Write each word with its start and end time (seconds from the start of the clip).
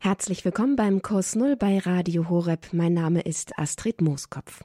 Herzlich 0.00 0.44
willkommen 0.44 0.76
beim 0.76 1.02
Kurs 1.02 1.34
Null 1.34 1.56
bei 1.56 1.80
Radio 1.80 2.28
Horeb. 2.28 2.68
Mein 2.70 2.94
Name 2.94 3.20
ist 3.20 3.58
Astrid 3.58 4.00
Mooskopf. 4.00 4.62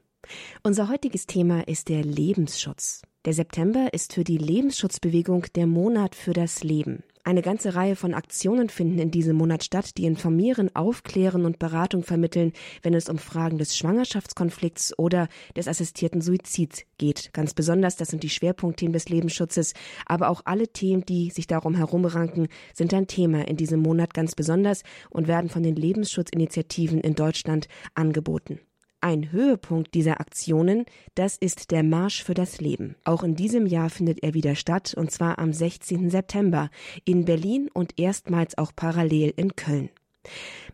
Unser 0.61 0.89
heutiges 0.89 1.25
Thema 1.25 1.67
ist 1.67 1.89
der 1.89 2.03
Lebensschutz. 2.03 3.01
Der 3.25 3.33
September 3.33 3.91
ist 3.93 4.13
für 4.13 4.23
die 4.23 4.37
Lebensschutzbewegung 4.37 5.47
der 5.55 5.65
Monat 5.65 6.13
für 6.13 6.33
das 6.33 6.63
Leben. 6.63 7.03
Eine 7.25 7.41
ganze 7.41 7.73
Reihe 7.73 7.95
von 7.95 8.13
Aktionen 8.13 8.67
finden 8.67 8.99
in 8.99 9.09
diesem 9.09 9.37
Monat 9.37 9.63
statt, 9.63 9.97
die 9.97 10.03
informieren, 10.03 10.75
aufklären 10.75 11.45
und 11.45 11.57
Beratung 11.57 12.03
vermitteln, 12.03 12.51
wenn 12.81 12.93
es 12.93 13.07
um 13.07 13.17
Fragen 13.17 13.57
des 13.57 13.77
Schwangerschaftskonflikts 13.77 14.99
oder 14.99 15.29
des 15.55 15.69
assistierten 15.69 16.19
Suizids 16.19 16.83
geht. 16.97 17.29
Ganz 17.31 17.53
besonders, 17.53 17.95
das 17.95 18.09
sind 18.09 18.23
die 18.23 18.29
Schwerpunktthemen 18.29 18.91
des 18.91 19.07
Lebensschutzes, 19.07 19.73
aber 20.05 20.27
auch 20.27 20.41
alle 20.43 20.67
Themen, 20.67 21.05
die 21.05 21.29
sich 21.29 21.47
darum 21.47 21.75
herumranken, 21.75 22.49
sind 22.73 22.93
ein 22.93 23.07
Thema 23.07 23.47
in 23.47 23.55
diesem 23.55 23.79
Monat 23.79 24.13
ganz 24.13 24.35
besonders 24.35 24.83
und 25.09 25.29
werden 25.29 25.49
von 25.49 25.63
den 25.63 25.77
Lebensschutzinitiativen 25.77 26.99
in 26.99 27.15
Deutschland 27.15 27.69
angeboten. 27.95 28.59
Ein 29.03 29.33
Höhepunkt 29.33 29.95
dieser 29.95 30.21
Aktionen, 30.21 30.85
das 31.13 31.35
ist 31.35 31.71
der 31.71 31.83
Marsch 31.83 32.23
für 32.23 32.33
das 32.33 32.61
Leben. 32.61 32.95
Auch 33.03 33.21
in 33.23 33.35
diesem 33.35 33.65
Jahr 33.65 33.89
findet 33.89 34.23
er 34.23 34.33
wieder 34.33 34.55
statt, 34.55 34.93
und 34.95 35.11
zwar 35.11 35.39
am 35.39 35.51
16. 35.51 36.09
September 36.09 36.69
in 37.03 37.25
Berlin 37.25 37.69
und 37.73 37.99
erstmals 37.99 38.57
auch 38.57 38.71
parallel 38.73 39.33
in 39.35 39.57
Köln. 39.57 39.89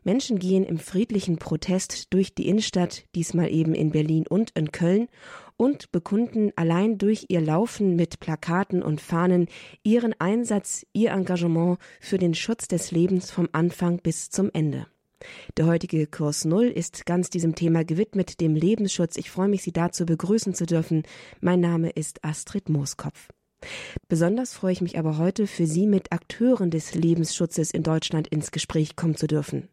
Menschen 0.03 0.37
gehen 0.37 0.63
im 0.63 0.77
friedlichen 0.77 1.37
Protest 1.37 2.13
durch 2.13 2.35
die 2.35 2.47
Innenstadt, 2.47 3.05
diesmal 3.15 3.51
eben 3.51 3.73
in 3.73 3.89
Berlin 3.89 4.27
und 4.29 4.51
in 4.51 4.71
Köln, 4.71 5.07
und 5.57 5.91
bekunden 5.91 6.51
allein 6.55 6.99
durch 6.99 7.25
ihr 7.29 7.41
Laufen 7.41 7.95
mit 7.95 8.19
Plakaten 8.19 8.83
und 8.83 9.01
Fahnen 9.01 9.47
ihren 9.81 10.13
Einsatz, 10.19 10.85
ihr 10.93 11.13
Engagement 11.13 11.79
für 11.99 12.19
den 12.19 12.35
Schutz 12.35 12.67
des 12.67 12.91
Lebens 12.91 13.31
vom 13.31 13.49
Anfang 13.53 13.97
bis 13.97 14.29
zum 14.29 14.51
Ende. 14.53 14.85
Der 15.57 15.65
heutige 15.65 16.07
Kurs 16.07 16.45
Null 16.45 16.67
ist 16.67 17.05
ganz 17.05 17.29
diesem 17.29 17.55
Thema 17.55 17.83
gewidmet, 17.83 18.39
dem 18.39 18.55
Lebensschutz. 18.55 19.17
Ich 19.17 19.29
freue 19.29 19.49
mich, 19.49 19.63
Sie 19.63 19.71
dazu 19.71 20.05
begrüßen 20.05 20.53
zu 20.53 20.65
dürfen. 20.65 21.03
Mein 21.41 21.59
Name 21.59 21.89
ist 21.89 22.23
Astrid 22.23 22.69
Mooskopf. 22.69 23.29
Besonders 24.07 24.53
freue 24.53 24.71
ich 24.71 24.81
mich 24.81 24.97
aber 24.97 25.17
heute, 25.17 25.45
für 25.45 25.67
Sie 25.67 25.85
mit 25.85 26.11
Akteuren 26.11 26.71
des 26.71 26.95
Lebensschutzes 26.95 27.71
in 27.71 27.83
Deutschland 27.83 28.27
ins 28.27 28.51
Gespräch 28.51 28.95
kommen 28.95 29.15
zu 29.15 29.27
dürfen. 29.27 29.67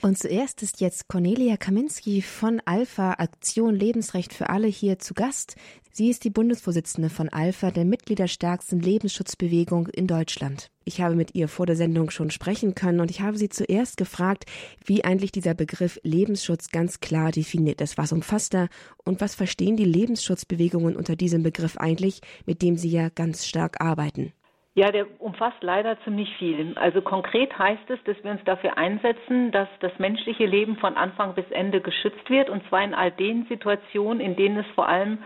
Und 0.00 0.18
zuerst 0.18 0.62
ist 0.62 0.80
jetzt 0.80 1.08
Cornelia 1.08 1.56
Kaminski 1.56 2.22
von 2.22 2.62
Alpha 2.64 3.14
Aktion 3.14 3.74
Lebensrecht 3.74 4.32
für 4.32 4.48
alle 4.48 4.68
hier 4.68 4.98
zu 4.98 5.14
Gast. 5.14 5.56
Sie 5.90 6.08
ist 6.08 6.24
die 6.24 6.30
Bundesvorsitzende 6.30 7.10
von 7.10 7.28
Alpha, 7.28 7.70
der 7.70 7.84
mitgliederstärksten 7.84 8.80
Lebensschutzbewegung 8.80 9.88
in 9.88 10.06
Deutschland. 10.06 10.71
Ich 10.84 11.00
habe 11.00 11.14
mit 11.14 11.34
ihr 11.34 11.48
vor 11.48 11.66
der 11.66 11.76
Sendung 11.76 12.10
schon 12.10 12.30
sprechen 12.30 12.74
können 12.74 13.00
und 13.00 13.10
ich 13.10 13.20
habe 13.20 13.36
sie 13.36 13.48
zuerst 13.48 13.96
gefragt, 13.96 14.44
wie 14.84 15.04
eigentlich 15.04 15.32
dieser 15.32 15.54
Begriff 15.54 16.00
Lebensschutz 16.02 16.70
ganz 16.70 17.00
klar 17.00 17.30
definiert 17.30 17.80
ist. 17.80 17.98
Was 17.98 18.12
umfasst 18.12 18.54
er 18.54 18.68
und 19.04 19.20
was 19.20 19.34
verstehen 19.34 19.76
die 19.76 19.84
Lebensschutzbewegungen 19.84 20.96
unter 20.96 21.16
diesem 21.16 21.42
Begriff 21.42 21.76
eigentlich, 21.76 22.20
mit 22.46 22.62
dem 22.62 22.76
sie 22.76 22.90
ja 22.90 23.08
ganz 23.08 23.46
stark 23.46 23.80
arbeiten? 23.80 24.32
Ja, 24.74 24.90
der 24.90 25.06
umfasst 25.20 25.62
leider 25.62 25.98
ziemlich 26.02 26.34
viel. 26.38 26.72
Also 26.76 27.02
konkret 27.02 27.56
heißt 27.58 27.90
es, 27.90 27.98
dass 28.04 28.16
wir 28.24 28.30
uns 28.30 28.40
dafür 28.44 28.78
einsetzen, 28.78 29.52
dass 29.52 29.68
das 29.80 29.92
menschliche 29.98 30.46
Leben 30.46 30.76
von 30.76 30.96
Anfang 30.96 31.34
bis 31.34 31.44
Ende 31.50 31.82
geschützt 31.82 32.30
wird, 32.30 32.48
und 32.48 32.66
zwar 32.68 32.82
in 32.82 32.94
all 32.94 33.10
den 33.10 33.44
Situationen, 33.48 34.20
in 34.20 34.34
denen 34.34 34.58
es 34.58 34.66
vor 34.74 34.88
allem 34.88 35.18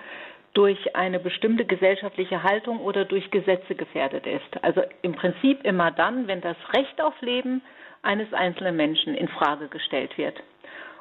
durch 0.57 0.97
eine 0.97 1.21
bestimmte 1.21 1.67
gesellschaftliche 1.67 2.43
Haltung 2.43 2.81
oder 2.81 3.05
durch 3.05 3.31
Gesetze 3.31 3.75
gefährdet 3.75 4.27
ist. 4.27 4.65
Also 4.65 4.83
im 5.03 5.13
Prinzip 5.15 5.63
immer 5.65 5.91
dann, 5.91 6.29
wenn 6.29 6.41
das 6.41 6.57
Recht 6.75 6.99
auf 7.03 7.13
Leben 7.21 7.61
eines 8.01 8.33
einzelnen 8.33 8.75
Menschen 8.75 9.15
in 9.15 9.29
Frage 9.29 9.69
gestellt 9.69 10.17
wird. 10.17 10.43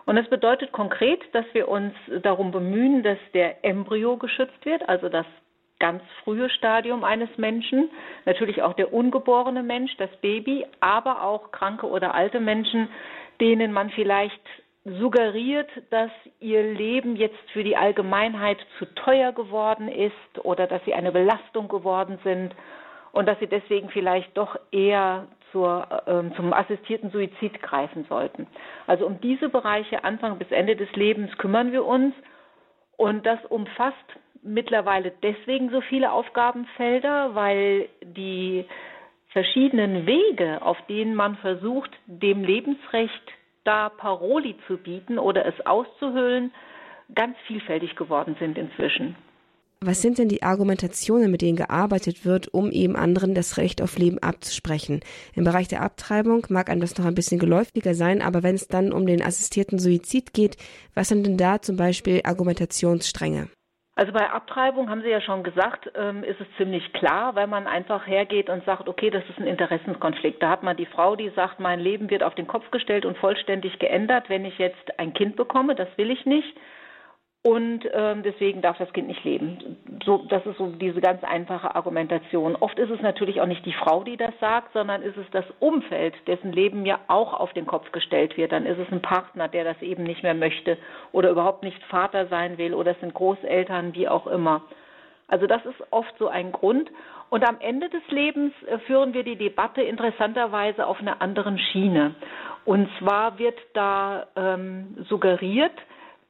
Und 0.06 0.18
das 0.18 0.28
bedeutet 0.28 0.74
konkret, 0.74 1.22
dass 1.34 1.46
wir 1.54 1.70
uns 1.70 1.94
darum 2.22 2.52
bemühen, 2.52 3.02
dass 3.02 3.18
der 3.34 3.64
Embryo 3.64 4.18
geschützt 4.18 4.66
wird, 4.66 4.88
also 4.90 5.08
das 5.08 5.26
ganz 5.80 6.02
frühe 6.24 6.50
Stadium 6.50 7.06
eines 7.06 7.30
Menschen, 7.38 7.90
natürlich 8.26 8.62
auch 8.62 8.74
der 8.74 8.94
ungeborene 8.94 9.64
Mensch, 9.64 9.96
das 9.98 10.10
Baby, 10.18 10.66
aber 10.82 11.24
auch 11.24 11.52
kranke 11.52 11.88
oder 11.88 12.14
alte 12.14 12.42
Menschen, 12.42 12.90
denen 13.40 13.72
man 13.72 13.90
vielleicht 13.92 14.42
suggeriert, 14.86 15.70
dass 15.90 16.12
ihr 16.40 16.62
Leben 16.62 17.16
jetzt 17.16 17.50
für 17.52 17.64
die 17.64 17.76
Allgemeinheit 17.76 18.58
zu 18.78 18.86
teuer 18.94 19.32
geworden 19.32 19.88
ist 19.88 20.44
oder 20.44 20.68
dass 20.68 20.84
sie 20.86 20.94
eine 20.94 21.12
Belastung 21.12 21.68
geworden 21.68 22.20
sind 22.24 22.56
und 23.12 23.28
dass 23.28 23.40
sie 23.40 23.48
deswegen 23.48 23.90
vielleicht 23.90 24.38
doch 24.38 24.56
eher 24.72 25.28
zur, 25.52 25.88
äh, 26.06 26.36
zum 26.36 26.54
assistierten 26.54 27.10
Suizid 27.10 27.62
greifen 27.64 28.06
sollten. 28.10 28.46
Also 28.86 29.08
um 29.08 29.20
diese 29.22 29.50
Bereiche 29.50 30.04
Anfang 30.04 30.38
bis 30.38 30.52
Ende 30.52 30.76
des 30.76 30.92
Lebens 30.96 31.36
kümmern 31.38 31.72
wir 31.72 31.84
uns 31.84 32.14
und 32.98 33.26
das 33.26 33.44
umfasst 33.50 33.96
mittlerweile 34.44 35.12
deswegen 35.24 35.72
so 35.72 35.82
viele 35.82 36.12
Aufgabenfelder, 36.12 37.34
weil 37.34 37.90
die 38.04 38.66
verschiedenen 39.30 40.06
Wege, 40.06 40.62
auf 40.62 40.78
denen 40.88 41.16
man 41.16 41.38
versucht, 41.38 41.92
dem 42.06 42.44
Lebensrecht 42.44 43.32
da 43.66 43.90
Paroli 43.90 44.56
zu 44.68 44.78
bieten 44.78 45.20
oder 45.20 45.46
es 45.46 45.66
auszuhöhlen, 45.66 46.54
ganz 47.14 47.36
vielfältig 47.48 47.96
geworden 47.96 48.36
sind 48.40 48.58
inzwischen. 48.58 49.16
Was 49.82 50.02
sind 50.02 50.18
denn 50.18 50.30
die 50.30 50.42
Argumentationen, 50.42 51.30
mit 51.30 51.42
denen 51.42 51.58
gearbeitet 51.58 52.26
wird, 52.26 52.52
um 52.54 52.72
eben 52.72 52.96
anderen 52.96 53.36
das 53.36 53.58
Recht 53.58 53.82
auf 53.82 53.98
Leben 53.98 54.18
abzusprechen? 54.20 55.02
Im 55.36 55.44
Bereich 55.44 55.68
der 55.68 55.82
Abtreibung 55.82 56.46
mag 56.50 56.70
einem 56.70 56.82
das 56.82 56.98
noch 56.98 57.06
ein 57.06 57.14
bisschen 57.14 57.40
geläufiger 57.40 57.94
sein, 57.94 58.22
aber 58.22 58.42
wenn 58.42 58.56
es 58.56 58.68
dann 58.68 58.92
um 58.92 59.06
den 59.06 59.22
assistierten 59.22 59.78
Suizid 59.78 60.34
geht, 60.34 60.58
was 60.96 61.10
sind 61.10 61.26
denn 61.26 61.38
da 61.38 61.62
zum 61.62 61.76
Beispiel 61.76 62.22
Argumentationsstränge? 62.24 63.50
Also 63.98 64.12
bei 64.12 64.30
Abtreibung 64.30 64.90
haben 64.90 65.02
Sie 65.02 65.10
ja 65.10 65.22
schon 65.22 65.44
gesagt, 65.44 65.90
ähm, 65.96 66.24
ist 66.26 66.42
es 66.42 66.48
ziemlich 66.58 66.92
klar, 66.92 67.34
weil 67.36 67.48
man 67.48 67.66
einfach 67.66 68.06
hergeht 68.06 68.50
und 68.50 68.66
sagt, 68.66 68.90
okay, 68.90 69.10
das 69.10 69.24
ist 69.30 69.40
ein 69.40 69.48
Interessenskonflikt. 69.48 70.44
Da 70.44 70.50
hat 70.50 70.64
man 70.64 70.76
die 70.76 70.86
Frau, 70.86 71.16
die 71.16 71.30
sagt, 71.30 71.62
mein 71.62 71.80
Leben 71.80 72.10
wird 72.10 72.22
auf 72.22 72.36
den 72.36 72.46
Kopf 72.46 72.70
gestellt 72.72 73.06
und 73.06 73.18
vollständig 73.18 73.80
geändert, 73.80 74.30
wenn 74.30 74.44
ich 74.44 74.58
jetzt 74.58 75.00
ein 75.00 75.14
Kind 75.14 75.38
bekomme. 75.38 75.76
Das 75.76 75.88
will 75.98 76.12
ich 76.12 76.26
nicht 76.26 76.58
und 77.46 77.82
ähm, 77.94 78.24
deswegen 78.24 78.64
darf 78.64 78.80
das 78.80 78.92
Kind 78.92 79.08
nicht 79.08 79.24
leben. 79.24 79.78
So, 80.04 80.26
das 80.30 80.44
ist 80.48 80.58
so 80.58 80.72
diese 80.82 81.00
ganz 81.00 81.24
einfache 81.24 81.76
Argumentation. 81.76 82.56
Oft 82.56 82.80
ist 82.80 82.90
es 82.90 83.00
natürlich 83.02 83.40
auch 83.40 83.46
nicht 83.46 83.64
die 83.68 83.74
Frau, 83.74 84.04
die 84.04 84.18
das 84.18 84.34
sagt, 84.40 84.74
sondern 84.74 85.04
ist 85.04 85.16
es 85.16 85.28
das 85.30 85.46
Umfeld, 85.60 86.16
dessen 86.26 86.52
Leben 86.52 86.88
ja 86.88 86.98
auch 87.06 87.36
auf 87.36 87.54
den 87.54 87.68
Kopf 87.68 87.92
gestellt 87.92 88.36
wird. 88.36 88.52
Dann 88.52 88.66
ist 88.66 88.80
es 88.80 88.92
ein 88.92 89.04
Partner, 89.04 89.48
der 89.48 89.64
das 89.64 89.80
eben 89.84 90.06
nicht 90.06 90.24
mehr 90.24 90.34
möchte 90.34 90.80
oder 91.12 91.30
überhaupt 91.30 91.62
nicht 91.62 91.80
Vater 91.84 92.26
sein 92.30 92.58
will 92.58 92.74
oder 92.74 92.94
es 92.94 93.00
sind 93.00 93.14
Großeltern, 93.14 93.94
wie 93.94 94.08
auch 94.08 94.26
immer. 94.26 94.64
Also 95.28 95.46
das 95.46 95.64
ist 95.68 95.84
oft 95.92 96.18
so 96.18 96.28
ein 96.28 96.52
Grund. 96.52 96.90
Und 97.30 97.48
am 97.48 97.58
Ende 97.60 97.90
des 97.90 98.02
Lebens 98.10 98.54
äh, 98.64 98.80
führen 98.80 99.14
wir 99.14 99.22
die 99.22 99.36
Debatte 99.36 99.84
interessanterweise 99.84 100.88
auf 100.88 101.00
einer 101.00 101.22
anderen 101.22 101.60
Schiene. 101.60 102.16
Und 102.66 102.90
zwar 102.98 103.38
wird 103.38 103.60
da 103.76 104.26
ähm, 104.36 104.98
suggeriert, 105.08 105.74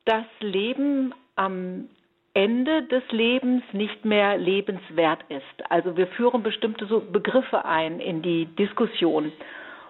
das 0.05 0.25
Leben 0.39 1.13
am 1.35 1.89
Ende 2.33 2.83
des 2.83 3.03
Lebens 3.11 3.63
nicht 3.71 4.03
mehr 4.03 4.37
lebenswert 4.37 5.19
ist. 5.29 5.71
Also 5.71 5.95
wir 5.95 6.07
führen 6.07 6.43
bestimmte 6.43 6.85
so 6.85 6.99
Begriffe 6.99 7.65
ein 7.65 7.99
in 7.99 8.21
die 8.21 8.45
Diskussion. 8.45 9.31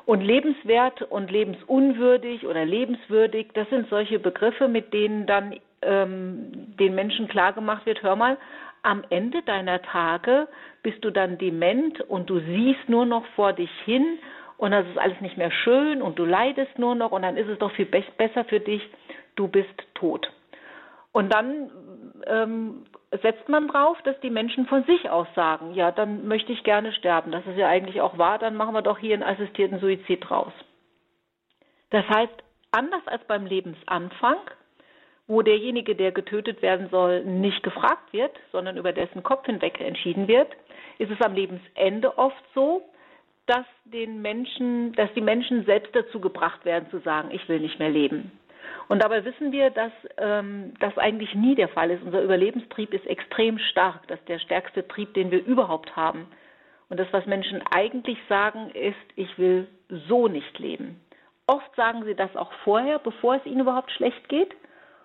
Und 0.06 0.22
lebenswert 0.22 1.02
und 1.02 1.32
lebensunwürdig 1.32 2.46
oder 2.46 2.64
lebenswürdig, 2.64 3.48
das 3.56 3.68
sind 3.70 3.90
solche 3.90 4.20
Begriffe, 4.20 4.68
mit 4.68 4.94
denen 4.94 5.26
dann 5.26 5.56
ähm, 5.82 6.76
den 6.80 6.94
Menschen 6.94 7.28
klargemacht 7.28 7.88
wird, 7.88 8.04
hör 8.04 8.16
mal, 8.16 8.38
am 8.84 9.04
Ende 9.10 9.42
deiner 9.42 9.82
Tage 9.82 10.48
bist 10.84 11.04
du 11.04 11.10
dann 11.10 11.40
dement 11.40 12.02
und 12.02 12.30
du 12.30 12.40
siehst 12.40 12.88
nur 12.88 13.08
noch 13.08 13.26
vor 13.36 13.54
dich 13.54 13.72
hin 13.84 14.20
und 14.58 14.72
das 14.72 14.86
ist 14.86 15.00
alles 15.00 15.20
nicht 15.22 15.38
mehr 15.38 15.50
schön 15.50 16.04
und 16.04 16.20
du 16.20 16.26
leidest 16.26 16.78
nur 16.78 16.94
noch 16.94 17.12
und 17.12 17.24
dann 17.24 17.36
ist 17.36 17.50
es 17.50 17.58
doch 17.58 17.72
viel 17.72 17.88
be 17.88 18.04
besser 18.18 18.46
für 18.46 18.60
dich, 18.60 18.82
du 19.36 19.48
bist 19.48 19.84
tot. 19.94 20.32
Und 21.12 21.34
dann 21.34 21.72
ähm, 22.28 22.86
setzt 23.22 23.48
man 23.48 23.68
drauf, 23.68 23.98
dass 24.04 24.20
die 24.20 24.30
Menschen 24.30 24.66
von 24.66 24.84
sich 24.84 25.10
aus 25.10 25.28
sagen, 25.36 25.74
ja, 25.74 25.92
dann 25.92 26.28
möchte 26.28 26.52
ich 26.52 26.64
gerne 26.64 26.92
sterben. 26.94 27.32
Das 27.32 27.46
ist 27.48 27.58
ja 27.58 27.68
eigentlich 27.68 28.02
auch 28.02 28.18
wahr, 28.18 28.40
dann 28.40 28.56
machen 28.56 28.74
wir 28.74 28.82
doch 28.82 28.98
hier 28.98 29.14
einen 29.14 29.24
assistierten 29.24 29.80
Suizid 29.80 30.28
draus. 30.28 30.52
Das 31.92 32.06
heißt, 32.10 32.34
anders 32.72 33.08
als 33.08 33.24
beim 33.26 33.46
Lebensanfang, 33.46 34.38
wo 35.28 35.42
derjenige, 35.42 35.96
der 35.96 36.12
getötet 36.12 36.62
werden 36.62 36.90
soll, 36.90 37.24
nicht 37.24 37.64
gefragt 37.64 38.12
wird, 38.12 38.36
sondern 38.52 38.78
über 38.78 38.92
dessen 38.92 39.24
Kopf 39.24 39.46
hinweg 39.46 39.80
entschieden 39.80 40.28
wird, 40.28 40.52
ist 40.98 41.12
es 41.12 41.22
am 41.22 41.34
Lebensende 41.34 42.18
oft 42.18 42.44
so, 42.54 42.84
dass 43.48 43.66
den 43.86 44.22
Menschen, 44.22 44.94
dass 44.94 45.14
die 45.14 45.22
Menschen 45.22 45.66
selbst 45.66 45.96
dazu 45.96 46.20
gebracht 46.20 46.66
werden 46.66 46.90
zu 46.90 47.00
sagen, 47.00 47.32
ich 47.32 47.48
will 47.48 47.60
nicht 47.60 47.80
mehr 47.80 47.90
leben. 47.90 48.32
Und 48.88 49.02
dabei 49.04 49.26
wissen 49.26 49.52
wir, 49.52 49.70
dass 49.70 49.92
ähm, 50.18 50.74
das 50.80 50.98
eigentlich 50.98 51.34
nie 51.34 51.56
der 51.56 51.70
Fall 51.70 51.92
ist. 51.92 52.04
Unser 52.04 52.22
Überlebenstrieb 52.22 52.94
ist 52.94 53.06
extrem 53.08 53.58
stark. 53.58 54.08
Das 54.08 54.20
ist 54.20 54.30
der 54.30 54.40
stärkste 54.40 54.88
Trieb, 54.88 55.14
den 55.14 55.32
wir 55.32 55.44
überhaupt 55.44 55.96
haben. 55.96 56.28
Und 56.90 57.00
das, 57.00 57.08
was 57.12 57.26
Menschen 57.26 57.62
eigentlich 57.74 58.18
sagen, 58.30 58.70
ist, 58.72 58.96
ich 59.16 59.38
will 59.38 59.68
so 60.08 60.28
nicht 60.28 60.60
leben. 60.60 61.02
Oft 61.48 61.76
sagen 61.76 62.04
sie 62.06 62.16
das 62.16 62.36
auch 62.36 62.52
vorher, 62.64 63.00
bevor 63.00 63.36
es 63.36 63.46
ihnen 63.46 63.62
überhaupt 63.62 63.92
schlecht 63.92 64.30
geht. 64.30 64.54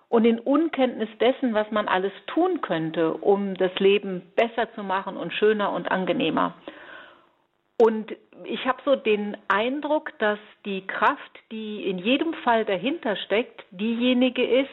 Und 0.09 0.25
in 0.25 0.39
Unkenntnis 0.39 1.09
dessen, 1.19 1.53
was 1.53 1.71
man 1.71 1.87
alles 1.87 2.11
tun 2.27 2.61
könnte, 2.61 3.13
um 3.13 3.55
das 3.55 3.73
Leben 3.79 4.23
besser 4.35 4.71
zu 4.73 4.83
machen 4.83 5.15
und 5.15 5.33
schöner 5.33 5.71
und 5.71 5.89
angenehmer. 5.89 6.55
Und 7.81 8.15
ich 8.43 8.63
habe 8.67 8.77
so 8.85 8.95
den 8.95 9.35
Eindruck, 9.47 10.11
dass 10.19 10.37
die 10.65 10.85
Kraft, 10.85 11.31
die 11.51 11.83
in 11.89 11.97
jedem 11.97 12.35
Fall 12.43 12.63
dahinter 12.63 13.15
steckt, 13.25 13.63
diejenige 13.71 14.45
ist, 14.45 14.69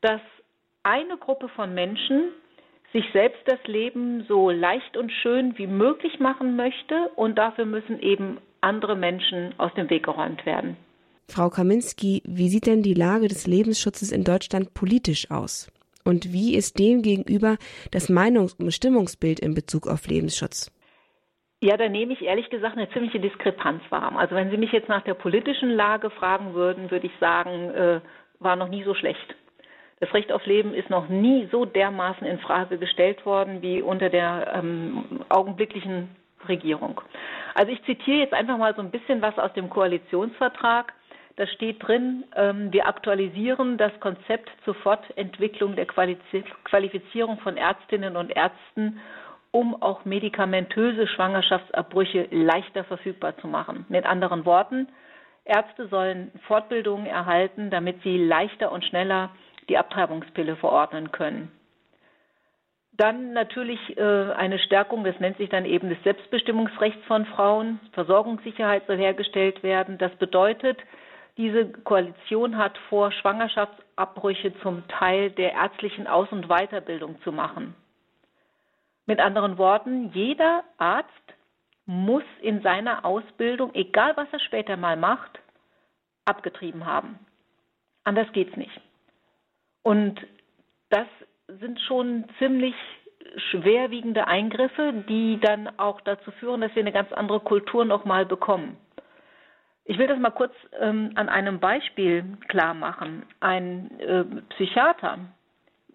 dass 0.00 0.22
eine 0.82 1.18
Gruppe 1.18 1.50
von 1.50 1.74
Menschen 1.74 2.30
sich 2.94 3.04
selbst 3.12 3.42
das 3.44 3.58
Leben 3.66 4.24
so 4.28 4.48
leicht 4.48 4.96
und 4.96 5.12
schön 5.12 5.58
wie 5.58 5.66
möglich 5.66 6.20
machen 6.20 6.56
möchte 6.56 7.10
und 7.16 7.36
dafür 7.36 7.66
müssen 7.66 8.00
eben 8.00 8.38
andere 8.62 8.96
Menschen 8.96 9.54
aus 9.58 9.74
dem 9.74 9.90
Weg 9.90 10.04
geräumt 10.04 10.46
werden. 10.46 10.78
Frau 11.28 11.50
Kaminski, 11.50 12.22
wie 12.24 12.48
sieht 12.48 12.66
denn 12.66 12.82
die 12.82 12.94
Lage 12.94 13.28
des 13.28 13.46
Lebensschutzes 13.46 14.10
in 14.10 14.24
Deutschland 14.24 14.72
politisch 14.72 15.30
aus? 15.30 15.70
Und 16.02 16.32
wie 16.32 16.54
ist 16.54 16.78
dem 16.78 17.02
gegenüber 17.02 17.58
das 17.90 18.08
Meinungs- 18.08 18.58
und 18.58 18.72
Stimmungsbild 18.72 19.38
in 19.38 19.52
Bezug 19.52 19.86
auf 19.86 20.06
Lebensschutz? 20.06 20.72
Ja, 21.60 21.76
da 21.76 21.88
nehme 21.88 22.12
ich 22.12 22.22
ehrlich 22.22 22.50
gesagt 22.50 22.76
eine 22.76 22.88
ziemliche 22.90 23.18
Diskrepanz 23.18 23.82
wahr. 23.90 24.12
Also 24.16 24.36
wenn 24.36 24.50
Sie 24.50 24.56
mich 24.56 24.70
jetzt 24.70 24.88
nach 24.88 25.02
der 25.02 25.14
politischen 25.14 25.70
Lage 25.70 26.10
fragen 26.10 26.54
würden, 26.54 26.90
würde 26.90 27.06
ich 27.06 27.12
sagen, 27.18 27.70
äh, 27.70 28.00
war 28.38 28.54
noch 28.54 28.68
nie 28.68 28.84
so 28.84 28.94
schlecht. 28.94 29.34
Das 29.98 30.14
Recht 30.14 30.30
auf 30.30 30.46
Leben 30.46 30.72
ist 30.72 30.90
noch 30.90 31.08
nie 31.08 31.48
so 31.50 31.64
dermaßen 31.64 32.24
in 32.24 32.38
Frage 32.38 32.78
gestellt 32.78 33.26
worden 33.26 33.62
wie 33.62 33.82
unter 33.82 34.08
der 34.08 34.52
ähm, 34.54 35.24
augenblicklichen 35.28 36.14
Regierung. 36.48 37.00
Also 37.54 37.72
ich 37.72 37.82
zitiere 37.82 38.18
jetzt 38.18 38.34
einfach 38.34 38.56
mal 38.56 38.76
so 38.76 38.82
ein 38.82 38.92
bisschen 38.92 39.20
was 39.20 39.36
aus 39.38 39.52
dem 39.54 39.68
Koalitionsvertrag. 39.68 40.92
Da 41.34 41.46
steht 41.48 41.84
drin, 41.86 42.24
ähm, 42.36 42.72
wir 42.72 42.86
aktualisieren 42.86 43.76
das 43.78 43.92
Konzept 43.98 44.50
zur 44.64 44.74
Fortentwicklung 44.76 45.74
der 45.74 45.86
Qualifizierung 45.86 47.38
von 47.40 47.56
Ärztinnen 47.56 48.16
und 48.16 48.30
Ärzten, 48.30 49.00
um 49.50 49.80
auch 49.82 50.04
medikamentöse 50.04 51.06
Schwangerschaftsabbrüche 51.06 52.28
leichter 52.30 52.84
verfügbar 52.84 53.36
zu 53.38 53.48
machen. 53.48 53.86
Mit 53.88 54.06
anderen 54.06 54.44
Worten, 54.44 54.88
Ärzte 55.44 55.88
sollen 55.88 56.30
Fortbildungen 56.46 57.06
erhalten, 57.06 57.70
damit 57.70 58.02
sie 58.02 58.18
leichter 58.18 58.70
und 58.70 58.84
schneller 58.84 59.30
die 59.68 59.78
Abtreibungspille 59.78 60.56
verordnen 60.56 61.10
können. 61.10 61.50
Dann 62.92 63.32
natürlich 63.32 63.96
äh, 63.96 64.32
eine 64.32 64.58
Stärkung, 64.58 65.04
das 65.04 65.18
nennt 65.20 65.38
sich 65.38 65.48
dann 65.48 65.64
eben 65.64 65.88
das 65.88 66.02
Selbstbestimmungsrechts 66.02 67.04
von 67.06 67.26
Frauen. 67.26 67.78
Versorgungssicherheit 67.92 68.86
soll 68.86 68.96
hergestellt 68.96 69.62
werden. 69.62 69.98
Das 69.98 70.14
bedeutet, 70.16 70.78
diese 71.36 71.70
Koalition 71.70 72.58
hat 72.58 72.76
vor, 72.88 73.12
Schwangerschaftsabbrüche 73.12 74.52
zum 74.60 74.86
Teil 74.88 75.30
der 75.30 75.52
ärztlichen 75.52 76.08
Aus- 76.08 76.32
und 76.32 76.48
Weiterbildung 76.48 77.22
zu 77.22 77.30
machen. 77.30 77.76
Mit 79.08 79.20
anderen 79.20 79.56
Worten, 79.56 80.10
jeder 80.12 80.64
Arzt 80.76 81.08
muss 81.86 82.22
in 82.42 82.60
seiner 82.60 83.06
Ausbildung, 83.06 83.74
egal 83.74 84.14
was 84.18 84.28
er 84.32 84.40
später 84.40 84.76
mal 84.76 84.98
macht, 84.98 85.40
abgetrieben 86.26 86.84
haben. 86.84 87.18
Anders 88.04 88.30
geht's 88.32 88.54
nicht. 88.58 88.80
Und 89.82 90.20
das 90.90 91.06
sind 91.46 91.80
schon 91.80 92.26
ziemlich 92.38 92.74
schwerwiegende 93.50 94.26
Eingriffe, 94.26 94.92
die 95.08 95.40
dann 95.40 95.78
auch 95.78 96.02
dazu 96.02 96.30
führen, 96.32 96.60
dass 96.60 96.74
wir 96.74 96.82
eine 96.82 96.92
ganz 96.92 97.10
andere 97.12 97.40
Kultur 97.40 97.86
nochmal 97.86 98.26
bekommen. 98.26 98.76
Ich 99.86 99.96
will 99.96 100.06
das 100.06 100.18
mal 100.18 100.32
kurz 100.32 100.52
ähm, 100.78 101.12
an 101.14 101.30
einem 101.30 101.60
Beispiel 101.60 102.36
klar 102.48 102.74
machen. 102.74 103.24
Ein 103.40 103.98
äh, 104.00 104.24
Psychiater, 104.50 105.18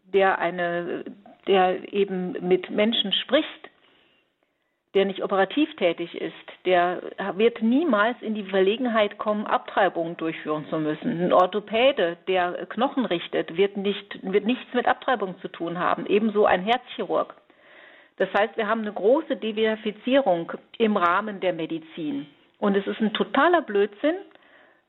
der 0.06 0.39
eine, 0.39 1.06
der 1.47 1.93
eben 1.93 2.33
mit 2.47 2.69
Menschen 2.69 3.11
spricht, 3.13 3.69
der 4.93 5.05
nicht 5.05 5.23
operativ 5.23 5.75
tätig 5.75 6.13
ist, 6.15 6.33
der 6.65 7.01
wird 7.35 7.61
niemals 7.61 8.21
in 8.21 8.35
die 8.35 8.43
Verlegenheit 8.43 9.17
kommen, 9.17 9.47
Abtreibungen 9.47 10.15
durchführen 10.17 10.65
zu 10.69 10.77
müssen. 10.77 11.19
Ein 11.19 11.33
Orthopäde, 11.33 12.17
der 12.27 12.67
Knochen 12.67 13.05
richtet, 13.05 13.57
wird, 13.57 13.75
nicht, 13.75 14.19
wird 14.21 14.45
nichts 14.45 14.71
mit 14.73 14.87
Abtreibung 14.87 15.39
zu 15.41 15.47
tun 15.47 15.79
haben. 15.79 16.05
Ebenso 16.05 16.45
ein 16.45 16.61
Herzchirurg. 16.61 17.33
Das 18.17 18.31
heißt, 18.33 18.55
wir 18.55 18.67
haben 18.67 18.81
eine 18.81 18.93
große 18.93 19.35
Diversifizierung 19.37 20.51
im 20.77 20.95
Rahmen 20.95 21.39
der 21.39 21.53
Medizin. 21.53 22.27
Und 22.59 22.77
es 22.77 22.85
ist 22.85 23.01
ein 23.01 23.13
totaler 23.13 23.63
Blödsinn, 23.63 24.15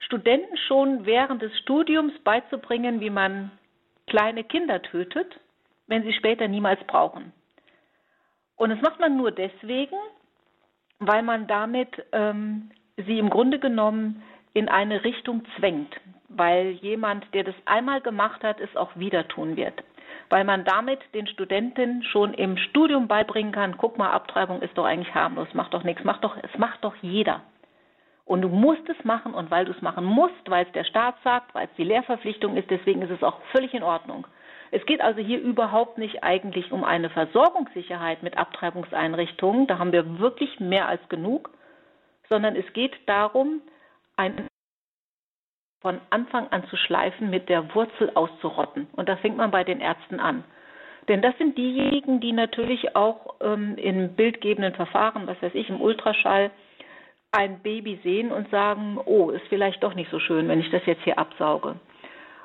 Studenten 0.00 0.56
schon 0.68 1.06
während 1.06 1.40
des 1.40 1.56
Studiums 1.60 2.12
beizubringen, 2.24 3.00
wie 3.00 3.08
man 3.08 3.50
kleine 4.06 4.44
Kinder 4.44 4.82
tötet, 4.82 5.40
wenn 5.86 6.02
sie 6.02 6.12
später 6.12 6.48
niemals 6.48 6.82
brauchen. 6.84 7.32
Und 8.56 8.70
das 8.70 8.80
macht 8.80 9.00
man 9.00 9.16
nur 9.16 9.32
deswegen, 9.32 9.96
weil 10.98 11.22
man 11.22 11.46
damit 11.46 12.04
ähm, 12.12 12.70
sie 12.96 13.18
im 13.18 13.30
Grunde 13.30 13.58
genommen 13.58 14.22
in 14.52 14.68
eine 14.68 15.02
Richtung 15.04 15.42
zwängt, 15.56 15.92
weil 16.28 16.70
jemand, 16.70 17.26
der 17.34 17.44
das 17.44 17.56
einmal 17.64 18.00
gemacht 18.00 18.42
hat, 18.44 18.60
es 18.60 18.74
auch 18.76 18.96
wieder 18.96 19.26
tun 19.28 19.56
wird. 19.56 19.82
Weil 20.30 20.44
man 20.44 20.64
damit 20.64 21.00
den 21.12 21.26
Studenten 21.26 22.02
schon 22.04 22.32
im 22.34 22.56
Studium 22.56 23.08
beibringen 23.08 23.52
kann, 23.52 23.76
guck 23.76 23.98
mal, 23.98 24.12
Abtreibung 24.12 24.62
ist 24.62 24.78
doch 24.78 24.84
eigentlich 24.84 25.14
harmlos, 25.14 25.52
macht 25.52 25.74
doch 25.74 25.82
nichts, 25.82 26.04
macht 26.04 26.24
doch, 26.24 26.36
es 26.42 26.58
macht 26.58 26.82
doch 26.84 26.94
jeder. 27.02 27.42
Und 28.24 28.40
du 28.40 28.48
musst 28.48 28.88
es 28.88 29.04
machen 29.04 29.34
und 29.34 29.50
weil 29.50 29.66
du 29.66 29.72
es 29.72 29.82
machen 29.82 30.04
musst, 30.04 30.48
weil 30.48 30.64
es 30.64 30.72
der 30.72 30.84
Staat 30.84 31.16
sagt, 31.24 31.54
weil 31.54 31.66
es 31.66 31.74
die 31.76 31.84
Lehrverpflichtung 31.84 32.56
ist, 32.56 32.70
deswegen 32.70 33.02
ist 33.02 33.10
es 33.10 33.22
auch 33.22 33.38
völlig 33.52 33.74
in 33.74 33.82
Ordnung. 33.82 34.26
Es 34.70 34.84
geht 34.86 35.00
also 35.00 35.20
hier 35.20 35.40
überhaupt 35.40 35.98
nicht 35.98 36.22
eigentlich 36.22 36.72
um 36.72 36.84
eine 36.84 37.10
Versorgungssicherheit 37.10 38.22
mit 38.22 38.38
Abtreibungseinrichtungen, 38.38 39.66
da 39.66 39.78
haben 39.78 39.92
wir 39.92 40.18
wirklich 40.18 40.60
mehr 40.60 40.88
als 40.88 41.06
genug, 41.08 41.50
sondern 42.28 42.56
es 42.56 42.72
geht 42.72 42.94
darum, 43.06 43.60
ein 44.16 44.48
von 45.80 46.00
Anfang 46.08 46.48
an 46.48 46.64
zu 46.68 46.78
schleifen, 46.78 47.28
mit 47.28 47.50
der 47.50 47.74
Wurzel 47.74 48.10
auszurotten. 48.14 48.86
Und 48.96 49.06
da 49.10 49.16
fängt 49.16 49.36
man 49.36 49.50
bei 49.50 49.64
den 49.64 49.80
Ärzten 49.80 50.18
an. 50.18 50.42
Denn 51.08 51.20
das 51.20 51.36
sind 51.36 51.58
diejenigen, 51.58 52.20
die 52.20 52.32
natürlich 52.32 52.96
auch 52.96 53.34
ähm, 53.42 53.76
in 53.76 54.14
bildgebenden 54.14 54.74
Verfahren, 54.74 55.26
was 55.26 55.40
weiß 55.42 55.54
ich, 55.54 55.68
im 55.68 55.82
Ultraschall, 55.82 56.50
ein 57.32 57.60
Baby 57.60 58.00
sehen 58.02 58.32
und 58.32 58.48
sagen, 58.50 58.98
oh, 59.04 59.28
ist 59.30 59.46
vielleicht 59.48 59.82
doch 59.82 59.94
nicht 59.94 60.10
so 60.10 60.20
schön, 60.20 60.48
wenn 60.48 60.60
ich 60.60 60.70
das 60.70 60.86
jetzt 60.86 61.02
hier 61.02 61.18
absauge. 61.18 61.76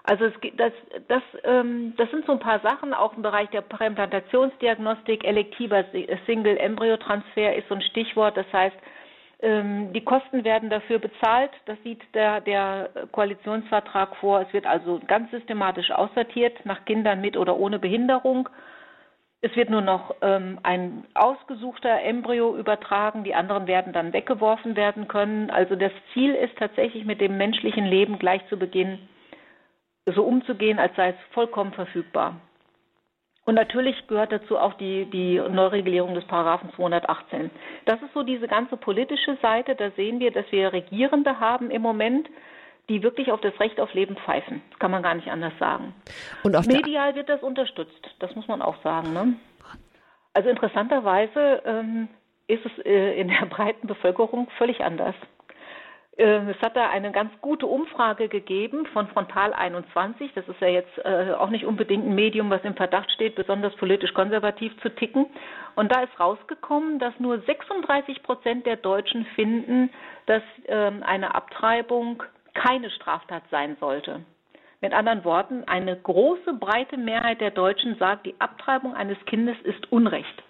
Also 0.09 0.25
es, 0.25 0.33
das, 0.57 0.73
das, 1.07 1.21
ähm, 1.43 1.93
das 1.97 2.09
sind 2.09 2.25
so 2.25 2.31
ein 2.31 2.39
paar 2.39 2.59
Sachen, 2.61 2.95
auch 2.95 3.15
im 3.15 3.21
Bereich 3.21 3.47
der 3.51 3.61
Präimplantationsdiagnostik, 3.61 5.23
elektiver 5.23 5.85
Single-Embryo-Transfer 6.25 7.55
ist 7.55 7.67
so 7.69 7.75
ein 7.75 7.83
Stichwort. 7.83 8.35
Das 8.35 8.51
heißt, 8.51 8.75
ähm, 9.41 9.93
die 9.93 10.03
Kosten 10.03 10.43
werden 10.43 10.71
dafür 10.71 10.97
bezahlt. 10.97 11.51
Das 11.67 11.77
sieht 11.83 12.01
der, 12.15 12.41
der 12.41 12.89
Koalitionsvertrag 13.11 14.15
vor. 14.15 14.41
Es 14.41 14.51
wird 14.51 14.65
also 14.65 14.99
ganz 15.05 15.29
systematisch 15.29 15.91
aussortiert 15.91 16.57
nach 16.65 16.85
Kindern 16.85 17.21
mit 17.21 17.37
oder 17.37 17.55
ohne 17.57 17.77
Behinderung. 17.77 18.49
Es 19.41 19.55
wird 19.55 19.69
nur 19.69 19.81
noch 19.81 20.15
ähm, 20.23 20.57
ein 20.63 21.05
ausgesuchter 21.13 22.01
Embryo 22.01 22.57
übertragen, 22.57 23.23
die 23.23 23.35
anderen 23.35 23.67
werden 23.67 23.93
dann 23.93 24.11
weggeworfen 24.11 24.75
werden 24.75 25.07
können. 25.07 25.51
Also 25.51 25.75
das 25.75 25.91
Ziel 26.13 26.33
ist 26.33 26.57
tatsächlich 26.57 27.05
mit 27.05 27.21
dem 27.21 27.37
menschlichen 27.37 27.85
Leben 27.85 28.17
gleich 28.17 28.41
zu 28.47 28.57
Beginn 28.57 28.97
so 30.13 30.23
umzugehen, 30.23 30.79
als 30.79 30.95
sei 30.95 31.09
es 31.09 31.33
vollkommen 31.33 31.73
verfügbar. 31.73 32.35
Und 33.45 33.55
natürlich 33.55 33.95
gehört 34.07 34.31
dazu 34.31 34.59
auch 34.59 34.75
die, 34.75 35.05
die 35.05 35.39
Neuregulierung 35.39 36.13
des 36.13 36.23
Paragraphen 36.25 36.71
218. 36.75 37.49
Das 37.85 37.99
ist 38.01 38.13
so 38.13 38.21
diese 38.21 38.47
ganze 38.47 38.77
politische 38.77 39.37
Seite. 39.41 39.75
Da 39.75 39.89
sehen 39.91 40.19
wir, 40.19 40.29
dass 40.31 40.45
wir 40.51 40.71
Regierende 40.71 41.39
haben 41.39 41.71
im 41.71 41.81
Moment, 41.81 42.29
die 42.89 43.01
wirklich 43.01 43.31
auf 43.31 43.41
das 43.41 43.59
Recht 43.59 43.79
auf 43.79 43.93
Leben 43.93 44.17
pfeifen. 44.17 44.61
Das 44.69 44.79
kann 44.79 44.91
man 44.91 45.01
gar 45.01 45.15
nicht 45.15 45.29
anders 45.29 45.53
sagen. 45.59 45.95
Und 46.43 46.53
Medial 46.67 47.15
wird 47.15 47.29
das 47.29 47.41
unterstützt, 47.41 48.15
das 48.19 48.35
muss 48.35 48.47
man 48.47 48.61
auch 48.61 48.81
sagen. 48.83 49.13
Ne? 49.13 49.33
Also 50.33 50.49
interessanterweise 50.49 51.61
ähm, 51.65 52.07
ist 52.47 52.65
es 52.65 52.85
äh, 52.85 53.19
in 53.19 53.29
der 53.29 53.45
breiten 53.47 53.87
Bevölkerung 53.87 54.47
völlig 54.57 54.83
anders. 54.83 55.15
Ähm, 56.19 56.49
es 56.49 56.61
hat 56.61 56.75
da 56.75 56.89
eine 56.89 57.13
ganz 57.13 57.31
gute 57.39 57.65
Umfrage 57.65 58.27
gegeben 58.27 58.85
von 58.87 59.07
Frontal 59.07 59.53
21. 59.53 60.33
Das 60.35 60.45
ist 60.49 60.59
ja 60.59 60.67
jetzt 60.67 60.97
äh, 61.05 61.31
auch 61.31 61.49
nicht 61.49 61.65
unbedingt 61.65 62.05
ein 62.05 62.13
Medium, 62.13 62.49
was 62.49 62.61
im 62.65 62.75
Verdacht 62.75 63.09
steht, 63.11 63.35
besonders 63.35 63.73
politisch 63.77 64.13
konservativ 64.13 64.77
zu 64.81 64.89
ticken. 64.89 65.27
Und 65.75 65.93
da 65.93 66.03
ist 66.03 66.19
rausgekommen, 66.19 66.99
dass 66.99 67.17
nur 67.19 67.39
36 67.39 68.21
Prozent 68.21 68.65
der 68.65 68.75
Deutschen 68.75 69.25
finden, 69.35 69.91
dass 70.25 70.43
ähm, 70.67 71.03
eine 71.03 71.33
Abtreibung 71.35 72.21
keine 72.53 72.89
Straftat 72.89 73.43
sein 73.49 73.77
sollte. 73.79 74.19
Mit 74.81 74.93
anderen 74.93 75.23
Worten, 75.23 75.63
eine 75.67 75.95
große, 75.95 76.53
breite 76.53 76.97
Mehrheit 76.97 77.39
der 77.39 77.51
Deutschen 77.51 77.95
sagt, 77.95 78.25
die 78.25 78.35
Abtreibung 78.39 78.93
eines 78.93 79.17
Kindes 79.25 79.55
ist 79.63 79.89
Unrecht. 79.89 80.43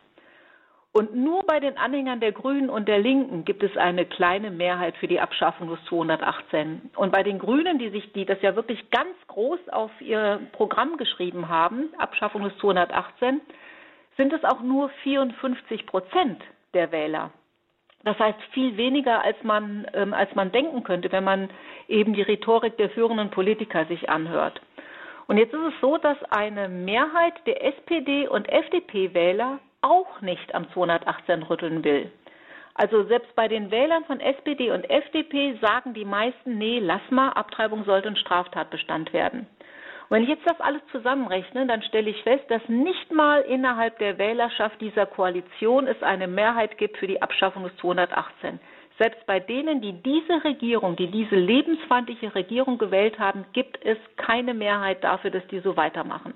Und 0.92 1.16
nur 1.16 1.44
bei 1.44 1.60
den 1.60 1.78
Anhängern 1.78 2.20
der 2.20 2.32
Grünen 2.32 2.70
und 2.70 2.88
der 2.88 2.98
Linken 2.98 3.46
gibt 3.46 3.62
es 3.62 3.78
eine 3.78 4.06
kleine 4.06 4.50
Mehrheit 4.50 4.98
für 4.98 5.08
die 5.08 5.20
Abschaffung 5.20 5.70
des 5.70 5.80
218. 5.86 6.90
Und 6.96 7.12
bei 7.12 7.22
den 7.22 7.38
Grünen, 7.38 7.78
die 7.78 7.90
sich, 7.90 8.12
die 8.14 8.26
das 8.26 8.42
ja 8.42 8.56
wirklich 8.56 8.90
ganz 8.90 9.16
groß 9.28 9.70
auf 9.70 9.92
ihr 10.02 10.42
Programm 10.52 10.98
geschrieben 10.98 11.48
haben, 11.48 11.90
Abschaffung 12.00 12.44
des 12.44 12.58
218, 12.58 13.40
sind 14.18 14.34
es 14.34 14.44
auch 14.44 14.62
nur 14.62 14.90
54 15.04 15.86
Prozent 15.86 16.42
der 16.74 16.92
Wähler. 16.92 17.32
Das 18.04 18.18
heißt 18.18 18.40
viel 18.54 18.76
weniger, 18.78 19.24
als 19.24 19.38
man, 19.44 19.86
ähm, 19.94 20.14
als 20.14 20.34
man 20.34 20.52
denken 20.52 20.84
könnte, 20.84 21.12
wenn 21.12 21.24
man 21.24 21.50
eben 21.88 22.14
die 22.14 22.22
Rhetorik 22.22 22.78
der 22.78 22.90
führenden 22.90 23.30
Politiker 23.30 23.86
sich 23.86 24.10
anhört. 24.10 24.60
Und 25.28 25.38
jetzt 25.38 25.54
ist 25.54 25.74
es 25.74 25.82
so, 25.82 25.98
dass 25.98 26.18
eine 26.32 26.68
Mehrheit 26.70 27.34
der 27.46 27.64
SPD- 27.64 28.28
und 28.28 28.50
FDP-Wähler 28.50 29.60
auch 29.82 30.22
nicht 30.22 30.54
am 30.56 30.70
218 30.72 31.44
rütteln 31.44 31.84
will. 31.84 32.12
Also 32.76 33.04
selbst 33.04 33.36
bei 33.36 33.48
den 33.48 33.72
Wählern 33.72 34.06
von 34.06 34.20
SPD 34.20 34.72
und 34.72 34.90
FDP 34.90 35.58
sagen 35.62 35.94
die 35.94 36.06
meisten, 36.06 36.58
nee, 36.58 36.80
lass 36.80 37.02
mal, 37.10 37.30
Abtreibung 37.30 37.84
sollte 37.84 38.08
ein 38.08 38.16
Straftatbestand 38.16 39.12
werden. 39.12 39.48
Und 40.10 40.16
wenn 40.16 40.24
ich 40.24 40.30
jetzt 40.30 40.50
das 40.50 40.60
alles 40.62 40.82
zusammenrechne, 40.92 41.68
dann 41.68 41.82
stelle 41.84 42.10
ich 42.10 42.24
fest, 42.24 42.46
dass 42.50 42.68
nicht 42.68 43.12
mal 43.12 43.42
innerhalb 43.42 44.00
der 44.00 44.18
Wählerschaft 44.18 44.80
dieser 44.82 45.06
Koalition 45.06 45.88
es 45.88 46.02
eine 46.02 46.28
Mehrheit 46.28 46.78
gibt 46.78 46.98
für 46.98 47.08
die 47.08 47.22
Abschaffung 47.22 47.64
des 47.64 47.76
218. 47.78 48.60
Selbst 48.98 49.26
bei 49.28 49.40
denen, 49.40 49.82
die 49.82 49.94
diese 50.02 50.44
Regierung, 50.44 50.96
die 50.96 51.12
diese 51.12 51.36
lebensfeindliche 51.36 52.34
Regierung 52.34 52.78
gewählt 52.78 53.20
haben, 53.20 53.46
gibt 53.54 53.84
es 53.86 53.98
keine 54.18 54.54
Mehrheit 54.54 55.04
dafür, 55.04 55.32
dass 55.32 55.46
die 55.48 55.60
so 55.60 55.78
weitermachen. 55.78 56.34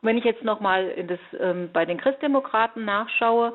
Und 0.00 0.08
wenn 0.08 0.18
ich 0.18 0.24
jetzt 0.24 0.44
nochmal 0.44 0.92
ähm, 1.40 1.70
bei 1.72 1.84
den 1.84 1.98
Christdemokraten 1.98 2.84
nachschaue, 2.84 3.54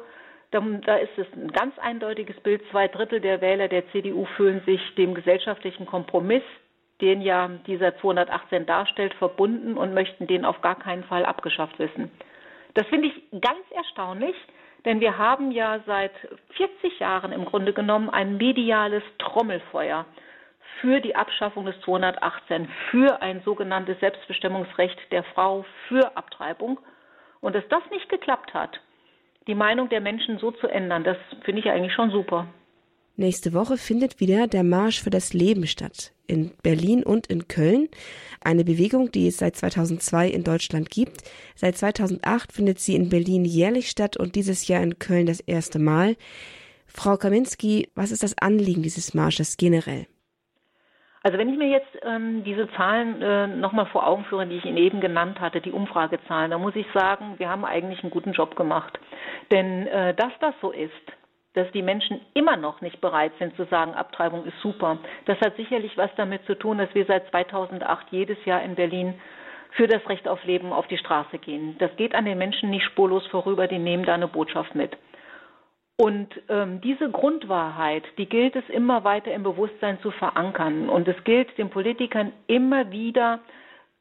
dann, 0.52 0.82
da 0.82 0.98
ist 0.98 1.18
es 1.18 1.28
ein 1.34 1.52
ganz 1.52 1.78
eindeutiges 1.80 2.40
Bild. 2.42 2.62
Zwei 2.70 2.88
Drittel 2.88 3.20
der 3.20 3.42
Wähler 3.42 3.68
der 3.68 3.90
CDU 3.92 4.26
fühlen 4.38 4.62
sich 4.66 4.82
dem 4.96 5.14
gesellschaftlichen 5.14 5.86
Kompromiss, 5.86 6.44
den 7.02 7.22
ja 7.22 7.50
dieser 7.66 7.98
218 7.98 8.66
darstellt, 8.66 9.14
verbunden 9.16 9.78
und 9.78 9.94
möchten 9.94 10.28
den 10.28 10.46
auf 10.46 10.62
gar 10.62 10.78
keinen 10.78 11.04
Fall 11.06 11.26
abgeschafft 11.26 11.80
wissen. 11.80 12.12
Das 12.76 12.86
finde 12.88 13.08
ich 13.08 13.42
ganz 13.42 13.64
erstaunlich, 13.72 14.36
denn 14.86 15.00
wir 15.00 15.18
haben 15.18 15.52
ja 15.52 15.80
seit 15.86 16.14
40 16.56 17.00
Jahren 17.00 17.32
im 17.32 17.46
Grunde 17.46 17.74
genommen 17.74 18.10
ein 18.10 18.38
mediales 18.38 19.04
Trommelfeuer 19.18 20.06
für 20.82 21.00
die 21.00 21.16
Abschaffung 21.16 21.66
des 21.66 21.80
218, 21.82 22.68
für 22.92 23.22
ein 23.22 23.42
sogenanntes 23.44 24.00
Selbstbestimmungsrecht 24.00 24.98
der 25.12 25.24
Frau, 25.24 25.66
für 25.88 26.16
Abtreibung. 26.18 26.80
Und 27.42 27.56
dass 27.56 27.68
das 27.70 27.84
nicht 27.92 28.10
geklappt 28.10 28.54
hat, 28.54 28.80
die 29.48 29.56
Meinung 29.56 29.90
der 29.90 30.02
Menschen 30.02 30.40
so 30.40 30.52
zu 30.52 30.68
ändern, 30.68 31.04
das 31.04 31.18
finde 31.44 31.62
ich 31.62 31.70
eigentlich 31.70 31.94
schon 31.94 32.12
super. 32.12 32.48
Nächste 33.16 33.54
Woche 33.54 33.78
findet 33.78 34.20
wieder 34.20 34.48
der 34.48 34.64
Marsch 34.64 35.04
für 35.04 35.12
das 35.12 35.34
Leben 35.34 35.68
statt. 35.68 36.14
In 36.26 36.52
Berlin 36.64 37.04
und 37.04 37.28
in 37.28 37.48
Köln. 37.48 37.90
Eine 38.42 38.64
Bewegung, 38.64 39.12
die 39.12 39.28
es 39.28 39.38
seit 39.38 39.56
2002 39.56 40.30
in 40.30 40.44
Deutschland 40.44 40.90
gibt. 40.90 41.22
Seit 41.56 41.78
2008 41.78 42.52
findet 42.52 42.80
sie 42.80 42.96
in 42.96 43.10
Berlin 43.10 43.46
jährlich 43.46 43.90
statt 43.90 44.18
und 44.18 44.36
dieses 44.36 44.68
Jahr 44.68 44.82
in 44.82 44.98
Köln 44.98 45.28
das 45.28 45.42
erste 45.42 45.78
Mal. 45.78 46.16
Frau 46.88 47.18
Kaminski, 47.18 47.90
was 47.94 48.12
ist 48.12 48.24
das 48.24 48.36
Anliegen 48.40 48.82
dieses 48.82 49.14
Marsches 49.14 49.58
generell? 49.58 50.08
Also 51.26 51.38
wenn 51.38 51.50
ich 51.50 51.58
mir 51.58 51.70
jetzt 51.70 51.98
ähm, 52.04 52.44
diese 52.44 52.70
Zahlen 52.74 53.22
äh, 53.22 53.48
nochmal 53.48 53.86
vor 53.88 54.06
Augen 54.06 54.26
führe, 54.26 54.46
die 54.46 54.58
ich 54.58 54.66
Ihnen 54.66 54.78
eben 54.78 55.00
genannt 55.00 55.40
hatte, 55.40 55.62
die 55.62 55.72
Umfragezahlen, 55.72 56.52
dann 56.52 56.62
muss 56.62 56.76
ich 56.76 56.86
sagen, 56.94 57.36
wir 57.38 57.50
haben 57.50 57.64
eigentlich 57.64 58.04
einen 58.04 58.12
guten 58.12 58.34
Job 58.34 58.58
gemacht. 58.58 59.00
Denn 59.50 59.88
äh, 59.88 60.14
dass 60.16 60.34
das 60.42 60.54
so 60.62 60.72
ist, 60.72 60.92
dass 61.54 61.72
die 61.72 61.82
Menschen 61.82 62.20
immer 62.34 62.58
noch 62.58 62.82
nicht 62.82 63.00
bereit 63.00 63.32
sind 63.40 63.56
zu 63.56 63.64
sagen, 63.66 63.94
Abtreibung 63.94 64.44
ist 64.46 64.60
super, 64.62 64.98
das 65.26 65.40
hat 65.40 65.56
sicherlich 65.56 65.96
was 65.98 66.10
damit 66.18 66.46
zu 66.46 66.56
tun, 66.56 66.78
dass 66.78 66.94
wir 66.94 67.06
seit 67.06 67.30
2008 67.30 68.08
jedes 68.12 68.44
Jahr 68.44 68.62
in 68.62 68.76
Berlin 68.76 69.14
für 69.72 69.88
das 69.88 70.08
Recht 70.10 70.28
auf 70.28 70.44
Leben 70.44 70.74
auf 70.74 70.88
die 70.88 70.98
Straße 70.98 71.38
gehen. 71.38 71.78
Das 71.80 71.96
geht 71.96 72.16
an 72.16 72.26
den 72.26 72.38
Menschen 72.38 72.70
nicht 72.70 72.86
spurlos 72.86 73.26
vorüber, 73.28 73.68
die 73.68 73.80
nehmen 73.80 74.06
da 74.06 74.14
eine 74.14 74.28
Botschaft 74.28 74.76
mit. 74.76 74.98
Und 75.96 76.30
ähm, 76.50 76.82
diese 76.82 77.12
Grundwahrheit, 77.12 78.04
die 78.18 78.28
gilt 78.28 78.56
es 78.56 78.68
immer 78.70 79.04
weiter 79.04 79.32
im 79.32 79.44
Bewusstsein 79.44 80.00
zu 80.02 80.10
verankern. 80.12 80.90
Und 80.90 81.08
es 81.08 81.24
gilt 81.24 81.56
den 81.58 81.70
Politikern 81.70 82.34
immer 82.48 82.90
wieder, 82.92 83.40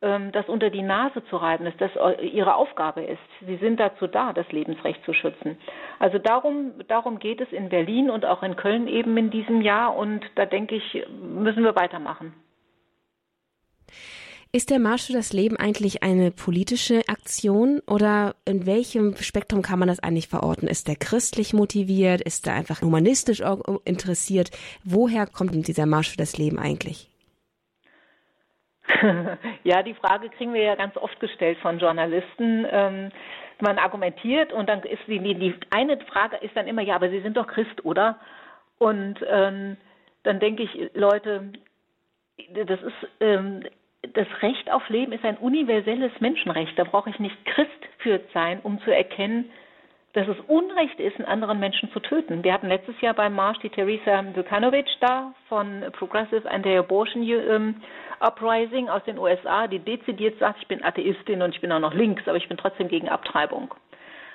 ähm, 0.00 0.32
das 0.32 0.48
unter 0.48 0.70
die 0.70 0.82
Nase 0.82 1.22
zu 1.26 1.36
reiben, 1.36 1.66
dass 1.66 1.76
das 1.76 1.90
ihre 2.22 2.54
Aufgabe 2.54 3.02
ist. 3.02 3.20
Sie 3.46 3.56
sind 3.56 3.78
dazu 3.78 4.06
da, 4.06 4.32
das 4.32 4.50
Lebensrecht 4.50 5.04
zu 5.04 5.12
schützen. 5.12 5.58
Also 5.98 6.18
darum, 6.18 6.72
darum 6.88 7.18
geht 7.18 7.42
es 7.42 7.52
in 7.52 7.68
Berlin 7.68 8.08
und 8.08 8.24
auch 8.24 8.42
in 8.42 8.56
Köln 8.56 8.88
eben 8.88 9.16
in 9.18 9.30
diesem 9.30 9.60
Jahr. 9.60 9.94
Und 9.94 10.24
da 10.34 10.46
denke 10.46 10.74
ich, 10.74 11.06
müssen 11.20 11.62
wir 11.62 11.76
weitermachen. 11.76 12.34
Ist 14.54 14.68
der 14.68 14.78
Marsch 14.78 15.06
für 15.06 15.14
das 15.14 15.32
Leben 15.32 15.56
eigentlich 15.56 16.02
eine 16.02 16.30
politische 16.30 17.00
Aktion 17.08 17.80
oder 17.88 18.34
in 18.44 18.66
welchem 18.66 19.16
Spektrum 19.16 19.62
kann 19.62 19.78
man 19.78 19.88
das 19.88 20.00
eigentlich 20.00 20.28
verorten? 20.28 20.68
Ist 20.68 20.88
der 20.88 20.96
christlich 20.96 21.54
motiviert? 21.54 22.20
Ist 22.20 22.46
er 22.46 22.52
einfach 22.52 22.82
humanistisch 22.82 23.42
interessiert? 23.86 24.50
Woher 24.84 25.26
kommt 25.26 25.54
denn 25.54 25.62
dieser 25.62 25.86
Marsch 25.86 26.10
für 26.10 26.18
das 26.18 26.36
Leben 26.36 26.58
eigentlich? 26.58 27.08
Ja, 29.64 29.82
die 29.82 29.94
Frage 29.94 30.28
kriegen 30.28 30.52
wir 30.52 30.62
ja 30.62 30.74
ganz 30.74 30.96
oft 30.96 31.18
gestellt 31.20 31.56
von 31.62 31.78
Journalisten. 31.78 32.66
Ähm, 32.70 33.10
man 33.60 33.78
argumentiert 33.78 34.52
und 34.52 34.68
dann 34.68 34.82
ist 34.82 35.00
die, 35.06 35.18
die 35.18 35.54
eine 35.70 35.98
Frage 36.00 36.36
ist 36.38 36.54
dann 36.56 36.66
immer, 36.66 36.82
ja, 36.82 36.96
aber 36.96 37.08
Sie 37.08 37.22
sind 37.22 37.36
doch 37.36 37.46
Christ, 37.46 37.84
oder? 37.84 38.18
Und 38.78 39.16
ähm, 39.26 39.76
dann 40.24 40.40
denke 40.40 40.64
ich, 40.64 40.90
Leute, 40.94 41.52
das 42.66 42.82
ist 42.82 43.08
ähm, 43.20 43.62
das 44.14 44.26
Recht 44.42 44.70
auf 44.70 44.88
Leben 44.88 45.12
ist 45.12 45.24
ein 45.24 45.36
universelles 45.36 46.12
Menschenrecht. 46.20 46.78
Da 46.78 46.84
brauche 46.84 47.10
ich 47.10 47.18
nicht 47.18 47.44
Christ 47.46 47.70
für 47.98 48.20
sein, 48.34 48.60
um 48.62 48.80
zu 48.82 48.94
erkennen, 48.94 49.50
dass 50.12 50.28
es 50.28 50.38
Unrecht 50.46 51.00
ist, 51.00 51.16
einen 51.16 51.28
anderen 51.28 51.58
Menschen 51.58 51.90
zu 51.92 52.00
töten. 52.00 52.44
Wir 52.44 52.52
hatten 52.52 52.68
letztes 52.68 53.00
Jahr 53.00 53.14
beim 53.14 53.34
Marsch 53.34 53.58
die 53.60 53.70
Teresa 53.70 54.22
Vukanovic 54.34 54.86
da 55.00 55.32
von 55.48 55.84
Progressive 55.92 56.50
Anti-Abortion 56.50 57.22
ähm, 57.22 57.76
Uprising 58.20 58.88
aus 58.88 59.02
den 59.04 59.18
USA, 59.18 59.66
die 59.66 59.78
dezidiert 59.78 60.38
sagt, 60.38 60.60
ich 60.60 60.68
bin 60.68 60.84
Atheistin 60.84 61.40
und 61.40 61.54
ich 61.54 61.60
bin 61.60 61.72
auch 61.72 61.80
noch 61.80 61.94
links, 61.94 62.28
aber 62.28 62.36
ich 62.36 62.48
bin 62.48 62.58
trotzdem 62.58 62.88
gegen 62.88 63.08
Abtreibung. 63.08 63.74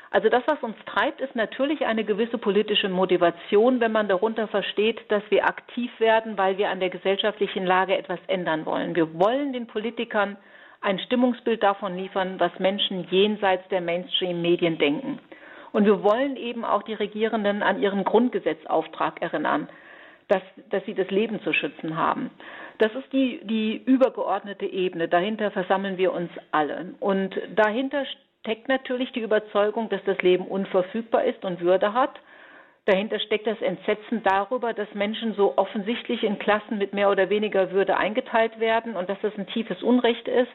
Also 0.09 0.29
das, 0.29 0.43
was 0.47 0.61
uns 0.63 0.75
treibt, 0.85 1.19
ist 1.19 1.35
natürlich 1.35 1.85
eine 1.85 2.05
gewisse 2.05 2.37
politische 2.37 2.89
Motivation, 2.89 3.79
wenn 3.79 3.91
man 3.91 4.07
darunter 4.07 4.47
versteht, 4.47 4.99
dass 5.09 5.23
wir 5.29 5.45
aktiv 5.45 5.91
werden, 5.99 6.37
weil 6.37 6.57
wir 6.57 6.69
an 6.69 6.79
der 6.79 6.89
gesellschaftlichen 6.89 7.65
Lage 7.65 7.97
etwas 7.97 8.19
ändern 8.27 8.65
wollen. 8.65 8.95
Wir 8.95 9.13
wollen 9.19 9.51
den 9.51 9.67
Politikern 9.67 10.37
ein 10.81 10.99
Stimmungsbild 10.99 11.61
davon 11.61 11.97
liefern, 11.97 12.39
was 12.39 12.57
Menschen 12.59 13.07
jenseits 13.09 13.67
der 13.69 13.81
Mainstream-Medien 13.81 14.77
denken. 14.77 15.19
Und 15.73 15.85
wir 15.85 16.03
wollen 16.03 16.37
eben 16.37 16.63
auch 16.63 16.83
die 16.83 16.93
Regierenden 16.93 17.61
an 17.61 17.81
ihren 17.81 18.03
Grundgesetzauftrag 18.03 19.21
erinnern, 19.21 19.67
dass, 20.27 20.41
dass 20.69 20.83
sie 20.85 20.93
das 20.93 21.09
Leben 21.09 21.41
zu 21.41 21.53
schützen 21.53 21.97
haben. 21.97 22.31
Das 22.77 22.93
ist 22.93 23.11
die, 23.11 23.39
die 23.43 23.77
übergeordnete 23.77 24.65
Ebene. 24.65 25.07
Dahinter 25.07 25.51
versammeln 25.51 25.97
wir 25.97 26.13
uns 26.13 26.29
alle. 26.51 26.93
Und 26.99 27.39
dahinter 27.55 28.05
steckt 28.41 28.67
natürlich 28.67 29.11
die 29.11 29.21
Überzeugung, 29.21 29.89
dass 29.89 30.03
das 30.05 30.21
Leben 30.21 30.47
unverfügbar 30.47 31.23
ist 31.25 31.43
und 31.43 31.61
Würde 31.61 31.93
hat. 31.93 32.19
Dahinter 32.85 33.19
steckt 33.19 33.45
das 33.45 33.61
Entsetzen 33.61 34.23
darüber, 34.23 34.73
dass 34.73 34.93
Menschen 34.93 35.33
so 35.33 35.57
offensichtlich 35.57 36.23
in 36.23 36.39
Klassen 36.39 36.77
mit 36.77 36.93
mehr 36.93 37.11
oder 37.11 37.29
weniger 37.29 37.71
Würde 37.71 37.97
eingeteilt 37.97 38.59
werden 38.59 38.95
und 38.95 39.09
dass 39.09 39.19
das 39.21 39.37
ein 39.37 39.47
tiefes 39.47 39.83
Unrecht 39.83 40.27
ist. 40.27 40.53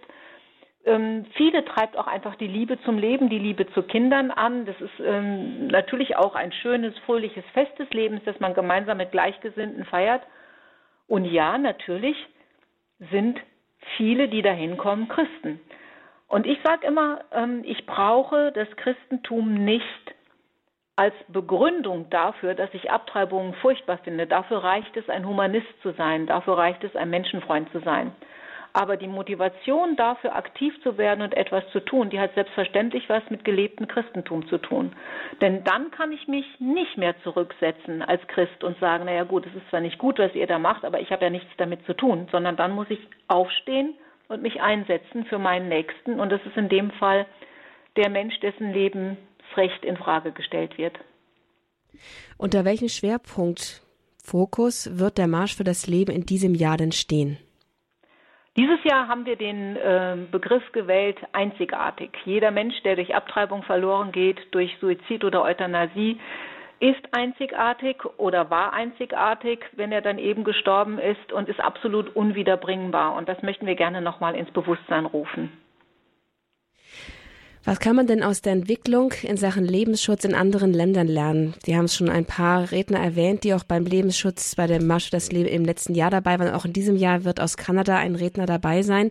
Ähm, 0.85 1.27
viele 1.35 1.65
treibt 1.65 1.97
auch 1.97 2.07
einfach 2.07 2.35
die 2.37 2.47
Liebe 2.47 2.81
zum 2.83 2.99
Leben, 2.99 3.29
die 3.29 3.39
Liebe 3.39 3.71
zu 3.73 3.83
Kindern 3.83 4.31
an. 4.31 4.65
Das 4.65 4.81
ist 4.81 4.99
ähm, 5.05 5.67
natürlich 5.69 6.17
auch 6.17 6.35
ein 6.35 6.53
schönes, 6.53 6.97
fröhliches 7.01 7.45
Fest 7.53 7.79
des 7.79 7.91
Lebens, 7.91 8.23
das 8.25 8.41
man 8.41 8.55
gemeinsam 8.55 8.97
mit 8.97 9.13
Gleichgesinnten 9.13 9.85
feiert. 9.85 10.23
Und 11.07 11.27
ja, 11.27 11.59
natürlich 11.59 12.17
sind 13.11 13.39
viele, 13.97 14.29
die 14.29 14.43
da 14.43 14.53
hinkommen, 14.53 15.09
Christen. 15.09 15.61
Und 16.33 16.47
ich 16.47 16.59
sage 16.65 16.87
immer, 16.87 17.21
ähm, 17.31 17.61
ich 17.63 17.85
brauche 17.85 18.53
das 18.53 18.67
Christentum 18.77 19.53
nicht 19.53 20.15
als 20.97 21.13
Begründung 21.29 22.09
dafür, 22.09 22.55
dass 22.55 22.73
ich 22.73 22.91
Abtreibungen 22.91 23.53
furchtbar 23.57 23.99
finde. 23.99 24.27
Dafür 24.27 24.65
reicht 24.65 24.97
es, 24.97 25.11
ein 25.11 25.29
Humanist 25.29 25.67
zu 25.83 25.93
sein. 25.93 26.27
Dafür 26.27 26.57
reicht 26.57 26.85
es, 26.85 26.97
ein 26.97 27.11
Menschenfreund 27.11 27.71
zu 27.71 27.81
sein. 27.81 28.13
Aber 28.73 28.97
die 28.97 29.09
Motivation 29.09 29.95
dafür, 29.97 30.35
aktiv 30.35 30.73
zu 30.83 30.97
werden 30.97 31.21
und 31.21 31.37
etwas 31.37 31.69
zu 31.71 31.81
tun, 31.81 32.09
die 32.09 32.19
hat 32.19 32.33
selbstverständlich 32.33 33.11
was 33.11 33.23
mit 33.29 33.45
gelebtem 33.45 33.87
Christentum 33.87 34.49
zu 34.49 34.57
tun. 34.57 34.97
Denn 35.43 35.65
dann 35.65 35.91
kann 35.91 36.13
ich 36.13 36.29
mich 36.29 36.47
nicht 36.61 36.97
mehr 36.97 37.15
zurücksetzen 37.25 38.01
als 38.01 38.27
Christ 38.29 38.65
und 38.65 38.79
sagen, 38.79 39.05
naja 39.05 39.25
gut, 39.25 39.45
es 39.45 39.55
ist 39.55 39.69
zwar 39.69 39.81
nicht 39.81 39.99
gut, 39.99 40.19
was 40.19 40.35
ihr 40.35 40.47
da 40.47 40.59
macht, 40.59 40.87
aber 40.87 40.99
ich 40.99 41.13
habe 41.13 41.25
ja 41.25 41.31
nichts 41.31 41.51
damit 41.59 41.85
zu 41.85 41.93
tun, 41.93 42.27
sondern 42.33 42.57
dann 42.57 42.73
muss 42.73 42.89
ich 42.89 43.07
aufstehen 43.29 43.97
und 44.33 44.43
mich 44.43 44.61
einsetzen 44.61 45.25
für 45.27 45.39
meinen 45.39 45.69
Nächsten. 45.69 46.19
Und 46.19 46.31
das 46.31 46.41
ist 46.47 46.57
in 46.57 46.69
dem 46.69 46.91
Fall 46.93 47.27
der 47.97 48.09
Mensch, 48.09 48.39
dessen 48.41 48.73
Lebensrecht 48.73 49.85
in 49.85 49.97
Frage 49.97 50.33
gestellt 50.33 50.79
wird. 50.79 50.99
Unter 52.39 52.65
welchem 52.65 52.89
Schwerpunkt 52.89 53.83
Fokus 54.23 54.99
wird 54.99 55.19
der 55.19 55.27
Marsch 55.27 55.57
für 55.57 55.65
das 55.65 55.87
Leben 55.87 56.13
in 56.13 56.25
diesem 56.25 56.55
Jahr 56.55 56.77
denn 56.77 56.93
stehen? 56.93 57.39
Dieses 58.57 58.85
Jahr 58.85 59.09
haben 59.09 59.25
wir 59.25 59.37
den 59.37 59.77
äh, 59.77 60.17
Begriff 60.31 60.63
gewählt 60.73 61.19
einzigartig. 61.33 62.11
Jeder 62.25 62.51
Mensch, 62.51 62.75
der 62.83 62.97
durch 62.97 63.15
Abtreibung 63.15 63.63
verloren 63.63 64.13
geht, 64.13 64.39
durch 64.51 64.71
Suizid 64.79 65.25
oder 65.25 65.43
Euthanasie, 65.43 66.21
ist 66.83 67.15
einzigartig 67.15 68.05
oder 68.17 68.51
war 68.51 68.73
einzigartig, 68.73 69.61
wenn 69.77 69.93
er 69.93 70.01
dann 70.01 70.19
eben 70.19 70.43
gestorben 70.43 70.99
ist 70.99 71.33
und 71.33 71.49
ist 71.49 71.61
absolut 71.61 72.15
unwiederbringbar. 72.17 73.15
Und 73.15 73.29
das 73.29 73.41
möchten 73.43 73.67
wir 73.67 73.77
gerne 73.77 74.03
nochmal 74.03 74.35
ins 74.35 74.51
Bewusstsein 74.51 75.07
rufen. 75.07 75.53
Was 77.65 77.79
kann 77.79 77.95
man 77.95 78.09
denn 78.09 78.25
aus 78.25 78.43
der 78.43 78.55
Entwicklung 78.55 79.13
in 79.23 79.37
Sachen 79.37 79.65
Lebensschutz 79.65 80.25
in 80.25 80.35
anderen 80.35 80.73
Ländern 80.73 81.07
lernen? 81.07 81.55
Sie 81.65 81.77
haben 81.77 81.85
es 81.85 81.95
schon 81.95 82.09
ein 82.09 82.25
paar 82.25 82.73
Redner 82.73 82.99
erwähnt, 82.99 83.45
die 83.45 83.55
auch 83.55 83.63
beim 83.63 83.85
Lebensschutz 83.85 84.57
bei 84.57 84.67
dem 84.67 84.85
Marsch 84.89 85.11
das 85.11 85.31
Leben 85.31 85.49
im 85.49 85.65
letzten 85.65 85.95
Jahr 85.95 86.11
dabei 86.11 86.41
waren. 86.41 86.53
Auch 86.53 86.65
in 86.65 86.73
diesem 86.73 86.97
Jahr 86.97 87.23
wird 87.23 87.41
aus 87.41 87.57
Kanada 87.57 87.97
ein 87.97 88.17
Redner 88.17 88.47
dabei 88.47 88.83
sein. 88.83 89.11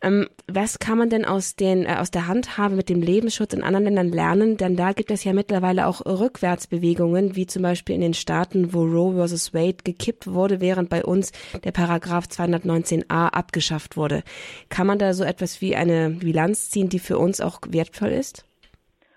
Ähm, 0.00 0.28
was 0.46 0.78
kann 0.78 0.96
man 0.96 1.10
denn 1.10 1.24
aus, 1.24 1.56
den, 1.56 1.84
äh, 1.84 1.96
aus 1.98 2.10
der 2.10 2.28
Handhabe 2.28 2.74
mit 2.74 2.88
dem 2.88 3.02
Lebensschutz 3.02 3.52
in 3.52 3.62
anderen 3.62 3.84
Ländern 3.84 4.10
lernen? 4.10 4.56
Denn 4.56 4.76
da 4.76 4.92
gibt 4.92 5.10
es 5.10 5.24
ja 5.24 5.32
mittlerweile 5.32 5.86
auch 5.86 6.06
Rückwärtsbewegungen, 6.06 7.34
wie 7.34 7.46
zum 7.46 7.62
Beispiel 7.62 7.96
in 7.96 8.00
den 8.00 8.14
Staaten, 8.14 8.72
wo 8.72 8.84
Roe 8.84 9.26
vs. 9.26 9.54
Wade 9.54 9.78
gekippt 9.84 10.32
wurde, 10.32 10.60
während 10.60 10.88
bei 10.88 11.04
uns 11.04 11.32
der 11.64 11.72
Paragraph 11.72 12.26
219a 12.26 13.28
abgeschafft 13.30 13.96
wurde. 13.96 14.22
Kann 14.68 14.86
man 14.86 14.98
da 14.98 15.12
so 15.14 15.24
etwas 15.24 15.60
wie 15.60 15.74
eine 15.74 16.10
Bilanz 16.10 16.70
ziehen, 16.70 16.88
die 16.88 17.00
für 17.00 17.18
uns 17.18 17.40
auch 17.40 17.60
wertvoll 17.68 18.10
ist? 18.10 18.44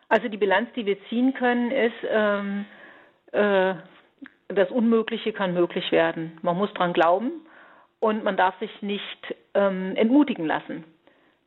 Also 0.10 0.28
die 0.30 0.38
Bilanz, 0.38 0.70
die 0.76 0.86
wir 0.86 0.98
ziehen 1.10 1.34
können, 1.36 1.72
ist, 1.72 1.94
ähm, 2.10 2.66
äh, 3.32 3.76
das 4.50 4.70
Unmögliche 4.72 5.32
kann 5.32 5.54
möglich 5.54 5.92
werden. 5.92 6.38
Man 6.42 6.58
muss 6.58 6.74
dran 6.74 6.92
glauben 6.92 7.32
und 8.02 8.24
man 8.26 8.36
darf 8.36 8.58
sich 8.60 8.82
nicht 8.82 9.36
ähm, 9.54 9.96
entmutigen 9.96 10.46
lassen 10.46 10.84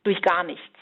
durch 0.05 0.23
gar 0.23 0.45
nichts. 0.45 0.79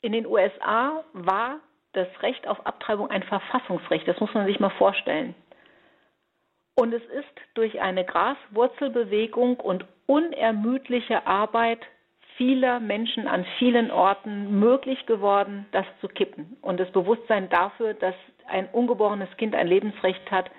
In 0.00 0.12
den 0.12 0.26
USA 0.26 1.04
war 1.12 1.60
das 1.92 2.08
Recht 2.22 2.48
auf 2.48 2.66
Abtreibung 2.66 3.10
ein 3.10 3.22
Verfassungsrecht. 3.22 4.08
Das 4.08 4.18
muss 4.18 4.32
man 4.34 4.46
sich 4.46 4.58
mal 4.58 4.70
vorstellen. 4.70 5.34
Und 6.74 6.94
es 6.94 7.02
ist 7.04 7.40
durch 7.54 7.80
eine 7.80 8.04
Graswurzelbewegung 8.04 9.60
und 9.60 9.84
unermüdliche 10.06 11.26
Arbeit 11.26 11.80
vieler 12.38 12.80
Menschen 12.80 13.28
an 13.28 13.44
vielen 13.58 13.90
Orten 13.90 14.58
möglich 14.58 15.04
geworden, 15.04 15.66
das 15.72 15.84
zu 16.00 16.08
kippen 16.08 16.56
und 16.62 16.80
das 16.80 16.90
Bewusstsein 16.90 17.50
dafür, 17.50 17.92
dass 17.92 18.14
ein 18.48 18.66
ungeborenes 18.72 19.28
Kind 19.36 19.54
ein 19.54 19.68
Lebensrecht 19.68 20.30
hat, 20.30 20.50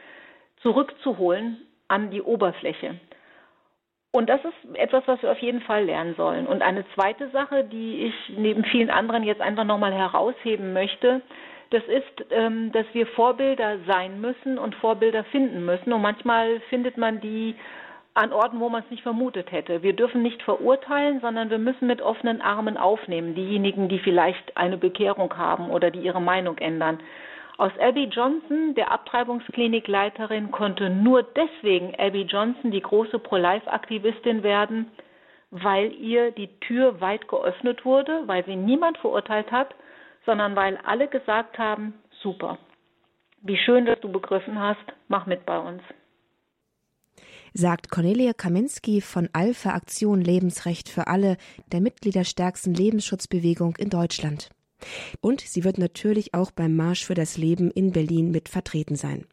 zurückzuholen 0.62 1.65
an 1.88 2.12
die 2.12 2.22
Oberfläche. 2.22 3.00
Und 4.15 4.29
das 4.29 4.39
ist 4.46 4.75
etwas, 4.77 5.01
was 5.08 5.24
wir 5.24 5.32
auf 5.32 5.39
jeden 5.39 5.62
Fall 5.62 5.86
lernen 5.86 6.13
sollen. 6.15 6.46
Und 6.46 6.62
eine 6.62 6.86
zweite 6.93 7.29
Sache, 7.32 7.63
die 7.63 8.05
ich 8.05 8.38
neben 8.38 8.63
vielen 8.63 8.91
anderen 8.91 9.24
jetzt 9.24 9.41
einfach 9.41 9.63
nochmal 9.63 9.91
herausheben 9.91 10.72
möchte, 10.72 11.22
das 11.72 11.84
ist, 11.86 12.25
ähm, 12.29 12.72
dass 12.74 12.86
wir 12.93 13.08
Vorbilder 13.08 13.79
sein 13.88 14.22
müssen 14.22 14.60
und 14.60 14.75
Vorbilder 14.75 15.24
finden 15.24 15.65
müssen. 15.65 15.91
Und 15.91 16.03
manchmal 16.03 16.60
findet 16.70 16.96
man 16.96 17.22
die 17.22 17.55
an 18.13 18.32
Orten, 18.32 18.60
wo 18.60 18.70
man 18.70 18.84
es 18.84 18.91
nicht 18.91 19.01
vermutet 19.01 19.51
hätte. 19.51 19.82
Wir 19.82 19.93
dürfen 19.93 20.22
nicht 20.22 20.43
verurteilen, 20.43 21.20
sondern 21.20 21.50
wir 21.50 21.58
müssen 21.58 21.88
mit 21.88 22.03
offenen 22.03 22.39
Armen 22.43 22.77
aufnehmen, 22.77 23.34
diejenigen, 23.34 23.89
die 23.89 23.98
vielleicht 23.98 24.55
eine 24.55 24.77
Bekehrung 24.77 25.36
haben 25.36 25.72
oder 25.72 25.89
die 25.89 26.01
ihre 26.01 26.22
Meinung 26.22 26.60
ändern. 26.60 27.00
Aus 27.57 27.72
Abby 27.79 28.05
Johnson, 28.05 28.74
der 28.75 28.91
Abtreibungsklinikleiterin, 28.91 30.51
konnte 30.51 30.89
nur 30.89 31.24
deswegen 31.24 31.93
Abby 32.00 32.24
Johnson 32.24 32.72
die 32.72 32.81
große 32.81 33.19
Pro-Life-Aktivistin 33.19 34.41
werden, 34.41 34.91
weil 35.51 35.91
ihr 35.93 36.31
die 36.31 36.50
Tür 36.62 37.00
weit 37.00 37.27
geöffnet 37.27 37.86
wurde, 37.86 38.24
weil 38.25 38.43
sie 38.45 38.55
niemand 38.55 38.98
verurteilt 38.98 39.51
hat, 39.51 39.75
sondern 40.25 40.55
weil 40.55 40.77
alle 40.83 41.07
gesagt 41.07 41.59
haben, 41.59 41.94
super. 42.22 42.57
Wie 43.42 43.57
schön, 43.57 43.85
dass 43.85 44.00
du 44.00 44.11
begriffen 44.11 44.59
hast, 44.59 44.85
mach 45.07 45.27
mit 45.27 45.46
bei 45.46 45.59
uns. 45.59 45.83
Sagt 47.53 47.92
Cornelia 47.92 48.33
Kaminski 48.33 49.01
von 49.01 49.29
Alpha 49.31 49.72
Aktion 49.72 50.22
Lebensrecht 50.22 50.89
für 50.89 51.05
alle, 51.05 51.37
der 51.72 51.81
mitgliederstärksten 51.81 52.74
Lebensschutzbewegung 52.74 53.75
in 53.77 53.92
Deutschland. 53.92 54.50
Und 55.22 55.41
sie 55.41 55.63
wird 55.63 55.77
natürlich 55.77 56.33
auch 56.33 56.51
beim 56.51 56.75
Marsch 56.75 57.05
für 57.05 57.13
das 57.13 57.37
Leben 57.37 57.72
in 57.72 57.91
Berlin 57.91 58.31
mit 58.31 58.50
vertreten 58.50 58.96
sein. 58.96 59.25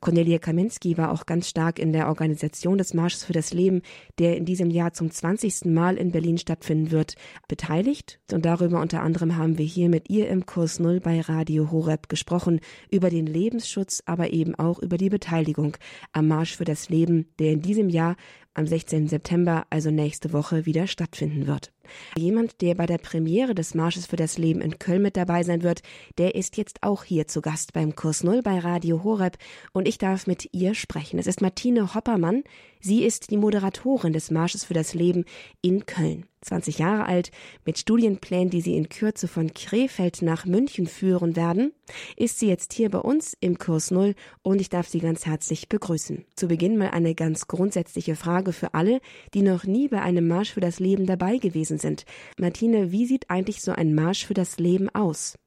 Cornelia 0.00 0.38
Kaminski 0.38 0.98
war 0.98 1.12
auch 1.12 1.26
ganz 1.26 1.48
stark 1.48 1.78
in 1.78 1.92
der 1.92 2.08
Organisation 2.08 2.78
des 2.78 2.94
Marsches 2.94 3.24
für 3.24 3.32
das 3.32 3.52
Leben, 3.52 3.82
der 4.18 4.36
in 4.36 4.44
diesem 4.44 4.70
Jahr 4.70 4.92
zum 4.92 5.10
20. 5.10 5.66
Mal 5.66 5.96
in 5.96 6.10
Berlin 6.10 6.38
stattfinden 6.38 6.90
wird, 6.90 7.14
beteiligt. 7.48 8.20
Und 8.32 8.44
darüber 8.44 8.80
unter 8.80 9.02
anderem 9.02 9.36
haben 9.36 9.58
wir 9.58 9.64
hier 9.64 9.88
mit 9.88 10.10
ihr 10.10 10.28
im 10.28 10.46
Kurs 10.46 10.78
Null 10.78 11.00
bei 11.00 11.20
Radio 11.20 11.70
Horeb 11.70 12.08
gesprochen, 12.08 12.60
über 12.90 13.10
den 13.10 13.26
Lebensschutz, 13.26 14.02
aber 14.06 14.32
eben 14.32 14.54
auch 14.54 14.78
über 14.78 14.98
die 14.98 15.10
Beteiligung 15.10 15.76
am 16.12 16.28
Marsch 16.28 16.56
für 16.56 16.64
das 16.64 16.88
Leben, 16.88 17.26
der 17.38 17.52
in 17.52 17.62
diesem 17.62 17.88
Jahr 17.88 18.16
am 18.54 18.66
16. 18.66 19.08
September, 19.08 19.66
also 19.70 19.90
nächste 19.90 20.32
Woche, 20.32 20.64
wieder 20.64 20.86
stattfinden 20.86 21.46
wird. 21.46 21.72
Jemand, 22.16 22.60
der 22.60 22.74
bei 22.74 22.86
der 22.86 22.98
Premiere 22.98 23.54
des 23.54 23.74
Marsches 23.74 24.06
für 24.06 24.16
das 24.16 24.38
Leben 24.38 24.60
in 24.60 24.78
Köln 24.78 25.02
mit 25.02 25.16
dabei 25.16 25.42
sein 25.42 25.62
wird, 25.62 25.82
der 26.18 26.34
ist 26.34 26.56
jetzt 26.56 26.82
auch 26.82 27.04
hier 27.04 27.26
zu 27.28 27.40
Gast 27.40 27.72
beim 27.72 27.94
Kurs 27.94 28.24
Null 28.24 28.42
bei 28.42 28.58
Radio 28.58 29.04
Horeb 29.04 29.36
und 29.72 29.88
ich 29.88 29.98
darf 29.98 30.26
mit 30.26 30.48
ihr 30.52 30.74
sprechen. 30.74 31.18
Es 31.18 31.26
ist 31.26 31.40
Martine 31.40 31.94
Hoppermann. 31.94 32.44
Sie 32.80 33.02
ist 33.02 33.30
die 33.30 33.38
Moderatorin 33.38 34.12
des 34.12 34.30
Marsches 34.30 34.64
für 34.64 34.74
das 34.74 34.92
Leben 34.94 35.24
in 35.62 35.86
Köln. 35.86 36.26
20 36.44 36.78
Jahre 36.78 37.06
alt, 37.06 37.30
mit 37.64 37.78
Studienplänen, 37.78 38.50
die 38.50 38.60
sie 38.60 38.76
in 38.76 38.88
Kürze 38.88 39.28
von 39.28 39.52
Krefeld 39.54 40.22
nach 40.22 40.44
München 40.44 40.86
führen 40.86 41.36
werden, 41.36 41.72
ist 42.16 42.38
sie 42.38 42.48
jetzt 42.48 42.72
hier 42.72 42.90
bei 42.90 42.98
uns 42.98 43.36
im 43.40 43.58
Kurs 43.58 43.90
Null 43.90 44.14
und 44.42 44.60
ich 44.60 44.68
darf 44.68 44.86
sie 44.88 45.00
ganz 45.00 45.26
herzlich 45.26 45.68
begrüßen. 45.68 46.24
Zu 46.36 46.48
Beginn 46.48 46.76
mal 46.76 46.90
eine 46.90 47.14
ganz 47.14 47.48
grundsätzliche 47.48 48.16
Frage 48.16 48.52
für 48.52 48.74
alle, 48.74 49.00
die 49.32 49.42
noch 49.42 49.64
nie 49.64 49.88
bei 49.88 50.02
einem 50.02 50.28
Marsch 50.28 50.52
für 50.52 50.60
das 50.60 50.78
Leben 50.78 51.06
dabei 51.06 51.38
gewesen 51.38 51.73
sind. 51.78 52.04
Martine, 52.38 52.92
wie 52.92 53.06
sieht 53.06 53.30
eigentlich 53.30 53.62
so 53.62 53.72
ein 53.72 53.94
Marsch 53.94 54.26
für 54.26 54.34
das 54.34 54.58
Leben 54.58 54.88
aus? 54.94 55.38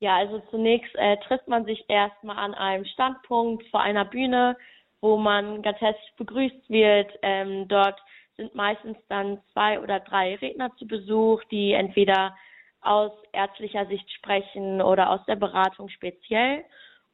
Ja, 0.00 0.16
also 0.16 0.40
zunächst 0.50 0.94
äh, 0.96 1.18
trifft 1.18 1.46
man 1.46 1.64
sich 1.66 1.84
erstmal 1.88 2.38
an 2.38 2.54
einem 2.54 2.86
Standpunkt 2.86 3.66
vor 3.68 3.80
einer 3.82 4.06
Bühne, 4.06 4.56
wo 5.02 5.16
man 5.16 5.62
ganz 5.62 5.78
herzlich 5.80 6.12
begrüßt 6.16 6.68
wird. 6.70 7.12
Ähm, 7.22 7.68
dort 7.68 8.00
sind 8.36 8.54
meistens 8.54 8.96
dann 9.08 9.40
zwei 9.52 9.78
oder 9.78 10.00
drei 10.00 10.36
Redner 10.36 10.74
zu 10.76 10.86
Besuch, 10.86 11.42
die 11.50 11.72
entweder 11.72 12.34
aus 12.80 13.12
ärztlicher 13.32 13.86
Sicht 13.86 14.10
sprechen 14.12 14.80
oder 14.80 15.10
aus 15.10 15.20
der 15.26 15.36
Beratung 15.36 15.90
speziell. 15.90 16.64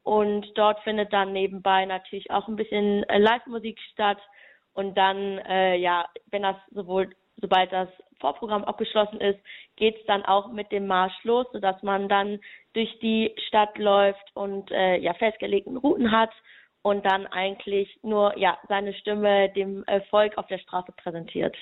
Und 0.03 0.47
dort 0.55 0.79
findet 0.83 1.11
dann 1.11 1.33
nebenbei 1.33 1.85
natürlich 1.85 2.31
auch 2.31 2.47
ein 2.47 2.55
bisschen 2.55 3.03
äh, 3.09 3.17
Live-Musik 3.17 3.77
statt. 3.91 4.19
Und 4.73 4.95
dann, 4.97 5.39
äh, 5.39 5.75
ja, 5.75 6.07
wenn 6.27 6.43
das 6.43 6.55
sowohl, 6.71 7.09
sobald 7.41 7.73
das 7.73 7.89
Vorprogramm 8.19 8.63
abgeschlossen 8.63 9.19
ist, 9.21 9.39
geht 9.75 9.97
es 9.97 10.05
dann 10.05 10.23
auch 10.25 10.51
mit 10.51 10.71
dem 10.71 10.87
Marsch 10.87 11.23
los, 11.23 11.45
sodass 11.51 11.81
man 11.83 12.09
dann 12.09 12.39
durch 12.73 12.97
die 12.99 13.33
Stadt 13.47 13.77
läuft 13.77 14.31
und 14.33 14.71
äh, 14.71 14.97
ja 14.97 15.13
festgelegten 15.13 15.77
Routen 15.77 16.11
hat 16.11 16.31
und 16.81 17.05
dann 17.05 17.27
eigentlich 17.27 17.99
nur 18.01 18.37
ja 18.37 18.57
seine 18.67 18.93
Stimme 18.93 19.49
dem 19.49 19.83
Volk 20.09 20.37
auf 20.37 20.47
der 20.47 20.59
Straße 20.59 20.91
präsentiert. 20.93 21.55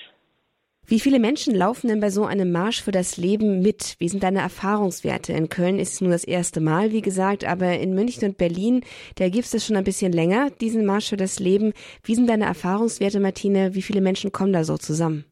Wie 0.88 1.00
viele 1.00 1.18
Menschen 1.18 1.52
laufen 1.52 1.88
denn 1.88 1.98
bei 1.98 2.10
so 2.10 2.26
einem 2.26 2.52
Marsch 2.52 2.80
für 2.80 2.92
das 2.92 3.16
Leben 3.16 3.60
mit? 3.60 3.96
Wie 3.98 4.08
sind 4.08 4.22
deine 4.22 4.38
Erfahrungswerte? 4.38 5.32
In 5.32 5.48
Köln 5.48 5.80
ist 5.80 5.94
es 5.94 6.00
nur 6.00 6.12
das 6.12 6.22
erste 6.22 6.60
Mal, 6.60 6.92
wie 6.92 7.02
gesagt, 7.02 7.44
aber 7.44 7.76
in 7.80 7.92
München 7.92 8.28
und 8.28 8.38
Berlin, 8.38 8.84
da 9.16 9.28
gibt 9.28 9.52
es 9.52 9.66
schon 9.66 9.74
ein 9.74 9.82
bisschen 9.82 10.12
länger, 10.12 10.50
diesen 10.50 10.86
Marsch 10.86 11.08
für 11.08 11.16
das 11.16 11.40
Leben. 11.40 11.72
Wie 12.04 12.14
sind 12.14 12.30
deine 12.30 12.44
Erfahrungswerte, 12.44 13.18
Martine? 13.18 13.74
Wie 13.74 13.82
viele 13.82 14.00
Menschen 14.00 14.30
kommen 14.30 14.52
da 14.52 14.62
so 14.62 14.76
zusammen? 14.76 15.24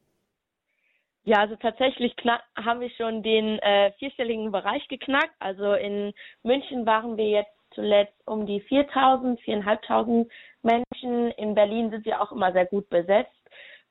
Ja, 1.27 1.39
also 1.39 1.55
tatsächlich 1.55 2.15
haben 2.55 2.81
wir 2.81 2.89
schon 2.91 3.23
den 3.23 3.57
äh, 3.59 3.91
vierstelligen 3.93 4.51
Bereich 4.51 4.87
geknackt. 4.87 5.33
Also 5.39 5.73
in 5.73 6.13
München 6.43 6.85
waren 6.85 7.17
wir 7.17 7.27
jetzt 7.27 7.51
zuletzt 7.71 8.15
um 8.27 8.45
die 8.45 8.61
4.000, 8.61 9.39
4.500 9.43 10.27
Menschen. 10.61 11.31
In 11.31 11.55
Berlin 11.55 11.89
sind 11.89 12.05
wir 12.05 12.21
auch 12.21 12.31
immer 12.31 12.51
sehr 12.51 12.67
gut 12.67 12.87
besetzt. 12.89 13.31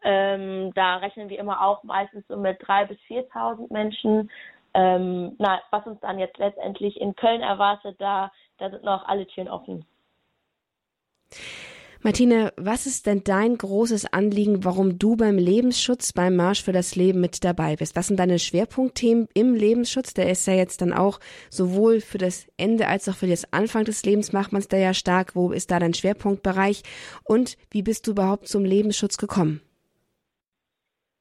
Ähm, 0.04 0.72
da 0.74 0.98
rechnen 0.98 1.28
wir 1.28 1.40
immer 1.40 1.60
auch 1.66 1.82
meistens 1.82 2.24
so 2.28 2.36
mit 2.36 2.60
3.000 2.62 2.86
bis 2.86 2.98
4.000 3.08 3.72
Menschen. 3.72 4.30
Ähm, 4.72 5.34
na, 5.38 5.60
was 5.72 5.84
uns 5.86 5.98
dann 6.00 6.20
jetzt 6.20 6.38
letztendlich 6.38 7.00
in 7.00 7.16
Köln 7.16 7.40
erwartet, 7.40 7.96
da, 8.00 8.30
da 8.58 8.70
sind 8.70 8.84
noch 8.84 9.08
alle 9.08 9.26
Türen 9.26 9.48
offen. 9.48 9.84
Martine, 12.04 12.52
was 12.58 12.84
ist 12.84 13.06
denn 13.06 13.22
dein 13.24 13.56
großes 13.56 14.12
Anliegen, 14.12 14.62
warum 14.62 14.98
du 14.98 15.16
beim 15.16 15.38
Lebensschutz, 15.38 16.12
beim 16.12 16.36
Marsch 16.36 16.62
für 16.62 16.72
das 16.72 16.96
Leben 16.96 17.18
mit 17.22 17.42
dabei 17.44 17.76
bist? 17.76 17.96
Was 17.96 18.08
sind 18.08 18.20
deine 18.20 18.38
Schwerpunktthemen 18.38 19.26
im 19.32 19.54
Lebensschutz? 19.54 20.12
Der 20.12 20.28
ist 20.28 20.46
ja 20.46 20.52
jetzt 20.52 20.82
dann 20.82 20.92
auch 20.92 21.18
sowohl 21.48 22.02
für 22.02 22.18
das 22.18 22.46
Ende 22.58 22.88
als 22.88 23.08
auch 23.08 23.14
für 23.14 23.26
das 23.26 23.50
Anfang 23.54 23.84
des 23.84 24.04
Lebens 24.04 24.34
macht 24.34 24.52
man 24.52 24.58
es 24.58 24.68
da 24.68 24.76
ja 24.76 24.92
stark. 24.92 25.34
Wo 25.34 25.50
ist 25.50 25.70
da 25.70 25.78
dein 25.78 25.94
Schwerpunktbereich? 25.94 26.82
Und 27.24 27.56
wie 27.70 27.82
bist 27.82 28.06
du 28.06 28.10
überhaupt 28.10 28.48
zum 28.48 28.66
Lebensschutz 28.66 29.16
gekommen? 29.16 29.62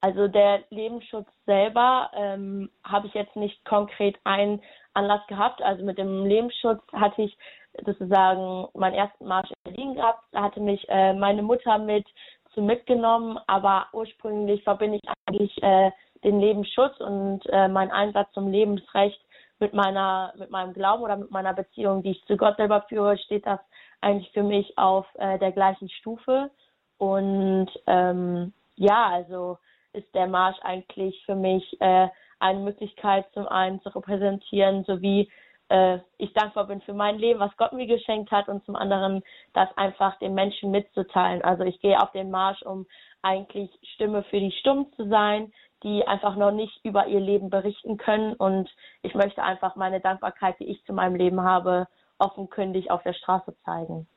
Also 0.02 0.28
der 0.28 0.66
Lebensschutz 0.70 1.30
selber 1.46 2.12
ähm, 2.14 2.70
habe 2.84 3.08
ich 3.08 3.14
jetzt 3.14 3.38
nicht 3.38 3.64
konkret 3.64 4.18
einen 4.26 4.62
Anlass 4.94 5.26
gehabt. 5.28 5.62
Also 5.62 5.86
mit 5.86 5.98
dem 5.98 6.26
Lebensschutz 6.26 6.82
hatte 6.92 7.22
ich 7.22 7.38
sozusagen 7.86 8.68
meinen 8.74 8.96
ersten 8.96 9.26
Marsch 9.26 9.50
in 9.50 9.74
Berlin 9.74 9.96
gehabt. 9.96 10.24
Da 10.32 10.44
hatte 10.44 10.60
mich 10.60 10.86
äh, 10.90 11.14
meine 11.14 11.42
Mutter 11.42 11.78
mit 11.78 12.06
zu 12.54 12.62
mitgenommen, 12.62 13.40
aber 13.48 13.88
ursprünglich 13.94 14.64
verbinde 14.64 15.00
ich 15.02 15.10
eigentlich 15.26 15.64
äh, 15.64 15.92
den 16.24 16.40
Lebensschutz 16.40 17.00
und 17.00 17.42
äh, 17.48 17.68
meinen 17.68 17.92
Einsatz 17.92 18.32
zum 18.34 18.48
Lebensrecht 18.48 19.20
mit 19.60 19.74
meiner, 19.74 20.34
mit 20.38 20.52
meinem 20.52 20.74
Glauben 20.74 21.04
oder 21.04 21.18
mit 21.18 21.32
meiner 21.32 21.54
Beziehung, 21.54 22.04
die 22.04 22.12
ich 22.12 22.26
zu 22.26 22.38
Gott 22.38 22.58
selber 22.58 22.86
führe, 22.90 23.18
steht 23.18 23.46
das 23.46 23.60
eigentlich 24.02 24.32
für 24.32 24.44
mich 24.44 24.78
auf 24.78 25.06
äh, 25.16 25.40
der 25.40 25.52
gleichen 25.52 25.90
Stufe. 25.90 26.52
Und 26.98 27.70
ähm, 27.88 28.54
ja, 28.76 29.08
also 29.08 29.58
ist 29.94 30.14
der 30.14 30.28
Marsch 30.28 30.58
eigentlich 30.62 31.24
für 31.26 31.36
mich 31.36 31.80
äh, 31.82 32.08
eine 32.40 32.60
Möglichkeit, 32.60 33.26
zum 33.34 33.48
einen 33.48 33.82
zu 33.82 33.90
repräsentieren, 33.90 34.84
sowie 34.84 35.30
äh, 35.74 36.00
ich 36.20 36.32
dankbar 36.34 36.68
bin 36.68 36.82
für 36.82 36.94
mein 36.94 37.18
Leben, 37.18 37.40
was 37.40 37.58
Gott 37.58 37.74
mir 37.74 37.88
geschenkt 37.88 38.30
hat 38.32 38.48
und 38.48 38.64
zum 38.66 38.76
anderen 38.76 39.24
das 39.54 39.70
einfach 39.76 40.20
den 40.20 40.36
Menschen 40.36 40.70
mitzuteilen. 40.70 41.42
Also 41.42 41.64
ich 41.64 41.80
gehe 41.82 42.00
auf 42.00 42.12
den 42.12 42.30
Marsch, 42.30 42.62
um 42.62 42.86
eigentlich 43.24 43.72
Stimme 43.96 44.24
für 44.30 44.40
die 44.40 44.52
Stummen 44.52 44.94
zu 44.96 45.10
sein, 45.10 45.52
die 45.82 46.06
einfach 46.06 46.36
noch 46.36 46.52
nicht 46.52 46.80
über 46.84 47.08
ihr 47.08 47.20
Leben 47.20 47.50
berichten 47.50 47.98
können 47.98 48.34
und 48.34 48.70
ich 49.02 49.16
möchte 49.16 49.42
einfach 49.42 49.76
meine 49.76 50.00
Dankbarkeit, 50.00 50.60
die 50.60 50.66
ich 50.66 50.84
zu 50.86 50.94
meinem 50.94 51.16
Leben 51.16 51.42
habe, 51.42 51.88
offenkundig 52.20 52.92
auf 52.92 53.02
der 53.02 53.14
Straße 53.14 53.56
zeigen. 53.66 54.08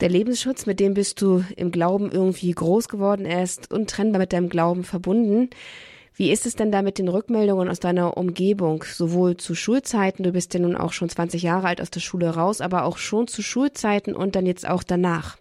Der 0.00 0.10
Lebensschutz, 0.10 0.66
mit 0.66 0.78
dem 0.80 0.94
bist 0.94 1.22
du 1.22 1.42
im 1.56 1.72
Glauben 1.72 2.12
irgendwie 2.12 2.52
groß 2.52 2.88
geworden, 2.88 3.24
er 3.24 3.42
ist 3.42 3.72
untrennbar 3.72 4.20
mit 4.20 4.32
deinem 4.34 4.50
Glauben 4.50 4.84
verbunden. 4.84 5.50
Wie 6.18 6.32
ist 6.32 6.46
es 6.46 6.56
denn 6.56 6.72
da 6.72 6.82
mit 6.82 6.98
den 6.98 7.08
Rückmeldungen 7.08 7.68
aus 7.68 7.78
deiner 7.78 8.16
Umgebung, 8.16 8.82
sowohl 8.82 9.36
zu 9.36 9.54
Schulzeiten, 9.54 10.24
du 10.24 10.32
bist 10.32 10.52
ja 10.52 10.58
nun 10.58 10.76
auch 10.76 10.90
schon 10.90 11.08
20 11.08 11.44
Jahre 11.44 11.68
alt 11.68 11.80
aus 11.80 11.92
der 11.92 12.00
Schule 12.00 12.34
raus, 12.34 12.60
aber 12.60 12.86
auch 12.86 12.98
schon 12.98 13.28
zu 13.28 13.40
Schulzeiten 13.40 14.16
und 14.16 14.34
dann 14.34 14.44
jetzt 14.44 14.68
auch 14.68 14.82
danach? 14.82 15.36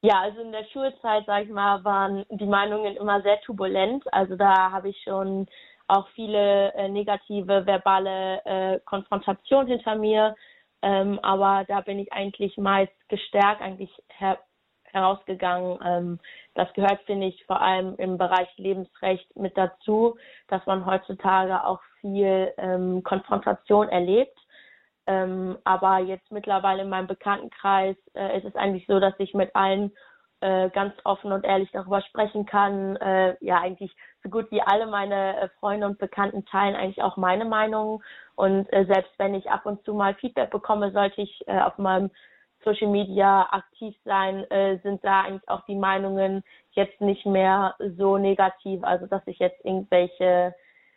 Ja, 0.00 0.22
also 0.22 0.40
in 0.40 0.50
der 0.50 0.64
Schulzeit, 0.72 1.24
sag 1.26 1.44
ich 1.44 1.50
mal, 1.50 1.84
waren 1.84 2.24
die 2.30 2.46
Meinungen 2.46 2.96
immer 2.96 3.20
sehr 3.20 3.38
turbulent. 3.42 4.02
Also 4.14 4.34
da 4.34 4.70
habe 4.70 4.88
ich 4.88 4.96
schon 5.02 5.46
auch 5.88 6.08
viele 6.14 6.72
äh, 6.72 6.88
negative 6.88 7.66
verbale 7.66 8.40
äh, 8.46 8.80
Konfrontationen 8.86 9.68
hinter 9.68 9.96
mir. 9.96 10.36
Ähm, 10.80 11.18
aber 11.22 11.66
da 11.68 11.82
bin 11.82 11.98
ich 11.98 12.10
eigentlich 12.14 12.56
meist 12.56 12.92
gestärkt, 13.08 13.60
eigentlich 13.60 13.90
her 14.06 14.38
herausgegangen. 14.98 15.78
Ähm, 15.84 16.18
das 16.54 16.72
gehört, 16.74 17.00
finde 17.06 17.26
ich, 17.26 17.44
vor 17.46 17.60
allem 17.60 17.94
im 17.96 18.18
Bereich 18.18 18.48
Lebensrecht 18.56 19.34
mit 19.36 19.56
dazu, 19.56 20.16
dass 20.48 20.64
man 20.66 20.86
heutzutage 20.86 21.64
auch 21.64 21.80
viel 22.00 22.52
ähm, 22.58 23.02
Konfrontation 23.02 23.88
erlebt. 23.88 24.38
Ähm, 25.06 25.56
aber 25.64 25.98
jetzt 25.98 26.30
mittlerweile 26.30 26.82
in 26.82 26.90
meinem 26.90 27.06
Bekanntenkreis 27.06 27.96
äh, 28.14 28.36
ist 28.36 28.44
es 28.44 28.54
eigentlich 28.56 28.86
so, 28.86 29.00
dass 29.00 29.14
ich 29.18 29.32
mit 29.32 29.54
allen 29.56 29.92
äh, 30.40 30.70
ganz 30.70 30.94
offen 31.04 31.32
und 31.32 31.44
ehrlich 31.44 31.70
darüber 31.72 32.02
sprechen 32.02 32.46
kann. 32.46 32.96
Äh, 32.96 33.36
ja, 33.40 33.60
eigentlich 33.60 33.94
so 34.22 34.28
gut 34.28 34.50
wie 34.50 34.62
alle 34.62 34.86
meine 34.86 35.40
äh, 35.40 35.48
Freunde 35.60 35.86
und 35.86 35.98
Bekannten 35.98 36.44
teilen 36.44 36.76
eigentlich 36.76 37.02
auch 37.02 37.16
meine 37.16 37.44
Meinung. 37.44 38.02
Und 38.36 38.72
äh, 38.72 38.84
selbst 38.84 39.12
wenn 39.18 39.34
ich 39.34 39.50
ab 39.50 39.66
und 39.66 39.84
zu 39.84 39.94
mal 39.94 40.14
Feedback 40.14 40.50
bekomme, 40.50 40.92
sollte 40.92 41.22
ich 41.22 41.42
äh, 41.48 41.58
auf 41.60 41.76
meinem 41.78 42.10
Social 42.64 42.88
Media 42.88 43.48
aktiv 43.50 43.94
sein, 44.04 44.48
äh, 44.50 44.78
sind 44.82 45.04
da 45.04 45.22
eigentlich 45.22 45.48
auch 45.48 45.64
die 45.66 45.76
Meinungen 45.76 46.42
jetzt 46.72 47.00
nicht 47.00 47.24
mehr 47.26 47.74
so 47.96 48.18
negativ, 48.18 48.82
also 48.82 49.06
dass 49.06 49.22
ich 49.26 49.38
jetzt 49.38 49.64
irgendwelche 49.64 50.54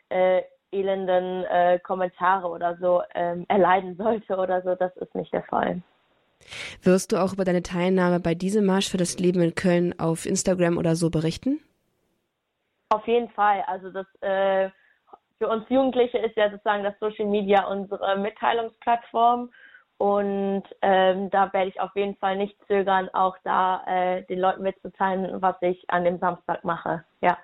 äh, 0.08 0.42
elenden 0.72 1.44
äh, 1.44 1.78
Kommentare 1.80 2.48
oder 2.48 2.76
so 2.78 3.02
ähm, 3.14 3.44
erleiden 3.48 3.96
sollte 3.96 4.36
oder 4.36 4.62
so, 4.62 4.74
das 4.74 4.96
ist 4.96 5.14
nicht 5.14 5.32
der 5.32 5.44
Fall. 5.44 5.82
Wirst 6.82 7.12
du 7.12 7.16
auch 7.16 7.32
über 7.32 7.44
deine 7.44 7.62
Teilnahme 7.62 8.18
bei 8.18 8.34
diesem 8.34 8.66
Marsch 8.66 8.90
für 8.90 8.96
das 8.96 9.18
Leben 9.18 9.40
in 9.42 9.54
Köln 9.54 9.94
auf 9.98 10.26
Instagram 10.26 10.76
oder 10.76 10.96
so 10.96 11.10
berichten? 11.10 11.60
Auf 12.90 13.06
jeden 13.06 13.30
Fall. 13.30 13.62
Also 13.68 13.90
das 13.90 14.06
äh, 14.20 14.70
für 15.38 15.48
uns 15.48 15.64
Jugendliche 15.68 16.18
ist 16.18 16.36
ja 16.36 16.50
sozusagen 16.50 16.84
das 16.84 16.98
Social 17.00 17.26
Media 17.26 17.66
unsere 17.66 18.18
Mitteilungsplattform 18.18 19.50
und 20.02 20.64
ähm, 20.82 21.30
da 21.30 21.52
werde 21.52 21.68
ich 21.70 21.80
auf 21.80 21.94
jeden 21.94 22.16
Fall 22.16 22.36
nicht 22.36 22.56
zögern, 22.66 23.08
auch 23.12 23.36
da 23.44 23.84
äh, 23.86 24.24
den 24.24 24.40
Leuten 24.40 24.64
mitzuteilen, 24.64 25.40
was 25.40 25.54
ich 25.60 25.88
an 25.90 26.02
dem 26.02 26.18
Samstag 26.18 26.64
mache. 26.64 27.04
Ja. 27.20 27.38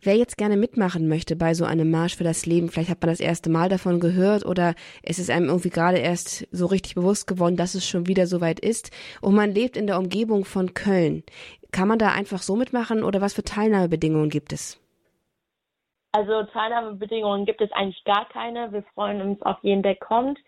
Wer 0.00 0.16
jetzt 0.16 0.38
gerne 0.38 0.56
mitmachen 0.56 1.06
möchte 1.06 1.36
bei 1.36 1.52
so 1.52 1.66
einem 1.66 1.90
Marsch 1.90 2.16
für 2.16 2.24
das 2.24 2.46
Leben, 2.46 2.70
vielleicht 2.70 2.88
hat 2.88 3.02
man 3.02 3.10
das 3.10 3.20
erste 3.20 3.50
Mal 3.50 3.68
davon 3.68 4.00
gehört 4.00 4.46
oder 4.46 4.74
es 5.02 5.18
ist 5.18 5.28
einem 5.28 5.48
irgendwie 5.48 5.68
gerade 5.68 5.98
erst 5.98 6.48
so 6.50 6.64
richtig 6.64 6.94
bewusst 6.94 7.26
geworden, 7.26 7.56
dass 7.56 7.74
es 7.74 7.86
schon 7.86 8.06
wieder 8.06 8.26
so 8.26 8.40
weit 8.40 8.58
ist 8.58 8.90
und 9.20 9.34
man 9.34 9.50
lebt 9.50 9.76
in 9.76 9.86
der 9.86 9.98
Umgebung 9.98 10.46
von 10.46 10.72
Köln. 10.72 11.24
Kann 11.72 11.88
man 11.88 11.98
da 11.98 12.12
einfach 12.12 12.40
so 12.40 12.56
mitmachen 12.56 13.04
oder 13.04 13.20
was 13.20 13.34
für 13.34 13.42
Teilnahmebedingungen 13.42 14.30
gibt 14.30 14.54
es? 14.54 14.80
Also 16.12 16.44
Teilnahmebedingungen 16.44 17.44
gibt 17.44 17.60
es 17.60 17.70
eigentlich 17.72 18.02
gar 18.04 18.26
keine. 18.30 18.72
Wir 18.72 18.82
freuen 18.94 19.20
uns 19.20 19.42
auf 19.42 19.58
jeden, 19.60 19.82
der 19.82 19.94
kommt. 19.94 20.38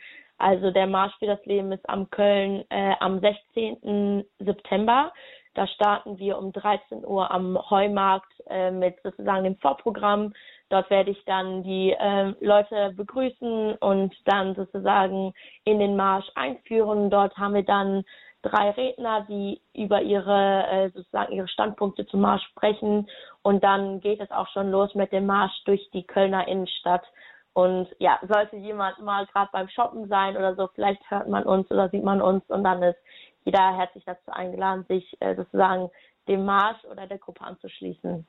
Also 0.41 0.71
der 0.71 0.87
Marsch 0.87 1.13
für 1.19 1.27
das 1.27 1.45
Leben 1.45 1.71
ist 1.71 1.87
am 1.89 2.09
Köln 2.09 2.65
äh, 2.71 2.95
am 3.01 3.21
16. 3.21 4.25
September. 4.39 5.13
Da 5.55 5.67
starten 5.67 6.19
wir 6.19 6.39
um 6.39 6.51
13 6.53 7.05
Uhr 7.05 7.31
am 7.31 7.59
Heumarkt 7.69 8.33
äh, 8.49 8.71
mit 8.71 8.97
sozusagen 9.03 9.45
dem 9.45 9.57
Vorprogramm. 9.59 10.33
Dort 10.71 10.89
werde 10.89 11.11
ich 11.11 11.23
dann 11.27 11.63
die 11.63 11.91
äh, 11.93 12.33
Leute 12.41 12.95
begrüßen 12.97 13.75
und 13.75 14.15
dann 14.25 14.55
sozusagen 14.55 15.35
in 15.65 15.79
den 15.79 15.97
Marsch 15.97 16.31
einführen. 16.37 17.11
Dort 17.11 17.37
haben 17.37 17.55
wir 17.55 17.65
dann 17.65 18.05
drei 18.41 18.71
Redner, 18.71 19.27
die 19.29 19.61
über 19.75 20.01
ihre 20.01 20.67
äh, 20.71 20.91
sozusagen 20.91 21.35
ihre 21.35 21.49
Standpunkte 21.49 22.07
zum 22.07 22.23
Marsch 22.23 22.45
sprechen 22.45 23.11
und 23.43 23.63
dann 23.63 24.01
geht 24.01 24.21
es 24.21 24.31
auch 24.31 24.49
schon 24.49 24.71
los 24.71 24.95
mit 24.95 25.13
dem 25.13 25.27
Marsch 25.27 25.65
durch 25.67 25.87
die 25.93 26.05
Kölner 26.05 26.49
Innenstadt. 26.49 27.05
Und 27.53 27.89
ja, 27.99 28.21
sollte 28.23 28.57
jemand 28.57 29.01
mal 29.01 29.27
gerade 29.27 29.51
beim 29.53 29.69
Shoppen 29.69 30.09
sein 30.09 30.37
oder 30.37 30.55
so, 30.55 30.69
vielleicht 30.75 31.11
hört 31.11 31.29
man 31.29 31.45
uns 31.45 31.71
oder 31.71 31.89
sieht 31.89 32.05
man 32.05 32.23
uns 32.23 32.45
und 32.49 32.63
dann 32.63 32.83
ist 32.83 32.99
jeder 33.45 33.77
herzlich 33.77 34.05
dazu 34.05 34.31
eingeladen, 34.31 34.85
sich 34.89 35.17
äh, 35.21 35.35
sozusagen 35.35 35.91
dem 36.29 36.45
Marsch 36.45 36.85
oder 36.85 37.07
der 37.07 37.19
Gruppe 37.19 37.45
anzuschließen 37.45 38.27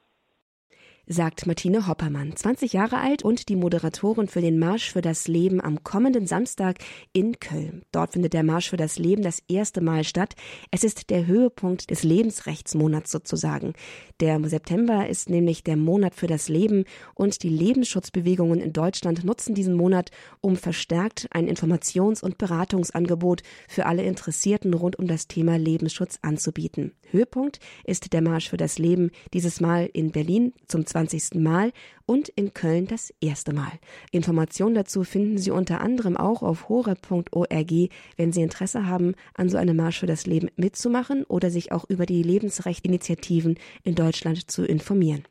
sagt 1.12 1.46
Martine 1.46 1.88
Hoppermann, 1.88 2.36
20 2.36 2.72
Jahre 2.72 2.98
alt 2.98 3.24
und 3.24 3.50
die 3.50 3.58
Moderatorin 3.58 4.28
für 4.28 4.40
den 4.40 4.58
Marsch 4.58 4.92
für 4.92 5.02
das 5.02 5.28
Leben 5.28 5.60
am 5.60 5.84
kommenden 5.84 6.26
Samstag 6.26 6.78
in 7.12 7.40
Köln. 7.40 7.84
Dort 7.92 8.14
findet 8.14 8.34
der 8.34 8.44
Marsch 8.44 8.70
für 8.70 8.78
das 8.78 8.98
Leben 8.98 9.22
das 9.22 9.44
erste 9.50 9.82
Mal 9.82 10.06
statt. 10.06 10.36
Es 10.72 10.86
ist 10.86 11.10
der 11.10 11.28
Höhepunkt 11.28 11.90
des 11.90 12.04
Lebensrechtsmonats 12.04 13.12
sozusagen. 13.12 13.74
Der 14.22 14.40
September 14.48 15.10
ist 15.10 15.30
nämlich 15.30 15.64
der 15.64 15.76
Monat 15.76 16.16
für 16.16 16.28
das 16.28 16.48
Leben 16.48 16.86
und 17.14 17.44
die 17.44 17.50
Lebensschutzbewegungen 17.50 18.62
in 18.62 18.72
Deutschland 18.72 19.26
nutzen 19.26 19.54
diesen 19.54 19.76
Monat, 19.76 20.12
um 20.40 20.56
verstärkt 20.56 21.28
ein 21.32 21.50
Informations- 21.50 22.24
und 22.24 22.38
Beratungsangebot 22.38 23.42
für 23.68 23.86
alle 23.86 24.04
Interessierten 24.04 24.74
rund 24.74 24.98
um 24.98 25.08
das 25.08 25.28
Thema 25.28 25.58
Lebensschutz 25.58 26.20
anzubieten. 26.22 26.94
Höhepunkt 27.10 27.60
ist 27.84 28.14
der 28.14 28.22
Marsch 28.22 28.50
für 28.50 28.58
das 28.58 28.80
Leben, 28.80 29.12
dieses 29.34 29.60
Mal 29.60 29.90
in 29.92 30.12
Berlin 30.12 30.54
zum 30.68 30.86
20. 30.86 31.01
Mal 31.36 31.72
und 32.06 32.30
in 32.30 32.54
Köln 32.54 32.88
das 32.88 33.14
erste 33.22 33.54
Mal. 33.54 33.72
Informationen 34.12 34.76
dazu 34.76 35.04
finden 35.04 35.38
Sie 35.38 35.52
unter 35.52 35.82
anderem 35.82 36.18
auch 36.18 36.44
auf 36.44 36.70
horeb.org, 36.70 37.72
wenn 38.18 38.32
Sie 38.32 38.42
Interesse 38.42 38.86
haben, 38.86 39.16
an 39.34 39.50
so 39.50 39.58
einem 39.58 39.78
Marsch 39.78 40.00
für 40.00 40.08
das 40.08 40.26
Leben 40.26 40.50
mitzumachen 40.56 41.24
oder 41.24 41.50
sich 41.50 41.72
auch 41.72 41.86
über 41.90 42.06
die 42.06 42.24
Lebensrechtinitiativen 42.24 43.58
in 43.84 43.96
Deutschland 43.96 44.50
zu 44.50 44.66
informieren. 44.66 45.24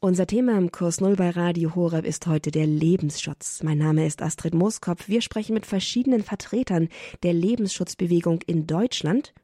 Unser 0.00 0.28
Thema 0.28 0.56
im 0.56 0.70
Kurs 0.70 1.00
Null 1.00 1.16
bei 1.16 1.30
Radio 1.30 1.74
Horeb 1.74 2.06
ist 2.06 2.28
heute 2.28 2.52
der 2.52 2.68
Lebensschutz. 2.68 3.64
Mein 3.64 3.78
Name 3.78 4.06
ist 4.06 4.22
Astrid 4.22 4.54
Mooskopf. 4.54 5.08
Wir 5.08 5.20
sprechen 5.22 5.54
mit 5.54 5.66
verschiedenen 5.66 6.22
Vertretern 6.22 6.88
der 7.24 7.32
Lebensschutzbewegung 7.32 8.38
in 8.46 8.68
Deutschland. 8.68 9.34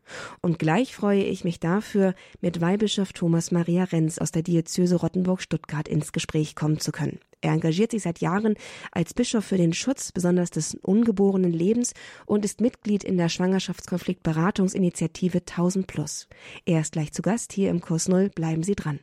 Und 0.42 0.60
gleich 0.60 0.94
freue 0.94 1.24
ich 1.24 1.42
mich 1.42 1.58
dafür, 1.58 2.14
mit 2.40 2.60
Weihbischof 2.60 3.12
Thomas 3.12 3.50
Maria 3.50 3.82
Renz 3.82 4.18
aus 4.18 4.30
der 4.30 4.42
Diözese 4.42 4.94
Rottenburg-Stuttgart 4.94 5.88
ins 5.88 6.12
Gespräch 6.12 6.54
kommen 6.54 6.78
zu 6.78 6.92
können. 6.92 7.18
Er 7.40 7.50
engagiert 7.50 7.90
sich 7.90 8.04
seit 8.04 8.20
Jahren 8.20 8.54
als 8.92 9.12
Bischof 9.12 9.44
für 9.44 9.58
den 9.58 9.72
Schutz 9.72 10.12
besonders 10.12 10.52
des 10.52 10.76
ungeborenen 10.76 11.52
Lebens 11.52 11.94
und 12.26 12.44
ist 12.44 12.60
Mitglied 12.60 13.02
in 13.02 13.16
der 13.16 13.28
Schwangerschaftskonfliktberatungsinitiative 13.28 15.38
1000 15.38 15.88
Plus. 15.88 16.28
Er 16.64 16.80
ist 16.80 16.92
gleich 16.92 17.12
zu 17.12 17.22
Gast 17.22 17.52
hier 17.52 17.70
im 17.70 17.80
Kurs 17.80 18.06
Null. 18.06 18.28
Bleiben 18.28 18.62
Sie 18.62 18.76
dran. 18.76 19.00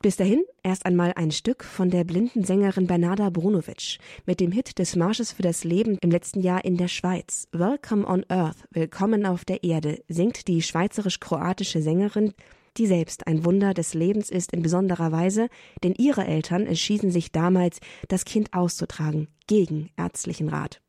Bis 0.00 0.14
dahin 0.14 0.44
erst 0.62 0.86
einmal 0.86 1.12
ein 1.16 1.32
Stück 1.32 1.64
von 1.64 1.90
der 1.90 2.04
blinden 2.04 2.44
Sängerin 2.44 2.86
Bernarda 2.86 3.30
Brunovic 3.30 3.98
mit 4.26 4.38
dem 4.38 4.52
Hit 4.52 4.78
des 4.78 4.94
Marsches 4.94 5.32
für 5.32 5.42
das 5.42 5.64
Leben 5.64 5.98
im 6.00 6.12
letzten 6.12 6.40
Jahr 6.40 6.64
in 6.64 6.76
der 6.76 6.86
Schweiz. 6.86 7.48
Welcome 7.50 8.06
on 8.06 8.24
Earth, 8.28 8.58
Willkommen 8.70 9.26
auf 9.26 9.44
der 9.44 9.64
Erde, 9.64 10.00
singt 10.06 10.46
die 10.46 10.62
schweizerisch-kroatische 10.62 11.82
Sängerin, 11.82 12.32
die 12.76 12.86
selbst 12.86 13.26
ein 13.26 13.44
Wunder 13.44 13.74
des 13.74 13.92
Lebens 13.92 14.30
ist 14.30 14.52
in 14.52 14.62
besonderer 14.62 15.10
Weise, 15.10 15.48
denn 15.82 15.94
ihre 15.98 16.24
Eltern 16.24 16.66
entschieden 16.66 17.10
sich 17.10 17.32
damals, 17.32 17.80
das 18.06 18.24
Kind 18.24 18.52
auszutragen, 18.52 19.26
gegen 19.48 19.90
ärztlichen 19.96 20.48
Rat. 20.48 20.80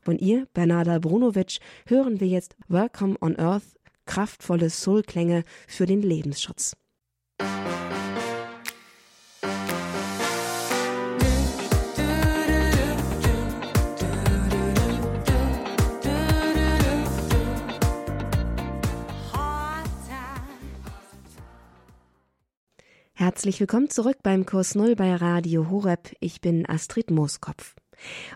Von 0.00 0.18
ihr, 0.18 0.48
Bernarda 0.52 0.98
Brunovic, 0.98 1.60
hören 1.86 2.18
wir 2.18 2.26
jetzt 2.26 2.56
Welcome 2.66 3.14
on 3.20 3.36
Earth, 3.36 3.78
kraftvolle 4.04 4.68
Soulklänge 4.68 5.44
für 5.68 5.86
den 5.86 6.02
Lebensschutz. 6.02 6.76
Herzlich 23.22 23.60
willkommen 23.60 23.88
zurück 23.88 24.16
beim 24.24 24.46
Kurs 24.46 24.74
Null 24.74 24.96
bei 24.96 25.14
Radio 25.14 25.70
Horeb. 25.70 26.12
Ich 26.18 26.40
bin 26.40 26.68
Astrid 26.68 27.12
Mooskopf. 27.12 27.76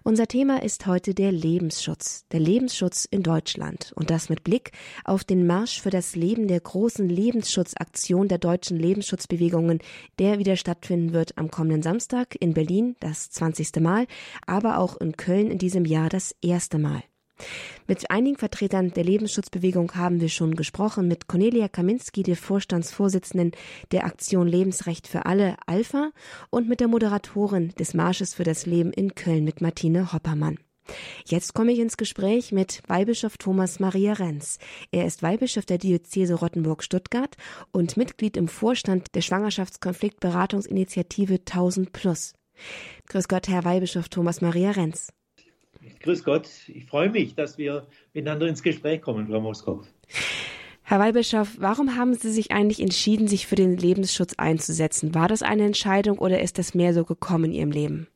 Unser 0.05 0.29
Thema 0.29 0.63
ist 0.63 0.87
heute 0.87 1.13
der 1.13 1.33
Lebensschutz, 1.33 2.25
der 2.31 2.39
Lebensschutz 2.39 3.05
in 3.05 3.25
Deutschland 3.25 3.93
und 3.97 4.11
das 4.11 4.29
mit 4.29 4.45
Blick 4.45 4.71
auf 5.05 5.25
den 5.25 5.45
Marsch 5.45 5.83
für 5.83 5.91
das 5.91 6.15
Leben 6.15 6.47
der 6.47 6.61
großen 6.61 7.09
Lebensschutzaktion 7.09 8.29
der 8.29 8.39
deutschen 8.39 8.79
Lebensschutzbewegungen, 8.79 9.81
der 10.21 10.39
wieder 10.39 10.55
stattfinden 10.55 11.13
wird 11.13 11.37
am 11.37 11.51
kommenden 11.51 11.83
Samstag 11.83 12.37
in 12.39 12.55
Berlin 12.55 12.95
das 13.01 13.29
20. 13.31 13.81
Mal, 13.81 14.07
aber 14.47 14.79
auch 14.79 14.99
in 14.99 15.17
Köln 15.17 15.51
in 15.51 15.59
diesem 15.59 15.85
Jahr 15.85 16.11
das 16.11 16.33
erste 16.43 16.79
Mal. 16.79 17.03
Mit 17.87 18.11
einigen 18.11 18.37
Vertretern 18.37 18.93
der 18.93 19.05
Lebensschutzbewegung 19.05 19.95
haben 19.95 20.21
wir 20.21 20.29
schon 20.29 20.57
gesprochen, 20.57 21.07
mit 21.07 21.29
Cornelia 21.29 21.69
Kaminski, 21.69 22.23
der 22.23 22.37
Vorstandsvorsitzenden 22.37 23.53
der 23.93 24.05
Aktion 24.05 24.49
Lebensrecht 24.49 25.07
für 25.07 25.27
alle 25.27 25.57
Alpha 25.67 26.11
und 26.51 26.69
mit 26.69 26.81
der 26.81 26.89
Moderatorin 26.89 27.71
des 27.79 27.95
Marsches 27.95 28.35
für 28.35 28.45
das 28.45 28.67
Leben 28.67 28.93
in 28.93 29.15
Köln 29.15 29.45
mit 29.45 29.61
Martine 29.61 30.13
Hoppermann. 30.13 30.59
Jetzt 31.25 31.55
komme 31.55 31.73
ich 31.73 31.81
ins 31.81 31.97
Gespräch 31.97 32.53
mit 32.53 32.83
Weihbischof 32.87 33.39
Thomas 33.39 33.81
Maria 33.81 34.13
Renz. 34.13 34.59
Er 34.93 35.07
ist 35.07 35.23
Weihbischof 35.23 35.67
der 35.67 35.79
Diözese 35.79 36.35
Rottenburg-Stuttgart 36.35 37.37
und 37.73 37.97
Mitglied 37.97 38.37
im 38.37 38.47
Vorstand 38.49 39.15
der 39.15 39.23
Schwangerschaftskonfliktberatungsinitiative 39.23 41.35
1000 41.35 41.93
Plus. 41.93 42.35
Grüß 43.09 43.29
Gott, 43.29 43.49
Herr 43.49 43.65
Weihbischof 43.65 44.09
Thomas 44.09 44.41
Maria 44.41 44.71
Renz. 44.71 45.09
Grüß 46.01 46.25
Gott, 46.25 46.49
ich 46.69 46.87
freue 46.87 47.11
mich, 47.11 47.35
dass 47.35 47.59
wir 47.59 47.87
miteinander 48.15 48.47
ins 48.47 48.63
Gespräch 48.63 49.03
kommen, 49.03 49.27
Frau 49.27 49.41
Moskow. 49.41 49.87
Herr 50.83 51.01
Weihbischof, 51.01 51.57
warum 51.59 51.97
haben 51.97 52.15
Sie 52.15 52.31
sich 52.31 52.53
eigentlich 52.53 52.81
entschieden, 52.81 53.27
sich 53.27 53.47
für 53.47 53.57
den 53.57 53.77
Lebensschutz 53.77 54.35
einzusetzen? 54.39 55.15
War 55.15 55.27
das 55.27 55.43
eine 55.43 55.65
Entscheidung 55.65 56.19
oder 56.19 56.41
ist 56.41 56.59
das 56.59 56.75
mehr 56.75 56.95
so 56.95 57.05
gekommen 57.05 57.47
in 57.47 57.53
Ihrem 57.53 57.71
Leben? 57.73 58.07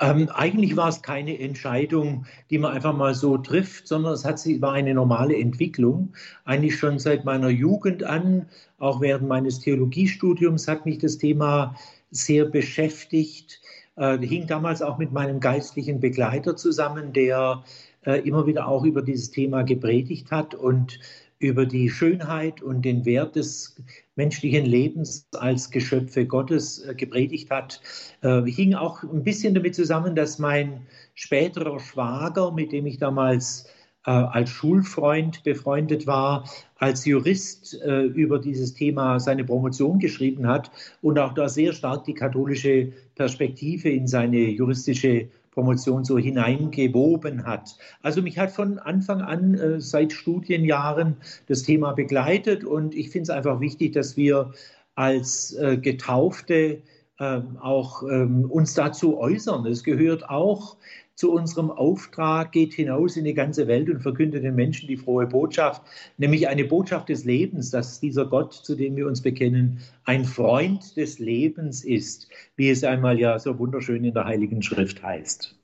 Ähm, 0.00 0.30
eigentlich 0.30 0.76
war 0.76 0.88
es 0.88 1.02
keine 1.02 1.38
Entscheidung, 1.38 2.26
die 2.50 2.58
man 2.58 2.72
einfach 2.72 2.96
mal 2.96 3.14
so 3.14 3.36
trifft, 3.36 3.86
sondern 3.86 4.14
es 4.14 4.24
hat, 4.24 4.44
war 4.60 4.72
eine 4.72 4.94
normale 4.94 5.36
Entwicklung. 5.36 6.14
Eigentlich 6.44 6.76
schon 6.76 6.98
seit 6.98 7.24
meiner 7.24 7.50
Jugend 7.50 8.02
an, 8.02 8.46
auch 8.78 9.00
während 9.00 9.28
meines 9.28 9.60
Theologiestudiums 9.60 10.66
hat 10.66 10.86
mich 10.86 10.98
das 10.98 11.18
Thema 11.18 11.76
sehr 12.10 12.46
beschäftigt 12.46 13.60
äh, 13.96 14.18
hing 14.18 14.46
damals 14.46 14.82
auch 14.82 14.98
mit 14.98 15.12
meinem 15.12 15.40
geistlichen 15.40 16.00
Begleiter 16.00 16.56
zusammen, 16.56 17.12
der 17.12 17.64
äh, 18.06 18.20
immer 18.26 18.46
wieder 18.46 18.68
auch 18.68 18.84
über 18.84 19.02
dieses 19.02 19.30
Thema 19.30 19.62
gepredigt 19.62 20.30
hat 20.30 20.54
und 20.54 20.98
über 21.40 21.64
die 21.64 21.88
Schönheit 21.88 22.60
und 22.62 22.82
den 22.82 23.06
Wert 23.06 23.34
des 23.34 23.76
menschlichen 24.14 24.66
Lebens 24.66 25.26
als 25.34 25.70
Geschöpfe 25.70 26.26
Gottes 26.26 26.84
äh, 26.84 26.94
gepredigt 26.94 27.50
hat, 27.50 27.80
äh, 28.20 28.42
hing 28.42 28.74
auch 28.74 29.02
ein 29.02 29.24
bisschen 29.24 29.54
damit 29.54 29.74
zusammen, 29.74 30.14
dass 30.14 30.38
mein 30.38 30.86
späterer 31.14 31.80
Schwager, 31.80 32.52
mit 32.52 32.72
dem 32.72 32.86
ich 32.86 32.98
damals 32.98 33.66
äh, 34.06 34.10
als 34.10 34.50
Schulfreund 34.50 35.42
befreundet 35.42 36.06
war, 36.06 36.48
als 36.76 37.04
Jurist 37.04 37.80
äh, 37.82 38.04
über 38.04 38.38
dieses 38.38 38.74
Thema 38.74 39.20
seine 39.20 39.44
Promotion 39.44 39.98
geschrieben 39.98 40.46
hat 40.46 40.70
und 41.02 41.18
auch 41.18 41.34
da 41.34 41.48
sehr 41.48 41.72
stark 41.72 42.04
die 42.04 42.14
katholische 42.14 42.92
Perspektive 43.14 43.90
in 43.90 44.06
seine 44.06 44.38
juristische 44.38 45.28
Promotion 45.50 46.04
so 46.04 46.16
hineingewoben 46.16 47.44
hat. 47.44 47.76
Also 48.02 48.22
mich 48.22 48.38
hat 48.38 48.50
von 48.52 48.78
Anfang 48.78 49.20
an 49.20 49.54
äh, 49.54 49.80
seit 49.80 50.12
Studienjahren 50.12 51.16
das 51.48 51.64
Thema 51.64 51.92
begleitet 51.92 52.64
und 52.64 52.94
ich 52.94 53.10
finde 53.10 53.24
es 53.24 53.30
einfach 53.30 53.60
wichtig, 53.60 53.92
dass 53.92 54.16
wir 54.16 54.52
als 54.94 55.52
äh, 55.54 55.76
Getaufte 55.76 56.82
ähm, 57.18 57.58
auch 57.60 58.02
ähm, 58.04 58.50
uns 58.50 58.74
dazu 58.74 59.18
äußern. 59.18 59.66
Es 59.66 59.84
gehört 59.84 60.30
auch 60.30 60.76
zu 61.20 61.32
unserem 61.32 61.70
Auftrag, 61.70 62.50
geht 62.50 62.72
hinaus 62.72 63.14
in 63.18 63.24
die 63.24 63.34
ganze 63.34 63.68
Welt 63.68 63.90
und 63.90 64.00
verkündet 64.00 64.42
den 64.42 64.54
Menschen 64.54 64.88
die 64.88 64.96
frohe 64.96 65.26
Botschaft, 65.26 65.82
nämlich 66.16 66.48
eine 66.48 66.64
Botschaft 66.64 67.10
des 67.10 67.26
Lebens, 67.26 67.68
dass 67.68 68.00
dieser 68.00 68.24
Gott, 68.24 68.54
zu 68.54 68.74
dem 68.74 68.96
wir 68.96 69.06
uns 69.06 69.20
bekennen, 69.20 69.80
ein 70.04 70.24
Freund 70.24 70.96
des 70.96 71.18
Lebens 71.18 71.84
ist, 71.84 72.30
wie 72.56 72.70
es 72.70 72.84
einmal 72.84 73.20
ja 73.20 73.38
so 73.38 73.58
wunderschön 73.58 74.02
in 74.02 74.14
der 74.14 74.24
Heiligen 74.24 74.62
Schrift 74.62 75.02
heißt. 75.02 75.54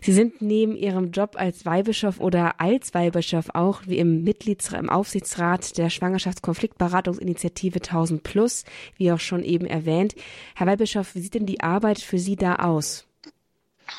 Sie 0.00 0.12
sind 0.14 0.40
neben 0.40 0.74
Ihrem 0.76 1.10
Job 1.10 1.36
als 1.36 1.66
Weihbischof 1.66 2.18
oder 2.18 2.58
als 2.58 2.94
Weihbischof 2.94 3.50
auch 3.52 3.82
wie 3.84 3.98
im 3.98 4.24
Mitglieds 4.24 4.72
im 4.72 4.88
Aufsichtsrat 4.88 5.76
der 5.76 5.90
Schwangerschaftskonfliktberatungsinitiative 5.90 7.80
1000 7.80 8.22
Plus, 8.22 8.64
wie 8.96 9.12
auch 9.12 9.20
schon 9.20 9.44
eben 9.44 9.66
erwähnt. 9.66 10.14
Herr 10.54 10.66
Weihbischof, 10.66 11.14
wie 11.14 11.20
sieht 11.20 11.34
denn 11.34 11.44
die 11.44 11.60
Arbeit 11.60 11.98
für 11.98 12.18
Sie 12.18 12.36
da 12.36 12.56
aus? 12.56 13.06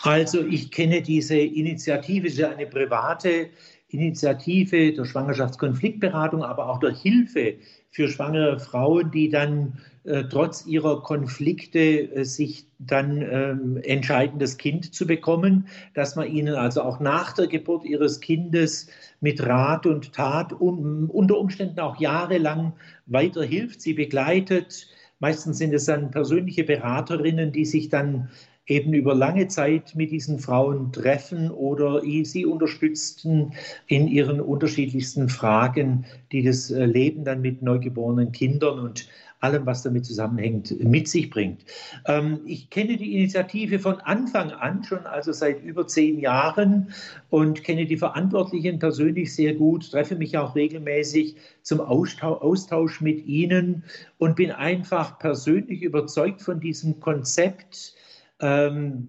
Also 0.04 0.45
ich 0.45 0.71
kenne 0.71 1.02
diese 1.02 1.38
Initiative, 1.38 2.28
es 2.28 2.34
ist 2.34 2.43
eine 2.43 2.65
private 2.65 3.50
Initiative 3.89 4.93
der 4.93 5.06
Schwangerschaftskonfliktberatung, 5.06 6.43
aber 6.43 6.69
auch 6.69 6.80
der 6.80 6.91
Hilfe 6.91 7.56
für 7.91 8.10
schwangere 8.10 8.60
Frauen, 8.60 9.12
die 9.12 9.30
dann 9.30 9.78
äh, 10.04 10.24
trotz 10.30 10.65
ihrer 10.65 11.02
Konflikte 11.02 11.80
äh, 11.80 12.26
sich 12.26 12.67
dann 12.78 13.21
ähm, 13.21 13.80
entscheiden, 13.84 14.38
das 14.38 14.58
Kind 14.58 14.93
zu 14.93 15.08
bekommen, 15.08 15.67
dass 15.93 16.15
man 16.15 16.30
ihnen 16.30 16.56
also 16.56 16.82
auch 16.82 17.00
nach 17.00 17.34
der 17.34 17.48
Geburt 17.48 17.86
ihres 17.86 18.19
Kindes 18.19 18.88
mit 19.21 19.43
Rat 19.43 19.86
und 19.86 20.13
Tat 20.13 20.54
un 20.60 21.10
unter 21.10 21.38
Umständen 21.38 21.80
auch 21.80 22.00
jahrelang 22.00 22.74
weiterhilft, 23.06 23.82
sie 23.82 23.93
begleitet. 23.93 24.88
Meistens 25.19 25.58
sind 25.58 25.74
es 25.74 25.86
dann 25.86 26.12
persönliche 26.12 26.65
Beraterinnen, 26.65 27.52
die 27.52 27.65
sich 27.65 27.89
dann 27.89 28.30
eben 28.67 28.93
über 28.93 29.13
lange 29.13 29.47
Zeit 29.47 29.93
mit 29.95 30.12
diesen 30.12 30.39
Frauen 30.39 30.91
treffen 30.91 31.51
oder 31.51 32.01
sie 32.23 32.45
unterstützten 32.45 33.54
in 33.88 34.08
ihren 34.08 34.41
unterschiedlichsten 34.41 35.30
Fragen, 35.30 36.06
die 36.32 36.43
das 36.43 36.71
äh, 36.71 36.86
Leben 36.86 37.23
dann 37.23 37.41
mit 37.41 37.62
neugeborenen 37.62 38.32
Kindern 38.32 38.80
und 38.80 39.08
allem, 39.39 39.65
was 39.65 39.84
damit 39.84 40.06
zusammenhängt, 40.06 40.84
mit 40.84 41.08
sich 41.08 41.30
bringt. 41.30 41.65
Ähm, 42.08 42.39
ich 42.45 42.69
kenne 42.69 42.97
die 42.97 43.15
Initiative 43.15 43.80
von 43.80 43.99
Anfang 43.99 44.51
an, 44.51 44.84
schon 44.84 45.06
also 45.06 45.32
seit 45.32 45.62
über 45.63 45.88
zehn 45.88 46.19
Jahren 46.19 46.91
und 47.30 47.63
kenne 47.63 47.86
die 47.86 47.97
Verantwortlichen 47.97 48.80
persönlich 48.80 49.36
sehr 49.36 49.54
gut, 49.54 49.91
treffe 49.91 50.15
mich 50.15 50.38
auch 50.38 50.56
regelmäßig 50.56 51.36
zum 51.62 51.82
Austausch 51.82 53.01
mit 53.01 53.25
ihnen 53.25 53.84
und 54.17 54.36
bin 54.36 54.51
einfach 54.51 55.19
persönlich 55.19 55.84
überzeugt 55.84 56.41
von 56.41 56.60
diesem 56.60 56.99
Konzept, 56.99 57.93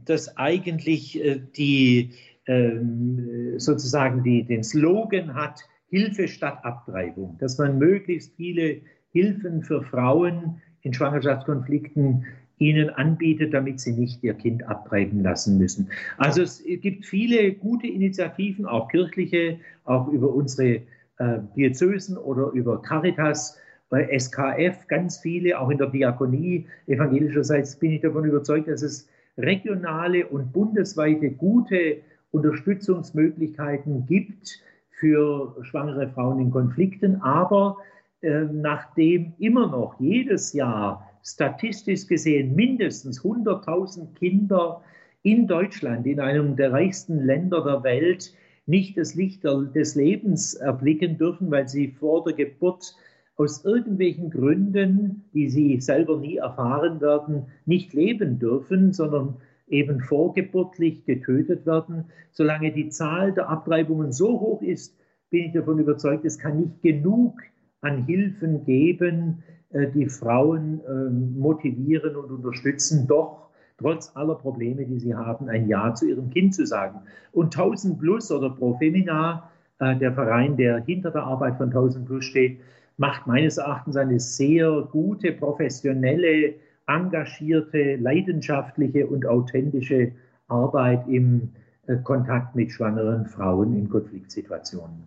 das 0.04 0.36
eigentlich 0.36 1.22
äh, 1.22 1.40
die, 1.56 2.12
ähm, 2.46 3.58
sozusagen 3.58 4.22
die, 4.22 4.44
den 4.44 4.62
Slogan 4.62 5.34
hat, 5.34 5.60
Hilfe 5.88 6.28
statt 6.28 6.58
Abtreibung, 6.62 7.36
dass 7.38 7.58
man 7.58 7.78
möglichst 7.78 8.34
viele 8.36 8.80
Hilfen 9.12 9.62
für 9.62 9.82
Frauen 9.82 10.60
in 10.82 10.92
Schwangerschaftskonflikten 10.92 12.26
ihnen 12.58 12.90
anbietet, 12.90 13.52
damit 13.52 13.80
sie 13.80 13.92
nicht 13.92 14.22
ihr 14.22 14.34
Kind 14.34 14.66
abtreiben 14.66 15.22
lassen 15.22 15.58
müssen. 15.58 15.90
Also 16.16 16.42
es 16.42 16.62
gibt 16.64 17.04
viele 17.04 17.52
gute 17.52 17.86
Initiativen, 17.86 18.66
auch 18.66 18.88
kirchliche, 18.88 19.58
auch 19.84 20.08
über 20.08 20.32
unsere 20.34 20.82
äh, 21.18 21.38
Diözesen 21.54 22.16
oder 22.16 22.50
über 22.52 22.80
Caritas, 22.82 23.58
bei 23.88 24.18
SKF, 24.18 24.88
ganz 24.88 25.18
viele, 25.18 25.60
auch 25.60 25.70
in 25.70 25.78
der 25.78 25.88
Diakonie 25.88 26.66
evangelischerseits 26.86 27.76
bin 27.76 27.92
ich 27.92 28.00
davon 28.00 28.24
überzeugt, 28.24 28.68
dass 28.68 28.82
es 28.82 29.08
regionale 29.38 30.26
und 30.26 30.52
bundesweite 30.52 31.30
gute 31.30 31.98
Unterstützungsmöglichkeiten 32.30 34.06
gibt 34.06 34.60
für 34.90 35.56
schwangere 35.62 36.08
Frauen 36.08 36.40
in 36.40 36.50
Konflikten. 36.50 37.20
Aber 37.22 37.76
äh, 38.22 38.44
nachdem 38.50 39.34
immer 39.38 39.66
noch 39.66 40.00
jedes 40.00 40.52
Jahr 40.52 41.10
statistisch 41.22 42.06
gesehen 42.06 42.54
mindestens 42.54 43.22
100.000 43.22 44.14
Kinder 44.14 44.82
in 45.22 45.46
Deutschland, 45.46 46.06
in 46.06 46.20
einem 46.20 46.56
der 46.56 46.72
reichsten 46.72 47.24
Länder 47.24 47.62
der 47.64 47.82
Welt, 47.82 48.32
nicht 48.66 48.96
das 48.96 49.14
Licht 49.14 49.44
des 49.44 49.94
Lebens 49.94 50.54
erblicken 50.54 51.18
dürfen, 51.18 51.50
weil 51.50 51.68
sie 51.68 51.88
vor 51.88 52.24
der 52.24 52.34
Geburt 52.34 52.96
aus 53.36 53.64
irgendwelchen 53.64 54.30
Gründen, 54.30 55.24
die 55.34 55.48
sie 55.48 55.80
selber 55.80 56.16
nie 56.18 56.36
erfahren 56.36 57.00
werden, 57.00 57.46
nicht 57.66 57.92
leben 57.92 58.38
dürfen, 58.38 58.92
sondern 58.92 59.36
eben 59.68 60.00
vorgeburtlich 60.00 61.04
getötet 61.04 61.66
werden. 61.66 62.04
Solange 62.32 62.72
die 62.72 62.88
Zahl 62.88 63.32
der 63.32 63.48
Abtreibungen 63.48 64.12
so 64.12 64.40
hoch 64.40 64.62
ist, 64.62 64.96
bin 65.30 65.46
ich 65.46 65.52
davon 65.52 65.78
überzeugt, 65.78 66.24
es 66.24 66.38
kann 66.38 66.60
nicht 66.60 66.82
genug 66.82 67.40
an 67.80 68.04
Hilfen 68.04 68.64
geben, 68.64 69.42
äh, 69.70 69.88
die 69.90 70.08
Frauen 70.08 70.80
ähm, 70.88 71.38
motivieren 71.38 72.16
und 72.16 72.30
unterstützen, 72.30 73.06
doch 73.06 73.48
trotz 73.78 74.12
aller 74.14 74.36
Probleme, 74.36 74.86
die 74.86 74.98
sie 74.98 75.14
haben, 75.14 75.48
ein 75.48 75.68
Ja 75.68 75.92
zu 75.94 76.08
ihrem 76.08 76.30
Kind 76.30 76.54
zu 76.54 76.64
sagen. 76.64 77.00
Und 77.32 77.56
1000 77.56 77.98
Plus 77.98 78.30
oder 78.32 78.50
Pro 78.50 78.74
Femina, 78.78 79.50
äh, 79.78 79.96
der 79.96 80.12
Verein, 80.12 80.56
der 80.56 80.78
hinter 80.78 81.10
der 81.10 81.24
Arbeit 81.24 81.56
von 81.56 81.66
1000 81.66 82.06
Plus 82.06 82.24
steht, 82.24 82.60
macht 82.96 83.26
meines 83.26 83.58
Erachtens 83.58 83.96
eine 83.96 84.20
sehr 84.20 84.88
gute, 84.90 85.32
professionelle, 85.32 86.54
engagierte, 86.86 87.96
leidenschaftliche 87.96 89.06
und 89.06 89.26
authentische 89.26 90.12
Arbeit 90.48 91.06
im 91.08 91.50
äh, 91.86 91.96
Kontakt 91.96 92.54
mit 92.54 92.70
schwangeren 92.72 93.26
Frauen 93.26 93.76
in 93.76 93.88
Konfliktsituationen. 93.88 95.04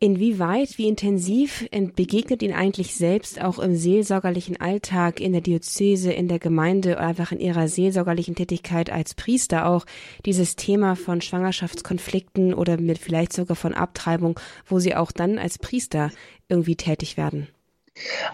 Inwieweit, 0.00 0.78
wie 0.78 0.86
intensiv 0.86 1.68
begegnet 1.96 2.44
Ihnen 2.44 2.54
eigentlich 2.54 2.94
selbst 2.94 3.42
auch 3.42 3.58
im 3.58 3.74
seelsorgerlichen 3.74 4.56
Alltag, 4.56 5.18
in 5.18 5.32
der 5.32 5.40
Diözese, 5.40 6.12
in 6.12 6.28
der 6.28 6.38
Gemeinde 6.38 6.92
oder 6.92 7.00
einfach 7.00 7.32
in 7.32 7.40
Ihrer 7.40 7.66
seelsorgerlichen 7.66 8.36
Tätigkeit 8.36 8.90
als 8.90 9.14
Priester 9.14 9.66
auch 9.66 9.86
dieses 10.24 10.54
Thema 10.54 10.94
von 10.94 11.20
Schwangerschaftskonflikten 11.20 12.54
oder 12.54 12.80
mit 12.80 12.98
vielleicht 12.98 13.32
sogar 13.32 13.56
von 13.56 13.74
Abtreibung, 13.74 14.38
wo 14.66 14.78
Sie 14.78 14.94
auch 14.94 15.10
dann 15.10 15.36
als 15.36 15.58
Priester 15.58 16.12
irgendwie 16.48 16.76
tätig 16.76 17.16
werden? 17.16 17.48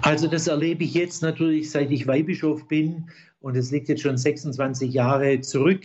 Also 0.02 0.28
das 0.28 0.46
erlebe 0.48 0.84
ich 0.84 0.92
jetzt 0.92 1.22
natürlich, 1.22 1.70
seit 1.70 1.90
ich 1.90 2.06
Weihbischof 2.06 2.68
bin 2.68 3.08
und 3.40 3.56
es 3.56 3.70
liegt 3.70 3.88
jetzt 3.88 4.02
schon 4.02 4.18
26 4.18 4.92
Jahre 4.92 5.40
zurück 5.40 5.80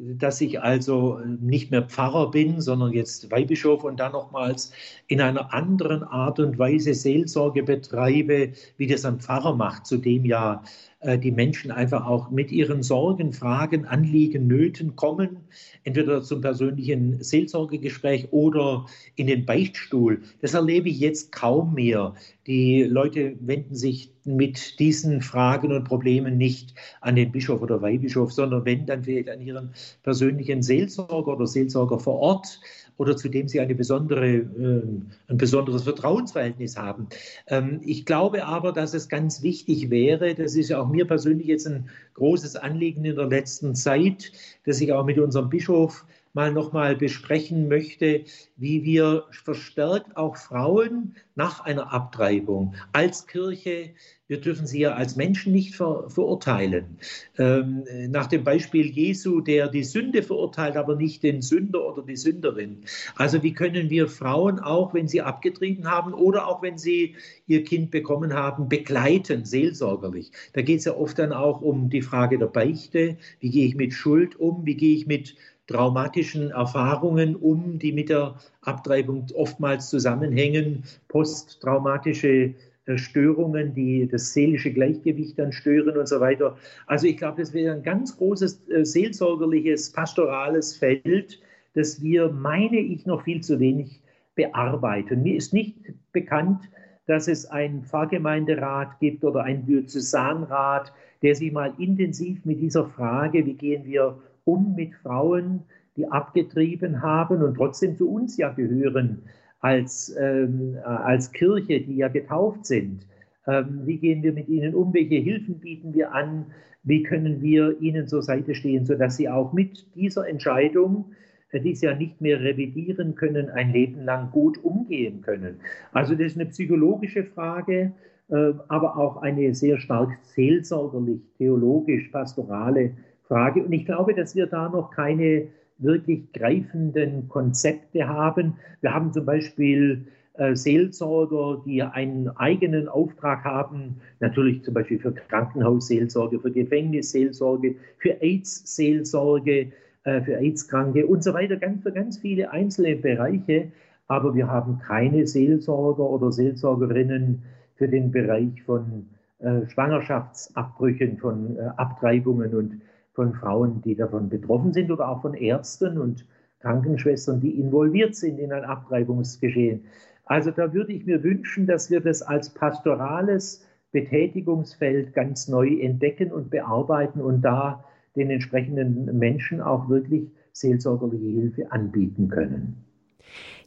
dass 0.00 0.40
ich 0.40 0.60
also 0.60 1.20
nicht 1.40 1.70
mehr 1.70 1.82
Pfarrer 1.82 2.30
bin, 2.30 2.60
sondern 2.60 2.92
jetzt 2.92 3.30
Weihbischof 3.30 3.84
und 3.84 4.00
dann 4.00 4.12
nochmals 4.12 4.72
in 5.08 5.20
einer 5.20 5.52
anderen 5.52 6.02
Art 6.02 6.38
und 6.40 6.58
Weise 6.58 6.94
Seelsorge 6.94 7.62
betreibe, 7.62 8.52
wie 8.76 8.86
das 8.86 9.04
ein 9.04 9.20
Pfarrer 9.20 9.54
macht, 9.54 9.86
zu 9.86 9.98
dem 9.98 10.24
ja 10.24 10.54
äh, 10.54 10.89
die 11.02 11.30
Menschen 11.30 11.70
einfach 11.70 12.06
auch 12.06 12.30
mit 12.30 12.52
ihren 12.52 12.82
Sorgen, 12.82 13.32
Fragen, 13.32 13.86
Anliegen, 13.86 14.46
Nöten 14.46 14.96
kommen, 14.96 15.38
entweder 15.82 16.22
zum 16.22 16.42
persönlichen 16.42 17.22
Seelsorgegespräch 17.22 18.28
oder 18.32 18.84
in 19.16 19.26
den 19.26 19.46
Beichtstuhl. 19.46 20.20
Das 20.42 20.52
erlebe 20.52 20.90
ich 20.90 21.00
jetzt 21.00 21.32
kaum 21.32 21.72
mehr. 21.72 22.14
Die 22.46 22.82
Leute 22.82 23.34
wenden 23.40 23.74
sich 23.74 24.12
mit 24.24 24.78
diesen 24.78 25.22
Fragen 25.22 25.72
und 25.72 25.84
Problemen 25.84 26.36
nicht 26.36 26.74
an 27.00 27.16
den 27.16 27.32
Bischof 27.32 27.62
oder 27.62 27.80
Weihbischof, 27.80 28.32
sondern 28.32 28.66
wenn 28.66 28.84
dann 28.84 29.02
vielleicht 29.02 29.30
an 29.30 29.40
ihren 29.40 29.72
persönlichen 30.02 30.62
Seelsorger 30.62 31.32
oder 31.32 31.46
Seelsorger 31.46 31.98
vor 31.98 32.18
Ort 32.18 32.60
oder 33.00 33.16
zu 33.16 33.30
dem 33.30 33.48
sie 33.48 33.60
eine 33.60 33.74
besondere, 33.74 34.26
äh, 34.26 34.82
ein 35.28 35.38
besonderes 35.38 35.84
Vertrauensverhältnis 35.84 36.76
haben. 36.76 37.08
Ähm, 37.46 37.80
ich 37.82 38.04
glaube 38.04 38.44
aber, 38.44 38.72
dass 38.72 38.92
es 38.92 39.08
ganz 39.08 39.42
wichtig 39.42 39.88
wäre, 39.88 40.34
das 40.34 40.54
ist 40.54 40.68
ja 40.68 40.82
auch 40.82 40.88
mir 40.88 41.06
persönlich 41.06 41.46
jetzt 41.46 41.66
ein 41.66 41.88
großes 42.12 42.56
Anliegen 42.56 43.06
in 43.06 43.16
der 43.16 43.26
letzten 43.26 43.74
Zeit, 43.74 44.32
dass 44.66 44.82
ich 44.82 44.92
auch 44.92 45.06
mit 45.06 45.18
unserem 45.18 45.48
Bischof 45.48 46.04
mal 46.32 46.52
nochmal 46.52 46.96
besprechen 46.96 47.68
möchte, 47.68 48.24
wie 48.56 48.84
wir 48.84 49.24
verstärkt 49.30 50.16
auch 50.16 50.36
Frauen 50.36 51.16
nach 51.34 51.60
einer 51.60 51.92
Abtreibung 51.92 52.74
als 52.92 53.26
Kirche, 53.26 53.94
wir 54.30 54.40
dürfen 54.40 54.64
sie 54.64 54.78
ja 54.78 54.92
als 54.92 55.16
Menschen 55.16 55.52
nicht 55.52 55.74
ver 55.74 56.08
verurteilen. 56.08 56.98
Ähm, 57.36 57.82
nach 58.10 58.28
dem 58.28 58.44
Beispiel 58.44 58.86
Jesu, 58.86 59.40
der 59.40 59.66
die 59.66 59.82
Sünde 59.82 60.22
verurteilt, 60.22 60.76
aber 60.76 60.94
nicht 60.94 61.24
den 61.24 61.42
Sünder 61.42 61.84
oder 61.84 62.02
die 62.02 62.14
Sünderin. 62.14 62.82
Also 63.16 63.42
wie 63.42 63.54
können 63.54 63.90
wir 63.90 64.06
Frauen 64.06 64.60
auch, 64.60 64.94
wenn 64.94 65.08
sie 65.08 65.20
abgetrieben 65.20 65.90
haben 65.90 66.14
oder 66.14 66.46
auch 66.46 66.62
wenn 66.62 66.78
sie 66.78 67.16
ihr 67.48 67.64
Kind 67.64 67.90
bekommen 67.90 68.32
haben, 68.32 68.68
begleiten, 68.68 69.44
seelsorgerlich. 69.44 70.30
Da 70.52 70.62
geht 70.62 70.78
es 70.78 70.84
ja 70.84 70.94
oft 70.96 71.18
dann 71.18 71.32
auch 71.32 71.60
um 71.60 71.90
die 71.90 72.02
Frage 72.02 72.38
der 72.38 72.46
Beichte. 72.46 73.16
Wie 73.40 73.50
gehe 73.50 73.66
ich 73.66 73.74
mit 73.74 73.94
Schuld 73.94 74.38
um? 74.38 74.64
Wie 74.64 74.76
gehe 74.76 74.94
ich 74.94 75.08
mit 75.08 75.34
traumatischen 75.70 76.50
Erfahrungen 76.50 77.36
um, 77.36 77.78
die 77.78 77.92
mit 77.92 78.08
der 78.08 78.34
Abtreibung 78.62 79.26
oftmals 79.34 79.88
zusammenhängen, 79.88 80.82
posttraumatische 81.08 82.54
äh, 82.86 82.98
Störungen, 82.98 83.72
die 83.72 84.08
das 84.08 84.32
seelische 84.32 84.72
Gleichgewicht 84.72 85.38
dann 85.38 85.52
stören 85.52 85.96
und 85.96 86.08
so 86.08 86.18
weiter. 86.18 86.56
Also 86.86 87.06
ich 87.06 87.16
glaube, 87.16 87.40
das 87.40 87.54
wäre 87.54 87.74
ein 87.74 87.84
ganz 87.84 88.16
großes 88.16 88.68
äh, 88.68 88.84
seelsorgerliches, 88.84 89.92
pastorales 89.92 90.76
Feld, 90.76 91.40
das 91.74 92.02
wir, 92.02 92.30
meine 92.30 92.80
ich, 92.80 93.06
noch 93.06 93.22
viel 93.22 93.40
zu 93.40 93.60
wenig 93.60 94.00
bearbeiten. 94.34 95.22
Mir 95.22 95.36
ist 95.36 95.52
nicht 95.54 95.76
bekannt, 96.12 96.68
dass 97.06 97.28
es 97.28 97.46
einen 97.46 97.84
Pfarrgemeinderat 97.84 98.98
gibt 98.98 99.24
oder 99.24 99.44
einen 99.44 99.66
Diözesanrat, 99.66 100.92
der 101.22 101.36
sich 101.36 101.52
mal 101.52 101.72
intensiv 101.78 102.44
mit 102.44 102.60
dieser 102.60 102.86
Frage, 102.86 103.46
wie 103.46 103.54
gehen 103.54 103.84
wir 103.84 104.18
um 104.50 104.74
mit 104.74 104.94
Frauen, 104.94 105.60
die 105.96 106.06
abgetrieben 106.06 107.02
haben 107.02 107.42
und 107.42 107.54
trotzdem 107.54 107.96
zu 107.96 108.10
uns 108.10 108.36
ja 108.36 108.50
gehören 108.50 109.22
als, 109.60 110.14
ähm, 110.18 110.76
als 110.84 111.32
Kirche, 111.32 111.80
die 111.80 111.96
ja 111.96 112.08
getauft 112.08 112.64
sind. 112.66 113.06
Ähm, 113.46 113.82
wie 113.84 113.98
gehen 113.98 114.22
wir 114.22 114.32
mit 114.32 114.48
ihnen 114.48 114.74
um? 114.74 114.92
Welche 114.94 115.16
Hilfen 115.16 115.60
bieten 115.60 115.94
wir 115.94 116.12
an? 116.12 116.46
Wie 116.82 117.02
können 117.02 117.42
wir 117.42 117.78
ihnen 117.80 118.06
zur 118.06 118.22
Seite 118.22 118.54
stehen, 118.54 118.86
sodass 118.86 119.16
sie 119.16 119.28
auch 119.28 119.52
mit 119.52 119.86
dieser 119.94 120.26
Entscheidung, 120.28 121.12
äh, 121.50 121.60
die 121.60 121.74
sie 121.74 121.86
ja 121.86 121.94
nicht 121.94 122.20
mehr 122.20 122.40
revidieren 122.40 123.14
können, 123.14 123.50
ein 123.50 123.72
Leben 123.72 124.04
lang 124.04 124.30
gut 124.30 124.62
umgehen 124.64 125.20
können? 125.20 125.56
Also 125.92 126.14
das 126.14 126.28
ist 126.28 126.40
eine 126.40 126.48
psychologische 126.48 127.24
Frage, 127.24 127.92
äh, 128.28 128.52
aber 128.68 128.96
auch 128.96 129.18
eine 129.18 129.54
sehr 129.54 129.78
stark 129.78 130.10
seelsorgerlich, 130.22 131.20
theologisch, 131.36 132.08
pastorale 132.08 132.88
Frage. 132.88 133.09
Und 133.30 133.72
ich 133.72 133.86
glaube, 133.86 134.14
dass 134.14 134.34
wir 134.34 134.46
da 134.46 134.68
noch 134.68 134.90
keine 134.90 135.48
wirklich 135.78 136.32
greifenden 136.32 137.28
Konzepte 137.28 138.08
haben. 138.08 138.54
Wir 138.80 138.92
haben 138.92 139.12
zum 139.12 139.24
Beispiel 139.24 140.06
äh, 140.34 140.54
Seelsorger, 140.54 141.62
die 141.64 141.82
einen 141.82 142.28
eigenen 142.36 142.88
Auftrag 142.88 143.44
haben, 143.44 144.00
natürlich 144.18 144.62
zum 144.64 144.74
Beispiel 144.74 144.98
für 144.98 145.12
Krankenhausseelsorge, 145.12 146.40
für 146.40 146.50
Gefängnisseelsorge, 146.50 147.76
für 147.98 148.20
AIDS-Seelsorge, 148.20 149.72
äh, 150.04 150.20
für 150.22 150.36
AIDS-Kranke 150.38 151.06
und 151.06 151.22
so 151.22 151.32
weiter, 151.32 151.56
ganz, 151.56 151.82
für 151.82 151.92
ganz 151.92 152.18
viele 152.18 152.50
einzelne 152.50 152.96
Bereiche. 152.96 153.70
Aber 154.08 154.34
wir 154.34 154.48
haben 154.48 154.80
keine 154.80 155.26
Seelsorger 155.26 156.02
oder 156.02 156.32
Seelsorgerinnen 156.32 157.42
für 157.76 157.88
den 157.88 158.10
Bereich 158.10 158.62
von 158.64 159.06
äh, 159.38 159.66
Schwangerschaftsabbrüchen, 159.68 161.18
von 161.18 161.56
äh, 161.56 161.60
Abtreibungen 161.76 162.54
und 162.54 162.80
von 163.12 163.34
Frauen, 163.34 163.82
die 163.82 163.94
davon 163.94 164.28
betroffen 164.28 164.72
sind 164.72 164.90
oder 164.90 165.08
auch 165.08 165.22
von 165.22 165.34
Ärzten 165.34 165.98
und 165.98 166.26
Krankenschwestern, 166.60 167.40
die 167.40 167.58
involviert 167.58 168.14
sind 168.14 168.38
in 168.38 168.52
ein 168.52 168.64
Abtreibungsgeschehen. 168.64 169.84
Also 170.24 170.50
da 170.50 170.72
würde 170.72 170.92
ich 170.92 171.06
mir 171.06 171.22
wünschen, 171.22 171.66
dass 171.66 171.90
wir 171.90 172.00
das 172.00 172.22
als 172.22 172.50
pastorales 172.50 173.66
Betätigungsfeld 173.92 175.12
ganz 175.14 175.48
neu 175.48 175.80
entdecken 175.80 176.30
und 176.30 176.50
bearbeiten 176.50 177.20
und 177.20 177.42
da 177.42 177.84
den 178.14 178.30
entsprechenden 178.30 179.18
Menschen 179.18 179.60
auch 179.60 179.88
wirklich 179.88 180.30
seelsorgerliche 180.52 181.26
Hilfe 181.26 181.72
anbieten 181.72 182.28
können. 182.28 182.84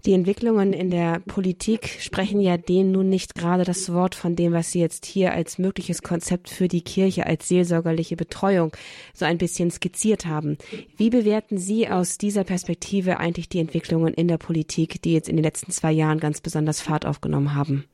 Die 0.06 0.14
Entwicklungen 0.14 0.74
in 0.74 0.89
der 0.89 1.20
Politik 1.20 1.88
sprechen 2.01 2.41
ja 2.41 2.58
denen 2.58 2.91
nun 2.91 3.08
nicht 3.08 3.36
gerade 3.36 3.64
das 3.64 3.93
Wort 3.93 4.16
von 4.16 4.36
dem, 4.36 4.51
was 4.51 4.72
Sie 4.72 4.82
jetzt 4.82 5.06
hier 5.06 5.34
als 5.34 5.58
mögliches 5.58 6.01
Konzept 6.01 6.49
für 6.49 6.68
die 6.68 6.82
Kirche 6.82 7.26
als 7.26 7.47
seelsorgerliche 7.47 8.18
Betreuung 8.18 8.74
so 9.14 9.24
ein 9.24 9.38
bisschen 9.38 9.72
skizziert 9.72 10.26
haben. 10.26 10.58
Wie 10.97 11.10
bewerten 11.10 11.58
Sie 11.58 11.88
aus 11.88 12.18
dieser 12.18 12.43
Perspektive 12.43 13.20
eigentlich 13.20 13.47
die 13.47 13.60
Entwicklungen 13.60 14.14
in 14.14 14.28
der 14.28 14.38
Politik, 14.38 15.01
die 15.01 15.14
jetzt 15.14 15.30
in 15.30 15.38
den 15.38 15.43
letzten 15.43 15.72
zwei 15.72 15.91
Jahren 15.91 16.20
ganz 16.20 16.41
besonders 16.41 16.82
Fahrt 16.82 17.06
aufgenommen 17.06 17.56
haben? 17.56 17.86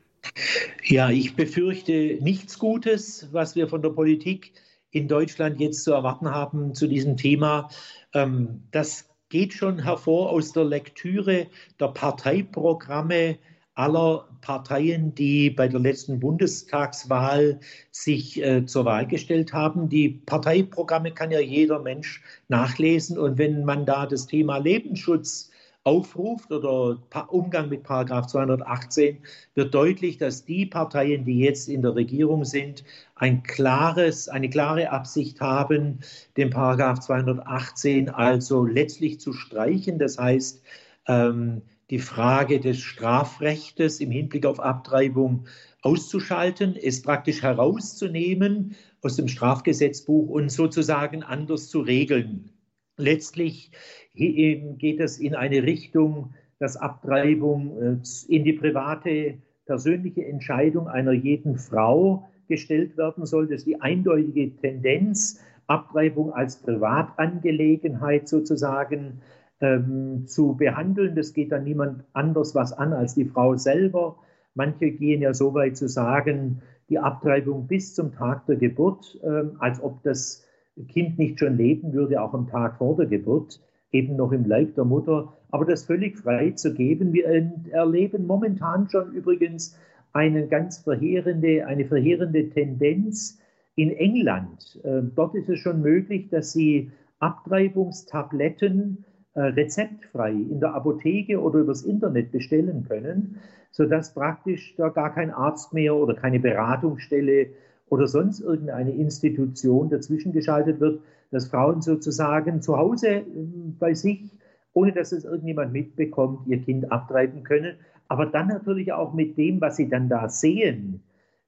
Ja, 0.84 1.10
ich 1.10 1.36
befürchte 1.36 2.18
nichts 2.22 2.60
Gutes, 2.60 3.30
was 3.32 3.56
wir 3.56 3.68
von 3.68 3.82
der 3.82 3.90
Politik 3.90 4.54
in 4.92 5.08
Deutschland 5.08 5.60
jetzt 5.60 5.84
zu 5.84 5.94
erwarten 5.94 6.30
haben 6.32 6.74
zu 6.74 6.88
diesem 6.88 7.18
Thema. 7.18 7.70
Ähm, 8.14 8.64
das 8.72 9.09
geht 9.30 9.54
schon 9.54 9.84
hervor 9.84 10.32
aus 10.32 10.52
der 10.52 10.66
Lektüre 10.66 11.48
der 11.80 11.88
Parteiprogramme 11.90 13.38
aller 13.80 14.28
Parteien, 14.42 15.16
die 15.16 15.50
bei 15.50 15.70
der 15.70 15.80
letzten 15.80 16.20
Bundestagswahl 16.20 17.62
sich 17.92 18.44
äh, 18.44 18.66
zur 18.66 18.84
Wahl 18.84 19.08
gestellt 19.08 19.54
haben. 19.54 19.88
Die 19.88 20.10
Parteiprogramme 20.10 21.14
kann 21.14 21.32
ja 21.32 21.40
jeder 21.40 21.80
Mensch 21.80 22.22
nachlesen. 22.50 23.18
Und 23.18 23.38
wenn 23.38 23.64
man 23.64 23.86
da 23.86 24.06
das 24.06 24.28
Thema 24.28 24.58
Lebensschutz 24.58 25.49
aufruft 25.90 26.52
oder 26.52 27.00
Umgang 27.30 27.68
mit 27.68 27.82
Paragraph 27.82 28.28
218 28.28 29.18
wird 29.56 29.74
deutlich, 29.74 30.20
dass 30.20 30.46
die 30.46 30.68
Parteien, 30.68 31.26
die 31.26 31.40
jetzt 31.40 31.68
in 31.68 31.82
der 31.82 31.96
Regierung 31.96 32.46
sind, 32.46 32.84
ein 33.16 33.42
klares, 33.42 34.30
eine 34.30 34.52
klare 34.52 34.92
Absicht 34.92 35.42
haben, 35.42 36.00
den 36.38 36.52
Paragraph 36.52 37.00
218 37.00 38.10
also 38.10 38.66
letztlich 38.66 39.20
zu 39.20 39.34
streichen. 39.34 39.98
Das 39.98 40.20
heißt, 40.20 40.62
ähm, 41.08 41.64
die 41.90 41.98
Frage 41.98 42.60
des 42.60 42.78
Strafrechtes 42.78 44.00
im 44.00 44.12
Hinblick 44.12 44.46
auf 44.46 44.60
Abtreibung 44.60 45.48
auszuschalten, 45.82 46.76
es 46.76 47.02
praktisch 47.02 47.42
herauszunehmen 47.42 48.76
aus 49.02 49.16
dem 49.16 49.28
Strafgesetzbuch 49.28 50.30
und 50.30 50.52
sozusagen 50.52 51.24
anders 51.24 51.68
zu 51.70 51.80
regeln. 51.80 52.52
Letztlich 53.00 53.72
geht 54.14 55.00
es 55.00 55.20
in 55.20 55.34
eine 55.34 55.64
Richtung, 55.64 56.34
dass 56.60 56.76
Abtreibung 56.76 57.78
äh, 57.82 57.98
in 58.28 58.44
die 58.44 58.54
private, 58.54 59.38
persönliche 59.66 60.26
Entscheidung 60.26 60.90
einer 60.90 61.14
jeden 61.14 61.58
Frau 61.58 62.28
gestellt 62.50 62.98
werden 62.98 63.26
soll. 63.26 63.48
Das 63.48 63.60
ist 63.60 63.68
die 63.68 63.80
eindeutige 63.80 64.54
Tendenz, 64.58 65.40
Abtreibung 65.68 66.34
als 66.34 66.58
Privatangelegenheit 66.58 68.28
sozusagen 68.28 69.22
ähm, 69.62 70.26
zu 70.28 70.56
behandeln. 70.58 71.16
Das 71.16 71.34
geht 71.34 71.54
dann 71.54 71.64
niemand 71.64 72.04
anders 72.12 72.54
was 72.54 72.74
an 72.74 72.92
als 72.92 73.16
die 73.16 73.26
Frau 73.26 73.56
selber. 73.56 74.18
Manche 74.56 74.92
gehen 74.92 75.22
ja 75.22 75.34
so 75.34 75.54
weit 75.54 75.78
zu 75.78 75.88
sagen, 75.88 76.62
die 76.90 77.00
Abtreibung 77.00 77.68
bis 77.68 77.96
zum 77.96 78.12
Tag 78.12 78.46
der 78.48 78.58
Geburt, 78.58 79.18
ähm, 79.24 79.56
als 79.60 79.82
ob 79.82 80.04
das 80.04 80.44
Kind 80.88 81.18
nicht 81.18 81.40
schon 81.40 81.58
leben 81.58 81.94
würde, 81.94 82.22
auch 82.22 82.34
am 82.34 82.48
Tag 82.48 82.78
vor 82.78 82.96
der 82.96 83.08
Geburt 83.08 83.60
eben 83.92 84.16
noch 84.16 84.32
im 84.32 84.46
Leib 84.46 84.76
der 84.76 84.86
Mutter, 84.86 85.34
aber 85.52 85.66
das 85.66 85.86
völlig 85.86 86.18
frei 86.18 86.52
zu 86.52 86.74
geben. 86.74 87.14
Wir 87.14 87.26
erleben 87.72 88.28
momentan 88.28 88.88
schon 88.90 89.14
übrigens 89.14 89.78
eine 90.14 90.48
ganz 90.48 90.80
verheerende, 90.80 91.66
eine 91.66 91.86
verheerende 91.86 92.50
Tendenz 92.50 93.40
in 93.76 93.92
England. 93.92 94.80
Ähm, 94.84 95.12
dort 95.16 95.36
ist 95.36 95.50
es 95.50 95.60
schon 95.60 95.82
möglich, 95.82 96.30
dass 96.30 96.52
sie 96.52 96.92
Abtreibungstabletten 97.20 99.06
äh, 99.34 99.42
rezeptfrei 99.42 100.32
in 100.32 100.60
der 100.60 100.74
Apotheke 100.74 101.40
oder 101.42 101.60
übers 101.60 101.84
Internet 101.84 102.32
bestellen 102.32 102.86
können, 102.88 103.38
sodass 103.72 104.14
praktisch 104.14 104.76
da 104.78 104.90
gar 104.90 105.14
kein 105.14 105.32
Arzt 105.32 105.74
mehr 105.74 105.96
oder 105.96 106.16
keine 106.16 106.40
Beratungsstelle 106.40 107.48
oder 107.90 108.08
sonst 108.08 108.40
irgendeine 108.40 108.92
Institution 108.92 109.90
dazwischen 109.90 110.32
geschaltet 110.32 110.80
wird, 110.80 111.02
dass 111.32 111.48
Frauen 111.48 111.82
sozusagen 111.82 112.62
zu 112.62 112.78
Hause 112.78 113.08
ähm, 113.08 113.76
bei 113.80 113.94
sich, 113.94 114.32
ohne 114.74 114.92
dass 114.92 115.12
es 115.12 115.26
irgendjemand 115.26 115.74
mitbekommt, 115.74 116.48
ihr 116.48 116.62
Kind 116.62 116.92
abtreiben 116.92 117.44
können. 117.44 117.76
Aber 118.08 118.26
dann 118.26 118.48
natürlich 118.48 118.92
auch 118.94 119.14
mit 119.14 119.38
dem, 119.38 119.62
was 119.62 119.76
sie 119.76 119.90
dann 119.90 120.10
da 120.10 120.30
sehen, 120.30 121.04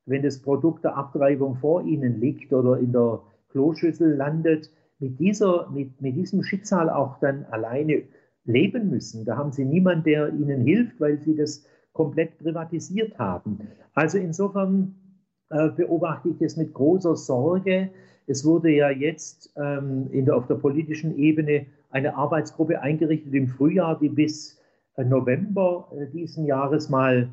wenn 0.05 0.23
das 0.23 0.39
Produkt 0.39 0.83
der 0.83 0.97
Abtreibung 0.97 1.55
vor 1.55 1.83
ihnen 1.83 2.19
liegt 2.19 2.53
oder 2.53 2.77
in 2.77 2.91
der 2.91 3.21
Kloschüssel 3.49 4.15
landet, 4.15 4.69
mit, 4.99 5.19
dieser, 5.19 5.69
mit, 5.71 5.99
mit 6.01 6.15
diesem 6.15 6.43
Schicksal 6.43 6.89
auch 6.89 7.19
dann 7.19 7.45
alleine 7.45 8.03
leben 8.45 8.89
müssen. 8.89 9.25
Da 9.25 9.37
haben 9.37 9.51
sie 9.51 9.65
niemanden, 9.65 10.03
der 10.03 10.29
ihnen 10.29 10.61
hilft, 10.61 10.99
weil 10.99 11.19
sie 11.19 11.35
das 11.35 11.65
komplett 11.93 12.37
privatisiert 12.37 13.17
haben. 13.19 13.59
Also 13.93 14.17
insofern 14.17 14.95
äh, 15.51 15.69
beobachte 15.69 16.29
ich 16.29 16.41
es 16.41 16.55
mit 16.55 16.73
großer 16.73 17.15
Sorge. 17.15 17.89
Es 18.27 18.45
wurde 18.45 18.71
ja 18.71 18.89
jetzt 18.89 19.53
ähm, 19.57 20.07
der, 20.11 20.35
auf 20.35 20.47
der 20.47 20.55
politischen 20.55 21.17
Ebene 21.17 21.65
eine 21.89 22.15
Arbeitsgruppe 22.15 22.81
eingerichtet 22.81 23.33
im 23.33 23.47
Frühjahr, 23.47 23.99
die 23.99 24.09
bis 24.09 24.59
äh, 24.95 25.03
November 25.03 25.91
äh, 25.97 26.07
diesen 26.07 26.45
Jahres 26.45 26.89
mal 26.89 27.29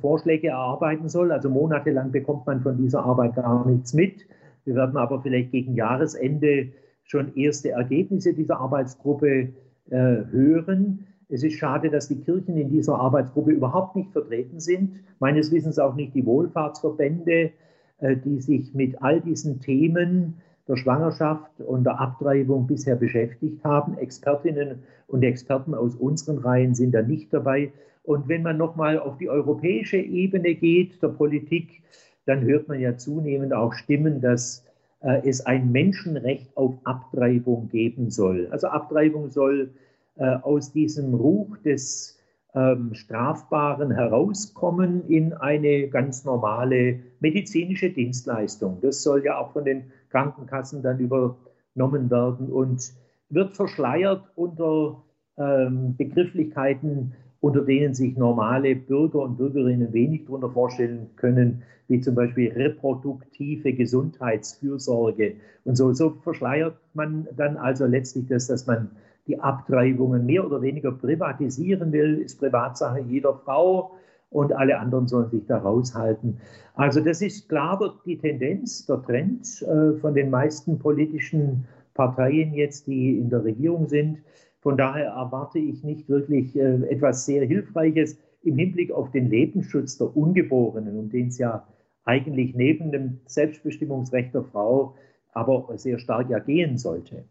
Vorschläge 0.00 0.48
erarbeiten 0.48 1.08
soll. 1.08 1.32
Also 1.32 1.50
monatelang 1.50 2.12
bekommt 2.12 2.46
man 2.46 2.60
von 2.60 2.76
dieser 2.78 3.04
Arbeit 3.04 3.36
gar 3.36 3.66
nichts 3.66 3.92
mit. 3.92 4.26
Wir 4.64 4.74
werden 4.74 4.96
aber 4.96 5.20
vielleicht 5.20 5.50
gegen 5.50 5.74
Jahresende 5.74 6.68
schon 7.04 7.34
erste 7.36 7.70
Ergebnisse 7.70 8.32
dieser 8.32 8.58
Arbeitsgruppe 8.60 9.48
hören. 9.90 11.06
Es 11.28 11.42
ist 11.42 11.54
schade, 11.54 11.90
dass 11.90 12.08
die 12.08 12.20
Kirchen 12.20 12.56
in 12.56 12.70
dieser 12.70 12.98
Arbeitsgruppe 12.98 13.52
überhaupt 13.52 13.96
nicht 13.96 14.12
vertreten 14.12 14.60
sind. 14.60 14.96
Meines 15.18 15.50
Wissens 15.50 15.78
auch 15.78 15.94
nicht 15.94 16.14
die 16.14 16.26
Wohlfahrtsverbände, 16.26 17.52
äh, 17.98 18.16
die 18.16 18.40
sich 18.40 18.74
mit 18.74 19.00
all 19.02 19.20
diesen 19.20 19.60
Themen 19.60 20.34
der 20.68 20.76
Schwangerschaft 20.76 21.60
und 21.60 21.84
der 21.84 22.00
Abtreibung 22.00 22.66
bisher 22.66 22.96
beschäftigt 22.96 23.64
haben. 23.64 23.98
Expertinnen 23.98 24.82
und 25.06 25.22
Experten 25.22 25.74
aus 25.74 25.96
unseren 25.96 26.38
Reihen 26.38 26.74
sind 26.74 26.92
da 26.92 27.02
nicht 27.02 27.32
dabei. 27.32 27.72
Und 28.04 28.28
wenn 28.28 28.42
man 28.42 28.56
nochmal 28.56 28.98
auf 28.98 29.18
die 29.18 29.28
europäische 29.28 29.96
Ebene 29.96 30.54
geht, 30.54 31.02
der 31.02 31.08
Politik, 31.08 31.82
dann 32.26 32.42
hört 32.42 32.68
man 32.68 32.80
ja 32.80 32.96
zunehmend 32.96 33.52
auch 33.52 33.72
Stimmen, 33.72 34.20
dass 34.20 34.64
äh, 35.00 35.28
es 35.28 35.44
ein 35.44 35.72
Menschenrecht 35.72 36.56
auf 36.56 36.74
Abtreibung 36.84 37.68
geben 37.68 38.10
soll. 38.10 38.48
Also 38.50 38.68
Abtreibung 38.68 39.30
soll 39.30 39.70
aus 40.16 40.72
diesem 40.72 41.14
Ruch 41.14 41.56
des 41.58 42.18
ähm, 42.54 42.94
Strafbaren 42.94 43.90
herauskommen 43.90 45.08
in 45.08 45.32
eine 45.32 45.88
ganz 45.88 46.24
normale 46.24 47.00
medizinische 47.20 47.90
Dienstleistung. 47.90 48.78
Das 48.82 49.02
soll 49.02 49.24
ja 49.24 49.38
auch 49.38 49.52
von 49.52 49.64
den 49.64 49.84
Krankenkassen 50.10 50.82
dann 50.82 50.98
übernommen 50.98 52.10
werden 52.10 52.52
und 52.52 52.92
wird 53.30 53.54
verschleiert 53.54 54.24
unter 54.34 55.02
ähm, 55.38 55.96
Begrifflichkeiten, 55.96 57.14
unter 57.40 57.62
denen 57.62 57.94
sich 57.94 58.16
normale 58.16 58.76
Bürger 58.76 59.20
und 59.20 59.38
Bürgerinnen 59.38 59.92
wenig 59.92 60.26
darunter 60.26 60.50
vorstellen 60.50 61.08
können, 61.16 61.62
wie 61.88 62.00
zum 62.00 62.14
Beispiel 62.14 62.52
reproduktive 62.52 63.72
Gesundheitsfürsorge 63.72 65.36
und 65.64 65.76
so. 65.76 65.92
So 65.94 66.10
verschleiert 66.22 66.76
man 66.94 67.26
dann 67.36 67.56
also 67.56 67.86
letztlich 67.86 68.26
das, 68.28 68.46
dass 68.46 68.66
man 68.66 68.90
die 69.26 69.38
Abtreibungen 69.38 70.26
mehr 70.26 70.44
oder 70.44 70.62
weniger 70.62 70.92
privatisieren 70.92 71.92
will, 71.92 72.18
ist 72.18 72.40
Privatsache 72.40 73.00
jeder 73.00 73.34
Frau 73.34 73.92
und 74.30 74.52
alle 74.52 74.78
anderen 74.78 75.06
sollen 75.06 75.30
sich 75.30 75.46
da 75.46 75.58
raushalten. 75.58 76.38
Also 76.74 77.00
das 77.00 77.22
ist 77.22 77.48
klar 77.48 77.78
die 78.04 78.18
Tendenz, 78.18 78.86
der 78.86 79.02
Trend 79.02 79.62
äh, 79.62 79.98
von 79.98 80.14
den 80.14 80.30
meisten 80.30 80.78
politischen 80.78 81.66
Parteien 81.94 82.54
jetzt, 82.54 82.86
die 82.86 83.18
in 83.18 83.28
der 83.30 83.44
Regierung 83.44 83.86
sind. 83.88 84.18
Von 84.60 84.76
daher 84.76 85.10
erwarte 85.10 85.58
ich 85.58 85.84
nicht 85.84 86.08
wirklich 86.08 86.56
äh, 86.56 86.82
etwas 86.88 87.26
sehr 87.26 87.44
Hilfreiches 87.44 88.18
im 88.42 88.56
Hinblick 88.56 88.90
auf 88.90 89.10
den 89.10 89.28
Lebensschutz 89.28 89.98
der 89.98 90.16
Ungeborenen, 90.16 90.98
um 90.98 91.10
den 91.10 91.28
es 91.28 91.38
ja 91.38 91.66
eigentlich 92.04 92.54
neben 92.56 92.90
dem 92.90 93.20
Selbstbestimmungsrecht 93.26 94.34
der 94.34 94.42
Frau 94.44 94.94
aber 95.34 95.66
sehr 95.78 95.98
stark 95.98 96.30
ergehen 96.30 96.76
sollte 96.76 97.24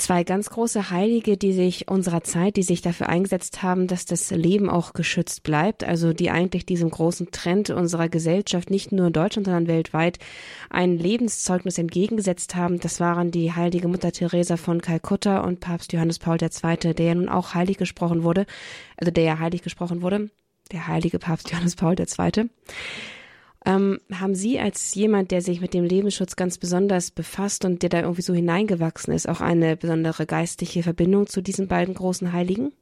zwei 0.00 0.24
ganz 0.24 0.50
große 0.50 0.90
Heilige, 0.90 1.36
die 1.36 1.52
sich 1.52 1.88
unserer 1.88 2.22
Zeit, 2.22 2.56
die 2.56 2.62
sich 2.62 2.82
dafür 2.82 3.08
eingesetzt 3.08 3.62
haben, 3.62 3.86
dass 3.86 4.04
das 4.04 4.30
Leben 4.30 4.68
auch 4.68 4.92
geschützt 4.92 5.42
bleibt, 5.42 5.84
also 5.84 6.12
die 6.12 6.30
eigentlich 6.30 6.66
diesem 6.66 6.90
großen 6.90 7.30
Trend 7.30 7.70
unserer 7.70 8.08
Gesellschaft 8.08 8.70
nicht 8.70 8.92
nur 8.92 9.08
in 9.08 9.12
Deutschland, 9.12 9.46
sondern 9.46 9.68
weltweit 9.68 10.18
ein 10.70 10.98
Lebenszeugnis 10.98 11.78
entgegengesetzt 11.78 12.56
haben. 12.56 12.80
Das 12.80 13.00
waren 13.00 13.30
die 13.30 13.52
heilige 13.52 13.88
Mutter 13.88 14.12
Teresa 14.12 14.56
von 14.56 14.80
Kalkutta 14.80 15.40
und 15.40 15.60
Papst 15.60 15.92
Johannes 15.92 16.18
Paul 16.18 16.38
II., 16.40 16.94
der 16.94 17.06
ja 17.06 17.14
nun 17.14 17.28
auch 17.28 17.54
heilig 17.54 17.76
gesprochen 17.76 18.22
wurde, 18.22 18.46
also 18.96 19.10
der 19.10 19.24
ja 19.24 19.38
heilig 19.38 19.62
gesprochen 19.62 20.02
wurde, 20.02 20.30
der 20.72 20.88
heilige 20.88 21.18
Papst 21.18 21.50
Johannes 21.50 21.76
Paul 21.76 21.94
II. 21.98 22.48
Ähm, 23.66 24.00
haben 24.12 24.34
Sie 24.34 24.58
als 24.58 24.94
jemand, 24.94 25.30
der 25.30 25.42
sich 25.42 25.60
mit 25.60 25.74
dem 25.74 25.84
Lebensschutz 25.84 26.36
ganz 26.36 26.56
besonders 26.56 27.10
befasst 27.10 27.64
und 27.64 27.82
der 27.82 27.90
da 27.90 28.00
irgendwie 28.00 28.22
so 28.22 28.32
hineingewachsen 28.32 29.12
ist, 29.12 29.28
auch 29.28 29.40
eine 29.40 29.76
besondere 29.76 30.24
geistliche 30.24 30.82
Verbindung 30.82 31.26
zu 31.26 31.42
diesen 31.42 31.68
beiden 31.68 31.94
großen 31.94 32.32
Heiligen? 32.32 32.72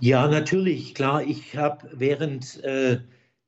Ja, 0.00 0.28
natürlich, 0.28 0.94
klar. 0.94 1.22
Ich 1.22 1.56
habe 1.56 1.88
während 1.92 2.62
äh, 2.62 3.00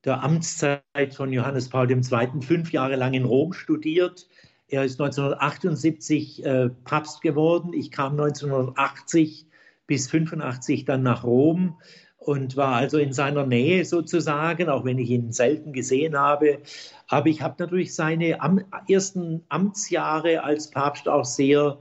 der 0.05 0.22
Amtszeit 0.22 1.14
von 1.14 1.32
Johannes 1.32 1.68
Paul 1.68 1.91
II. 1.91 2.03
fünf 2.41 2.72
Jahre 2.72 2.97
lang 2.97 3.14
in 3.14 3.24
Rom 3.24 3.53
studiert. 3.53 4.28
Er 4.68 4.84
ist 4.84 5.01
1978 5.01 6.45
äh, 6.45 6.70
Papst 6.84 7.22
geworden. 7.22 7.72
Ich 7.72 7.93
kam 7.93 8.12
1980 8.12 9.47
bis 9.87 10.09
85 10.09 10.84
dann 10.84 11.03
nach 11.03 11.22
Rom 11.22 11.78
und 12.27 12.57
war 12.57 12.74
also 12.74 12.99
in 12.99 13.12
seiner 13.12 13.47
Nähe 13.47 13.85
sozusagen, 13.85 14.68
auch 14.68 14.85
wenn 14.85 14.99
ich 14.99 15.11
ihn 15.11 15.31
selten 15.31 15.72
gesehen 15.72 16.18
habe. 16.18 16.59
Aber 17.07 17.29
ich 17.29 17.41
habe 17.41 17.55
natürlich 17.59 17.95
seine 17.95 18.41
am, 18.41 18.61
ersten 18.89 19.45
Amtsjahre 19.49 20.43
als 20.43 20.70
Papst 20.70 21.09
auch 21.09 21.24
sehr 21.24 21.79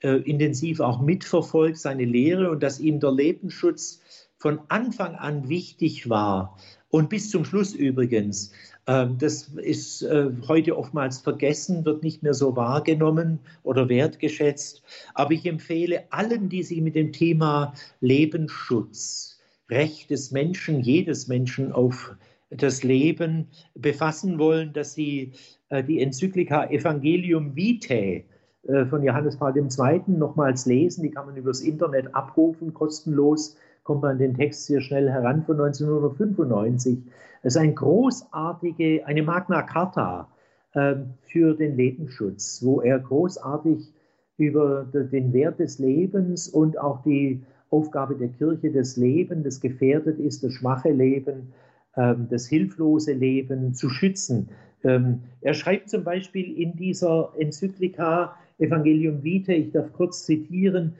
äh, 0.00 0.18
intensiv 0.18 0.78
auch 0.78 1.00
mitverfolgt, 1.00 1.78
seine 1.78 2.04
Lehre 2.04 2.48
und 2.50 2.62
dass 2.62 2.78
ihm 2.78 3.00
der 3.00 3.10
Lebensschutz 3.10 4.00
von 4.36 4.60
Anfang 4.68 5.16
an 5.16 5.48
wichtig 5.48 6.08
war 6.08 6.56
und 6.90 7.10
bis 7.10 7.30
zum 7.30 7.44
Schluss 7.44 7.74
übrigens. 7.74 8.52
Äh, 8.86 9.08
das 9.18 9.48
ist 9.56 10.02
äh, 10.02 10.30
heute 10.46 10.78
oftmals 10.78 11.18
vergessen, 11.18 11.84
wird 11.84 12.04
nicht 12.04 12.22
mehr 12.22 12.34
so 12.34 12.54
wahrgenommen 12.54 13.40
oder 13.64 13.88
wertgeschätzt. 13.88 14.84
Aber 15.14 15.32
ich 15.32 15.44
empfehle 15.44 16.04
allen, 16.10 16.48
die 16.48 16.62
sich 16.62 16.80
mit 16.80 16.94
dem 16.94 17.12
Thema 17.12 17.74
Lebensschutz, 18.00 19.37
Recht 19.70 20.10
des 20.10 20.30
Menschen, 20.30 20.80
jedes 20.80 21.28
Menschen 21.28 21.72
auf 21.72 22.16
das 22.50 22.82
Leben 22.82 23.48
befassen 23.74 24.38
wollen, 24.38 24.72
dass 24.72 24.94
sie 24.94 25.32
äh, 25.68 25.84
die 25.84 26.00
Enzyklika 26.00 26.66
Evangelium 26.70 27.54
Vitae 27.54 28.24
äh, 28.62 28.86
von 28.86 29.02
Johannes 29.02 29.36
Paul 29.36 29.54
II. 29.56 30.02
nochmals 30.06 30.66
lesen. 30.66 31.02
Die 31.02 31.10
kann 31.10 31.26
man 31.26 31.36
übers 31.36 31.60
Internet 31.60 32.14
abrufen, 32.14 32.72
kostenlos. 32.72 33.56
Kommt 33.82 34.02
man 34.02 34.18
den 34.18 34.34
Text 34.34 34.66
sehr 34.66 34.80
schnell 34.80 35.10
heran 35.10 35.44
von 35.44 35.60
1995. 35.60 36.98
Es 37.42 37.54
ist 37.54 37.60
eine 37.60 37.74
großartige, 37.74 39.06
eine 39.06 39.22
Magna 39.22 39.62
Carta 39.62 40.28
äh, 40.72 40.96
für 41.22 41.54
den 41.54 41.76
Lebensschutz, 41.76 42.62
wo 42.62 42.80
er 42.80 42.98
großartig 42.98 43.92
über 44.38 44.84
den 44.84 45.32
Wert 45.32 45.58
des 45.58 45.78
Lebens 45.78 46.48
und 46.48 46.78
auch 46.78 47.02
die 47.02 47.44
Aufgabe 47.70 48.14
der 48.16 48.28
Kirche, 48.28 48.70
das 48.70 48.96
Leben, 48.96 49.42
das 49.42 49.60
gefährdet 49.60 50.18
ist, 50.18 50.42
das 50.42 50.52
schwache 50.52 50.90
Leben, 50.90 51.52
ähm, 51.96 52.28
das 52.30 52.46
hilflose 52.46 53.12
Leben 53.12 53.74
zu 53.74 53.88
schützen. 53.90 54.48
Ähm, 54.84 55.22
er 55.40 55.54
schreibt 55.54 55.90
zum 55.90 56.04
Beispiel 56.04 56.56
in 56.58 56.76
dieser 56.76 57.32
Enzyklika 57.38 58.36
Evangelium 58.58 59.22
Vitae, 59.22 59.54
ich 59.54 59.72
darf 59.72 59.92
kurz 59.92 60.24
zitieren, 60.24 60.94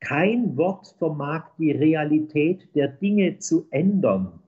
kein 0.00 0.56
Wort 0.56 0.94
vermag 0.98 1.44
die 1.58 1.72
Realität 1.72 2.68
der 2.74 2.88
Dinge 2.88 3.38
zu 3.38 3.66
ändern. 3.70 4.40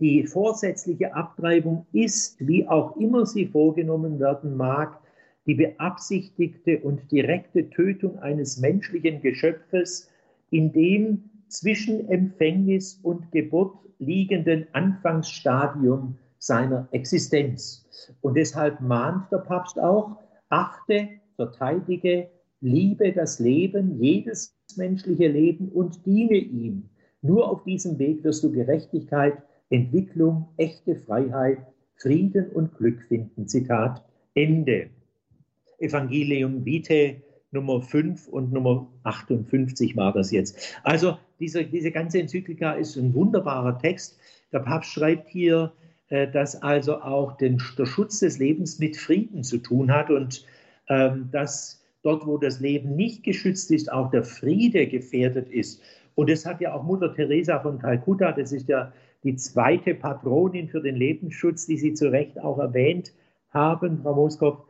Die 0.00 0.26
vorsätzliche 0.26 1.14
Abtreibung 1.14 1.86
ist, 1.92 2.36
wie 2.46 2.66
auch 2.68 2.96
immer 2.96 3.26
sie 3.26 3.46
vorgenommen 3.46 4.20
werden 4.20 4.56
mag, 4.56 5.00
die 5.46 5.54
beabsichtigte 5.54 6.78
und 6.80 7.10
direkte 7.10 7.70
Tötung 7.70 8.18
eines 8.18 8.58
menschlichen 8.58 9.22
Geschöpfes 9.22 10.10
in 10.50 10.72
dem 10.72 11.30
zwischen 11.48 12.08
Empfängnis 12.08 13.00
und 13.02 13.30
Geburt 13.32 13.78
liegenden 13.98 14.66
Anfangsstadium 14.72 16.16
seiner 16.38 16.88
Existenz. 16.92 17.86
Und 18.20 18.36
deshalb 18.36 18.80
mahnt 18.80 19.30
der 19.32 19.38
Papst 19.38 19.78
auch, 19.78 20.18
achte, 20.48 21.08
verteidige, 21.36 22.28
liebe 22.60 23.12
das 23.12 23.38
Leben, 23.38 24.00
jedes 24.00 24.54
menschliche 24.76 25.28
Leben 25.28 25.68
und 25.68 26.04
diene 26.06 26.36
ihm. 26.36 26.88
Nur 27.22 27.50
auf 27.50 27.64
diesem 27.64 27.98
Weg 27.98 28.22
wirst 28.24 28.44
du 28.44 28.52
Gerechtigkeit, 28.52 29.42
Entwicklung, 29.70 30.48
echte 30.56 30.94
Freiheit, 30.96 31.58
Frieden 31.96 32.50
und 32.50 32.76
Glück 32.76 33.02
finden. 33.02 33.48
Zitat 33.48 34.04
Ende. 34.34 34.90
Evangelium 35.78 36.64
Vitae, 36.64 37.22
Nummer 37.50 37.80
5 37.80 38.28
und 38.28 38.52
Nummer 38.52 38.86
58 39.04 39.96
war 39.96 40.12
das 40.12 40.30
jetzt. 40.30 40.58
Also 40.82 41.18
diese, 41.40 41.64
diese 41.64 41.90
ganze 41.90 42.20
Enzyklika 42.20 42.72
ist 42.72 42.96
ein 42.96 43.14
wunderbarer 43.14 43.78
Text. 43.78 44.18
Der 44.52 44.60
Papst 44.60 44.92
schreibt 44.92 45.28
hier, 45.28 45.72
äh, 46.08 46.30
dass 46.30 46.62
also 46.62 47.00
auch 47.00 47.36
den, 47.36 47.62
der 47.78 47.86
Schutz 47.86 48.20
des 48.20 48.38
Lebens 48.38 48.78
mit 48.78 48.96
Frieden 48.96 49.44
zu 49.44 49.58
tun 49.58 49.90
hat 49.90 50.10
und 50.10 50.44
ähm, 50.88 51.28
dass 51.32 51.82
dort, 52.02 52.26
wo 52.26 52.38
das 52.38 52.60
Leben 52.60 52.96
nicht 52.96 53.24
geschützt 53.24 53.70
ist, 53.70 53.90
auch 53.92 54.10
der 54.10 54.24
Friede 54.24 54.86
gefährdet 54.86 55.48
ist. 55.50 55.82
Und 56.14 56.30
das 56.30 56.46
hat 56.46 56.60
ja 56.60 56.74
auch 56.74 56.82
Mutter 56.82 57.14
Teresa 57.14 57.60
von 57.60 57.78
Kalkutta, 57.78 58.32
das 58.32 58.52
ist 58.52 58.68
ja 58.68 58.92
die 59.24 59.36
zweite 59.36 59.94
Patronin 59.94 60.68
für 60.68 60.80
den 60.80 60.96
Lebensschutz, 60.96 61.66
die 61.66 61.76
Sie 61.76 61.94
zu 61.94 62.10
Recht 62.10 62.40
auch 62.40 62.58
erwähnt 62.58 63.12
haben, 63.50 64.00
Frau 64.02 64.14
Moskov, 64.14 64.58
äh, 64.58 64.67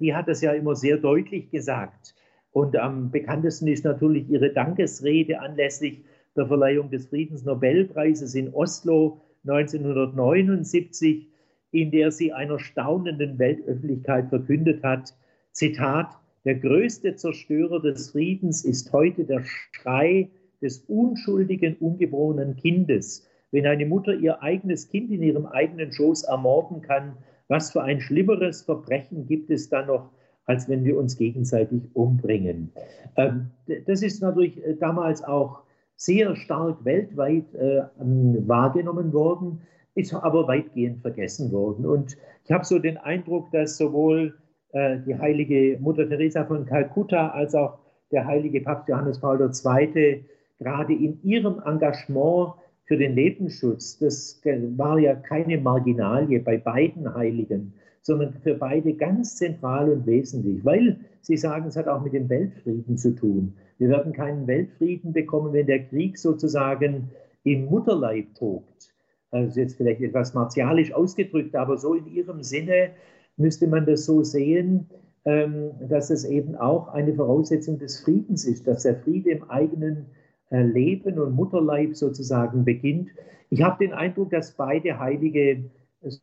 die 0.00 0.14
hat 0.14 0.28
das 0.28 0.40
ja 0.42 0.52
immer 0.52 0.74
sehr 0.74 0.98
deutlich 0.98 1.50
gesagt. 1.50 2.14
Und 2.52 2.76
am 2.76 3.10
bekanntesten 3.10 3.66
ist 3.66 3.84
natürlich 3.84 4.28
ihre 4.28 4.50
Dankesrede 4.50 5.40
anlässlich 5.40 6.04
der 6.36 6.46
Verleihung 6.46 6.90
des 6.90 7.06
Friedensnobelpreises 7.06 8.34
in 8.34 8.52
Oslo 8.52 9.20
1979, 9.46 11.28
in 11.72 11.90
der 11.90 12.10
sie 12.10 12.32
einer 12.32 12.58
staunenden 12.58 13.38
Weltöffentlichkeit 13.38 14.28
verkündet 14.28 14.82
hat, 14.82 15.14
Zitat, 15.52 16.08
der 16.44 16.56
größte 16.56 17.16
Zerstörer 17.16 17.80
des 17.80 18.10
Friedens 18.10 18.64
ist 18.64 18.92
heute 18.92 19.24
der 19.24 19.42
Schrei 19.44 20.28
des 20.60 20.84
unschuldigen, 20.88 21.76
ungeborenen 21.76 22.56
Kindes. 22.56 23.26
Wenn 23.50 23.66
eine 23.66 23.86
Mutter 23.86 24.14
ihr 24.14 24.42
eigenes 24.42 24.88
Kind 24.88 25.10
in 25.10 25.22
ihrem 25.22 25.46
eigenen 25.46 25.92
Schoß 25.92 26.24
ermorden 26.24 26.82
kann, 26.82 27.16
was 27.48 27.72
für 27.72 27.82
ein 27.82 28.00
schlimmeres 28.00 28.62
Verbrechen 28.62 29.26
gibt 29.26 29.50
es 29.50 29.68
da 29.68 29.84
noch, 29.84 30.10
als 30.46 30.68
wenn 30.68 30.84
wir 30.84 30.98
uns 30.98 31.16
gegenseitig 31.16 31.82
umbringen? 31.94 32.72
Ähm, 33.16 33.50
das 33.86 34.02
ist 34.02 34.20
natürlich 34.22 34.64
äh, 34.64 34.74
damals 34.74 35.22
auch 35.24 35.62
sehr 35.96 36.34
stark 36.36 36.84
weltweit 36.84 37.54
äh, 37.54 37.82
wahrgenommen 37.96 39.12
worden, 39.12 39.60
ist 39.94 40.12
aber 40.12 40.48
weitgehend 40.48 41.00
vergessen 41.02 41.52
worden. 41.52 41.86
Und 41.86 42.16
ich 42.44 42.52
habe 42.52 42.64
so 42.64 42.78
den 42.78 42.96
Eindruck, 42.98 43.50
dass 43.52 43.76
sowohl 43.76 44.34
äh, 44.72 44.98
die 45.06 45.16
heilige 45.16 45.78
Mutter 45.80 46.08
Teresa 46.08 46.44
von 46.44 46.66
Kalkutta 46.66 47.28
als 47.28 47.54
auch 47.54 47.78
der 48.10 48.26
heilige 48.26 48.60
Papst 48.60 48.88
Johannes 48.88 49.20
Paul 49.20 49.40
II. 49.40 50.24
gerade 50.58 50.92
in 50.92 51.22
ihrem 51.22 51.60
Engagement 51.64 52.54
für 52.84 52.96
den 52.96 53.14
Lebensschutz, 53.14 53.98
das 53.98 54.40
war 54.76 54.98
ja 54.98 55.14
keine 55.14 55.58
Marginalie 55.58 56.40
bei 56.40 56.58
beiden 56.58 57.14
Heiligen, 57.14 57.72
sondern 58.02 58.34
für 58.34 58.54
beide 58.54 58.92
ganz 58.94 59.36
zentral 59.36 59.90
und 59.90 60.06
wesentlich, 60.06 60.64
weil 60.64 60.98
sie 61.22 61.38
sagen, 61.38 61.66
es 61.66 61.76
hat 61.76 61.88
auch 61.88 62.02
mit 62.02 62.12
dem 62.12 62.28
Weltfrieden 62.28 62.98
zu 62.98 63.14
tun. 63.14 63.54
Wir 63.78 63.88
werden 63.88 64.12
keinen 64.12 64.46
Weltfrieden 64.46 65.12
bekommen, 65.12 65.54
wenn 65.54 65.66
der 65.66 65.84
Krieg 65.84 66.18
sozusagen 66.18 67.10
im 67.44 67.64
Mutterleib 67.66 68.34
tobt. 68.34 68.92
Also 69.30 69.60
jetzt 69.60 69.76
vielleicht 69.76 70.02
etwas 70.02 70.34
martialisch 70.34 70.92
ausgedrückt, 70.92 71.56
aber 71.56 71.78
so 71.78 71.94
in 71.94 72.06
ihrem 72.06 72.42
Sinne 72.42 72.90
müsste 73.36 73.66
man 73.66 73.86
das 73.86 74.04
so 74.04 74.22
sehen, 74.22 74.86
ähm, 75.24 75.70
dass 75.88 76.10
es 76.10 76.24
eben 76.24 76.54
auch 76.54 76.88
eine 76.88 77.14
Voraussetzung 77.14 77.78
des 77.78 78.00
Friedens 78.00 78.44
ist, 78.44 78.66
dass 78.66 78.82
der 78.82 78.96
Friede 78.96 79.30
im 79.30 79.50
eigenen 79.50 80.06
Leben 80.50 81.18
und 81.18 81.34
Mutterleib 81.34 81.96
sozusagen 81.96 82.64
beginnt. 82.64 83.10
Ich 83.50 83.62
habe 83.62 83.84
den 83.84 83.92
Eindruck, 83.92 84.30
dass 84.30 84.52
beide 84.52 84.98
Heilige 84.98 85.64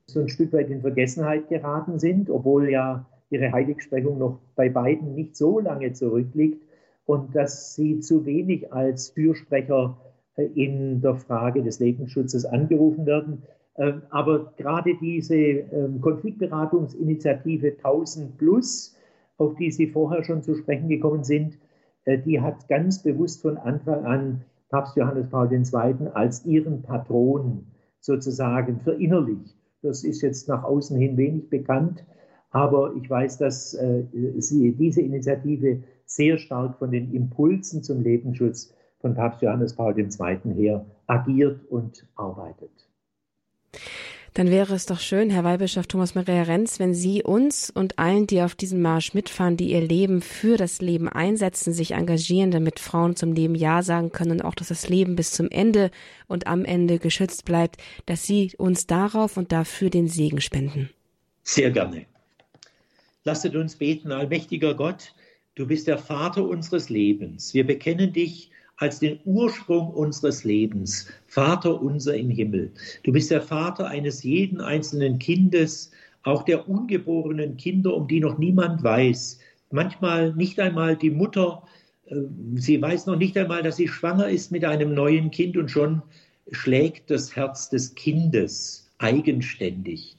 so 0.06 0.20
ein 0.20 0.30
Stück 0.30 0.54
weit 0.54 0.70
in 0.70 0.82
Vergessenheit 0.82 1.50
geraten 1.50 2.00
sind, 2.00 2.30
obwohl 2.30 2.70
ja 2.70 3.06
ihre 3.30 3.52
Heiligsprechung 3.52 4.20
noch 4.20 4.40
bei 4.56 4.70
beiden 4.70 5.16
nicht 5.16 5.36
so 5.36 5.60
lange 5.60 5.94
zurückliegt 5.94 6.62
und 7.06 7.36
dass 7.36 7.76
sie 7.76 8.00
zu 8.00 8.26
wenig 8.26 8.72
als 8.72 9.10
Fürsprecher 9.10 9.98
äh, 10.36 10.44
in 10.44 11.02
der 11.02 11.16
Frage 11.16 11.64
des 11.64 11.80
Lebensschutzes 11.80 12.46
angerufen 12.46 13.06
werden. 13.06 13.44
Ähm, 13.78 14.04
aber 14.10 14.54
gerade 14.58 14.96
diese 15.02 15.36
ähm, 15.36 16.02
Konfliktberatungsinitiative 16.02 17.78
1000 17.78 18.38
Plus, 18.38 18.96
auf 19.38 19.56
die 19.56 19.72
Sie 19.72 19.88
vorher 19.88 20.24
schon 20.24 20.44
zu 20.44 20.56
sprechen 20.56 20.90
gekommen 20.90 21.24
sind, 21.24 21.58
die 22.08 22.42
hat 22.42 22.68
ganz 22.68 23.04
bewusst 23.04 23.42
von 23.42 23.58
Anfang 23.58 24.06
an 24.06 24.42
Papst 24.70 24.96
Johannes 24.96 25.30
Paul 25.30 25.52
II. 25.52 26.08
als 26.14 26.46
ihren 26.46 26.82
Patron 26.82 27.66
sozusagen 28.00 28.80
verinnerlicht. 28.80 29.56
Das 29.82 30.04
ist 30.04 30.22
jetzt 30.22 30.48
nach 30.48 30.64
außen 30.64 30.98
hin 30.98 31.18
wenig 31.18 31.50
bekannt, 31.50 32.04
aber 32.52 32.94
ich 32.96 33.10
weiß, 33.10 33.38
dass 33.38 33.74
äh, 33.74 34.04
sie, 34.38 34.72
diese 34.74 35.02
Initiative 35.02 35.84
sehr 36.06 36.38
stark 36.38 36.78
von 36.78 36.92
den 36.92 37.14
Impulsen 37.14 37.84
zum 37.84 38.02
Lebensschutz 38.02 38.74
von 39.00 39.16
Papst 39.16 39.42
Johannes 39.42 39.76
Paul 39.76 39.98
II. 39.98 40.08
her 40.54 40.86
agiert 41.08 41.60
und 41.70 42.06
arbeitet. 42.16 42.91
Dann 44.34 44.50
wäre 44.50 44.74
es 44.76 44.86
doch 44.86 45.02
schön, 45.02 45.30
Herr 45.30 45.44
Weihbischof 45.44 45.88
Thomas 45.88 46.16
Maria 46.16 46.44
Renz, 46.44 46.80
wenn 46.80 46.94
Sie 46.94 47.22
uns 47.22 47.70
und 47.70 48.00
allen, 48.00 48.28
die 48.28 48.42
auf 48.42 48.56
diesen 48.56 48.82
Marsch 48.82 49.14
mitfahren, 49.14 49.58
die 49.58 49.72
ihr 49.72 49.82
Leben 49.82 50.22
für 50.22 50.56
das 50.56 50.80
Leben 50.80 51.10
einsetzen, 51.10 51.74
sich 51.74 51.92
engagieren, 51.92 52.50
damit 52.50 52.80
Frauen 52.80 53.18
zum 53.18 53.34
Leben 53.34 53.56
Ja 53.56 53.84
sagen 53.84 54.14
können 54.14 54.40
und 54.40 54.42
auch, 54.44 54.56
dass 54.56 54.70
das 54.70 54.88
Leben 54.88 55.18
bis 55.18 55.32
zum 55.32 55.50
Ende 55.50 55.92
und 56.28 56.48
am 56.48 56.64
Ende 56.64 56.98
geschützt 56.98 57.44
bleibt, 57.44 57.82
dass 58.06 58.24
Sie 58.24 58.54
uns 58.58 58.88
darauf 58.88 59.36
und 59.36 59.52
dafür 59.52 59.90
den 59.90 60.08
Segen 60.08 60.40
spenden. 60.40 60.90
Sehr 61.44 61.72
gerne. 61.72 62.06
Lasset 63.26 63.56
uns 63.58 63.76
beten, 63.76 64.14
allmächtiger 64.14 64.76
Gott, 64.76 65.14
du 65.56 65.68
bist 65.68 65.88
der 65.88 65.98
Vater 65.98 66.48
unseres 66.48 66.90
Lebens. 66.90 67.54
Wir 67.54 67.68
bekennen 67.68 68.14
dich 68.14 68.51
als 68.82 69.00
den 69.00 69.20
Ursprung 69.26 69.92
unseres 69.92 70.44
Lebens. 70.44 71.08
Vater 71.28 71.82
unser 71.82 72.16
im 72.16 72.32
Himmel. 72.32 72.72
Du 73.04 73.12
bist 73.12 73.30
der 73.30 73.42
Vater 73.42 73.88
eines 73.88 74.24
jeden 74.24 74.60
einzelnen 74.60 75.20
Kindes, 75.20 75.92
auch 76.24 76.44
der 76.44 76.68
ungeborenen 76.68 77.58
Kinder, 77.58 77.94
um 77.94 78.08
die 78.08 78.20
noch 78.20 78.40
niemand 78.40 78.84
weiß. 78.84 79.40
Manchmal 79.70 80.34
nicht 80.34 80.60
einmal 80.60 80.96
die 80.96 81.12
Mutter. 81.12 81.64
Äh, 82.08 82.16
sie 82.56 82.82
weiß 82.82 83.06
noch 83.06 83.18
nicht 83.18 83.38
einmal, 83.38 83.62
dass 83.62 83.76
sie 83.76 83.88
schwanger 83.88 84.30
ist 84.30 84.52
mit 84.52 84.66
einem 84.66 84.96
neuen 84.96 85.30
Kind 85.30 85.58
und 85.58 85.70
schon 85.70 86.02
schlägt 86.52 87.12
das 87.12 87.36
Herz 87.36 87.70
des 87.70 87.94
Kindes 87.94 88.91
eigenständig. 89.02 90.18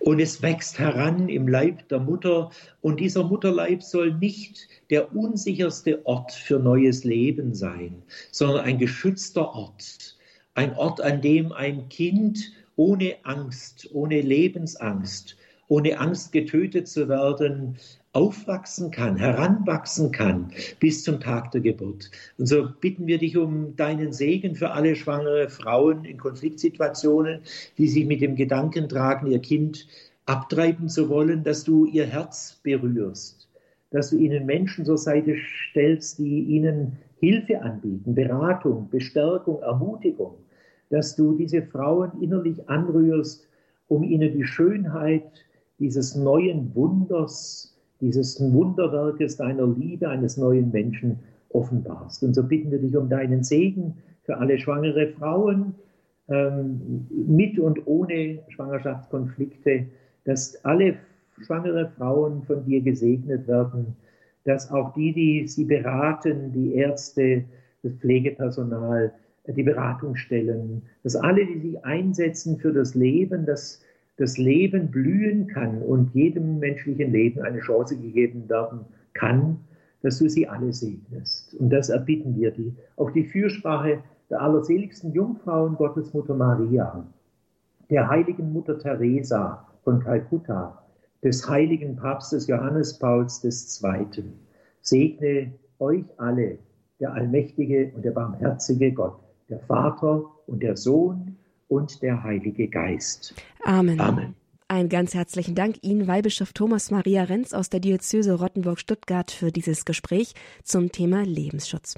Und 0.00 0.20
es 0.20 0.42
wächst 0.42 0.78
heran 0.78 1.28
im 1.28 1.46
Leib 1.46 1.88
der 1.88 2.00
Mutter. 2.00 2.50
Und 2.80 3.00
dieser 3.00 3.24
Mutterleib 3.24 3.82
soll 3.82 4.14
nicht 4.14 4.68
der 4.90 5.14
unsicherste 5.14 6.04
Ort 6.06 6.32
für 6.32 6.58
neues 6.58 7.04
Leben 7.04 7.54
sein, 7.54 8.02
sondern 8.30 8.64
ein 8.64 8.78
geschützter 8.78 9.54
Ort. 9.54 10.16
Ein 10.54 10.74
Ort, 10.74 11.00
an 11.00 11.20
dem 11.20 11.52
ein 11.52 11.88
Kind 11.88 12.52
ohne 12.76 13.16
Angst, 13.24 13.88
ohne 13.92 14.20
Lebensangst, 14.20 15.36
ohne 15.68 15.98
Angst 15.98 16.32
getötet 16.32 16.88
zu 16.88 17.08
werden, 17.08 17.76
aufwachsen 18.14 18.92
kann, 18.92 19.16
heranwachsen 19.16 20.12
kann 20.12 20.52
bis 20.78 21.02
zum 21.02 21.20
Tag 21.20 21.50
der 21.50 21.60
Geburt. 21.60 22.10
Und 22.38 22.46
so 22.46 22.68
bitten 22.80 23.06
wir 23.08 23.18
dich 23.18 23.36
um 23.36 23.74
deinen 23.76 24.12
Segen 24.12 24.54
für 24.54 24.70
alle 24.70 24.94
schwangere 24.94 25.48
Frauen 25.48 26.04
in 26.04 26.16
Konfliktsituationen, 26.16 27.40
die 27.76 27.88
sich 27.88 28.06
mit 28.06 28.20
dem 28.20 28.36
Gedanken 28.36 28.88
tragen, 28.88 29.26
ihr 29.26 29.40
Kind 29.40 29.88
abtreiben 30.26 30.88
zu 30.88 31.08
wollen, 31.08 31.42
dass 31.42 31.64
du 31.64 31.86
ihr 31.86 32.06
Herz 32.06 32.60
berührst, 32.62 33.48
dass 33.90 34.10
du 34.10 34.16
ihnen 34.16 34.46
Menschen 34.46 34.84
zur 34.84 34.96
Seite 34.98 35.34
stellst, 35.70 36.18
die 36.18 36.44
ihnen 36.44 36.98
Hilfe 37.18 37.62
anbieten, 37.62 38.14
Beratung, 38.14 38.88
Bestärkung, 38.90 39.60
Ermutigung, 39.60 40.36
dass 40.88 41.16
du 41.16 41.36
diese 41.36 41.62
Frauen 41.62 42.12
innerlich 42.22 42.68
anrührst, 42.68 43.48
um 43.88 44.04
ihnen 44.04 44.32
die 44.32 44.44
Schönheit 44.44 45.44
dieses 45.80 46.14
neuen 46.14 46.74
Wunders 46.76 47.73
dieses 48.04 48.38
Wunderwerkes 48.40 49.38
deiner 49.38 49.66
Liebe 49.66 50.08
eines 50.10 50.36
neuen 50.36 50.70
Menschen 50.70 51.18
offenbarst. 51.48 52.22
Und 52.22 52.34
so 52.34 52.42
bitten 52.42 52.70
wir 52.70 52.78
dich 52.78 52.94
um 52.96 53.08
deinen 53.08 53.42
Segen 53.42 53.94
für 54.24 54.36
alle 54.36 54.58
schwangere 54.58 55.08
Frauen, 55.08 55.74
ähm, 56.28 57.06
mit 57.10 57.58
und 57.58 57.86
ohne 57.86 58.40
Schwangerschaftskonflikte, 58.48 59.86
dass 60.24 60.62
alle 60.64 60.96
schwangere 61.40 61.90
Frauen 61.96 62.42
von 62.42 62.64
dir 62.64 62.80
gesegnet 62.82 63.48
werden, 63.48 63.96
dass 64.44 64.70
auch 64.70 64.92
die, 64.94 65.12
die 65.12 65.48
sie 65.48 65.64
beraten, 65.64 66.52
die 66.52 66.74
Ärzte, 66.74 67.44
das 67.82 67.92
Pflegepersonal, 67.94 69.12
die 69.46 69.62
Beratungsstellen, 69.62 70.82
dass 71.02 71.16
alle, 71.16 71.46
die 71.46 71.58
sich 71.58 71.84
einsetzen 71.84 72.58
für 72.58 72.72
das 72.72 72.94
Leben, 72.94 73.44
dass 73.44 73.82
das 74.16 74.38
Leben 74.38 74.90
blühen 74.90 75.46
kann 75.48 75.82
und 75.82 76.14
jedem 76.14 76.58
menschlichen 76.58 77.12
Leben 77.12 77.42
eine 77.42 77.60
Chance 77.60 77.96
gegeben 77.96 78.48
werden 78.48 78.80
kann, 79.12 79.58
dass 80.02 80.18
du 80.18 80.28
sie 80.28 80.46
alle 80.46 80.72
segnest. 80.72 81.54
Und 81.54 81.70
das 81.70 81.88
erbitten 81.88 82.36
wir 82.36 82.50
dir. 82.50 82.72
Auch 82.96 83.10
die 83.10 83.24
Fürsprache 83.24 84.02
der 84.30 84.40
allerseligsten 84.40 85.12
Jungfrauen 85.12 85.76
Gottesmutter 85.76 86.34
Maria, 86.34 87.06
der 87.90 88.08
heiligen 88.08 88.52
Mutter 88.52 88.78
Teresa 88.78 89.66
von 89.82 90.00
Kalkutta, 90.00 90.82
des 91.22 91.48
heiligen 91.48 91.96
Papstes 91.96 92.46
Johannes 92.46 92.98
Pauls 92.98 93.42
II. 93.42 94.24
Segne 94.82 95.52
euch 95.78 96.04
alle, 96.18 96.58
der 97.00 97.12
allmächtige 97.12 97.92
und 97.94 98.04
der 98.04 98.12
barmherzige 98.12 98.92
Gott, 98.92 99.18
der 99.48 99.58
Vater 99.60 100.24
und 100.46 100.62
der 100.62 100.76
Sohn 100.76 101.36
und 101.68 102.02
der 102.02 102.22
Heilige 102.22 102.68
Geist. 102.68 103.34
Amen. 103.64 104.00
Amen. 104.00 104.34
Ein 104.68 104.88
ganz 104.88 105.14
herzlichen 105.14 105.54
Dank 105.54 105.76
Ihnen, 105.82 106.08
Weihbischof 106.08 106.52
Thomas 106.52 106.90
Maria 106.90 107.24
Renz 107.24 107.52
aus 107.52 107.68
der 107.68 107.80
Diözese 107.80 108.34
Rottenburg-Stuttgart, 108.34 109.30
für 109.30 109.52
dieses 109.52 109.84
Gespräch 109.84 110.34
zum 110.62 110.90
Thema 110.90 111.22
Lebensschutz. 111.22 111.94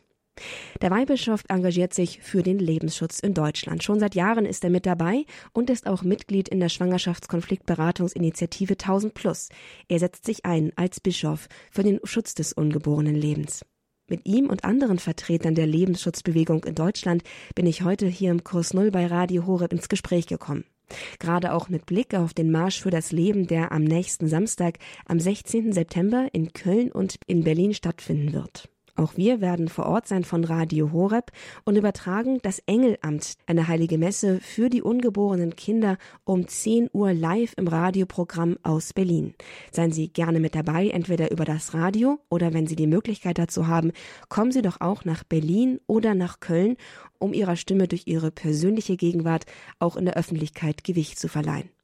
Der 0.83 0.91
Weihbischof 0.91 1.45
engagiert 1.49 1.95
sich 1.95 2.21
für 2.21 2.43
den 2.43 2.59
Lebensschutz 2.59 3.21
in 3.21 3.33
Deutschland. 3.35 3.83
Schon 3.83 4.01
seit 4.01 4.15
Jahren 4.15 4.45
ist 4.45 4.65
er 4.65 4.71
mit 4.71 4.85
dabei 4.85 5.25
und 5.53 5.71
ist 5.71 5.87
auch 5.87 6.03
Mitglied 6.03 6.49
in 6.49 6.61
der 6.61 6.69
Schwangerschaftskonfliktberatungsinitiative 6.69 8.75
1000 8.75 9.15
Plus. 9.15 9.49
Er 9.89 9.99
setzt 9.99 10.27
sich 10.27 10.45
ein 10.45 10.73
als 10.77 11.01
Bischof 11.01 11.49
für 11.71 11.83
den 11.83 12.01
Schutz 12.05 12.35
des 12.35 12.53
ungeborenen 12.53 13.15
Lebens. 13.15 13.65
Mit 14.09 14.25
ihm 14.25 14.49
und 14.51 14.65
anderen 14.65 15.01
Vertretern 15.01 15.57
der 15.57 15.67
Lebensschutzbewegung 15.67 16.63
in 16.65 16.77
Deutschland 16.77 17.25
bin 17.57 17.67
ich 17.67 17.83
heute 17.83 18.07
hier 18.07 18.31
im 18.31 18.45
Kurs 18.45 18.73
Null 18.73 18.93
bei 18.93 19.07
Radio 19.07 19.47
Horeb 19.47 19.73
ins 19.73 19.89
Gespräch 19.89 20.27
gekommen. 20.29 20.65
Gerade 21.19 21.53
auch 21.53 21.69
mit 21.69 21.87
Blick 21.87 22.15
auf 22.15 22.33
den 22.33 22.53
Marsch 22.53 22.81
für 22.81 22.91
das 22.91 23.11
Leben, 23.11 23.49
der 23.49 23.73
am 23.73 23.83
nächsten 23.83 24.29
Samstag, 24.29 24.79
am 25.07 25.19
16. 25.19 25.73
September 25.73 26.29
in 26.33 26.53
Köln 26.53 26.93
und 26.93 27.17
in 27.27 27.43
Berlin 27.43 27.75
stattfinden 27.75 28.33
wird. 28.33 28.69
Auch 28.97 29.17
wir 29.17 29.43
werden 29.43 29.69
vor 29.69 29.87
Ort 29.87 30.09
sein 30.09 30.25
von 30.25 30.43
Radio 30.45 30.91
Horeb 30.91 31.31
und 31.65 31.77
übertragen 31.77 32.39
das 32.43 32.61
Engelamt, 32.61 33.35
eine 33.47 33.69
heilige 33.69 33.99
Messe 33.99 34.41
für 34.41 34.71
die 34.71 34.81
ungeborenen 34.81 35.55
Kinder 35.55 35.99
um 36.25 36.49
10 36.49 36.89
Uhr 36.93 37.13
live 37.13 37.53
im 37.59 37.69
Radioprogramm 37.69 38.57
aus 38.63 38.95
Berlin. 38.95 39.35
Seien 39.71 39.93
Sie 39.93 40.09
gerne 40.09 40.41
mit 40.41 40.55
dabei, 40.55 40.89
entweder 40.89 41.31
über 41.31 41.45
das 41.45 41.75
Radio 41.75 42.19
oder 42.31 42.55
wenn 42.55 42.67
Sie 42.67 42.77
die 42.77 42.87
Möglichkeit 42.87 43.39
dazu 43.39 43.67
haben, 43.67 43.93
kommen 44.31 44.51
Sie 44.51 44.63
doch 44.63 44.81
auch 44.81 45.05
nach 45.05 45.25
Berlin 45.25 45.79
oder 45.87 46.15
nach 46.15 46.41
Köln, 46.41 46.77
um 47.19 47.35
Ihrer 47.35 47.57
Stimme 47.57 47.89
durch 47.89 48.07
Ihre 48.07 48.31
persönliche 48.31 48.97
Gegenwart 48.97 49.45
auch 49.79 49.97
in 49.97 50.07
der 50.07 50.17
Öffentlichkeit 50.17 50.85
Gewicht 50.85 51.19
zu 51.19 51.29
verleihen. 51.29 51.76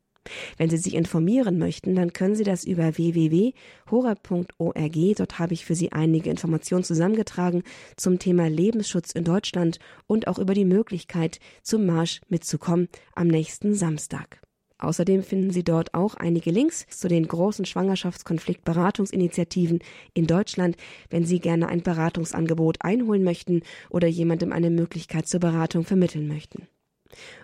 Wenn 0.57 0.71
Sie 0.71 0.77
sich 0.77 0.95
informieren 0.95 1.59
möchten, 1.59 1.95
dann 1.95 2.13
können 2.13 2.37
Sie 2.37 2.45
das 2.45 2.65
über 2.65 2.97
www.hora.org. 2.97 4.97
Dort 5.17 5.39
habe 5.39 5.55
ich 5.55 5.65
für 5.65 5.75
Sie 5.75 5.93
einige 5.93 6.31
Informationen 6.31 6.85
zusammengetragen 6.85 7.63
zum 7.97 8.19
Thema 8.19 8.49
Lebensschutz 8.49 9.13
in 9.13 9.25
Deutschland 9.25 9.79
und 10.07 10.29
auch 10.29 10.39
über 10.39 10.55
die 10.55 10.65
Möglichkeit, 10.65 11.39
zum 11.63 11.87
Marsch 11.87 12.21
mitzukommen 12.29 12.89
am 13.15 13.29
nächsten 13.29 13.75
Samstag. 13.75 14.41
Außerdem 14.83 15.23
finden 15.23 15.53
Sie 15.53 15.63
dort 15.63 15.95
auch 15.95 16.15
einige 16.15 16.51
Links 16.51 16.89
zu 16.89 17.07
den 17.07 17.29
großen 17.29 17.65
Schwangerschaftskonfliktberatungsinitiativen 17.65 19.79
in 20.13 20.27
Deutschland, 20.27 20.77
wenn 21.09 21.25
Sie 21.25 21.39
gerne 21.39 21.69
ein 21.69 21.83
Beratungsangebot 21.83 22.79
einholen 22.81 23.23
möchten 23.23 23.63
oder 23.91 24.09
jemandem 24.09 24.51
eine 24.53 24.71
Möglichkeit 24.71 25.29
zur 25.29 25.39
Beratung 25.39 25.85
vermitteln 25.85 26.27
möchten. 26.27 26.67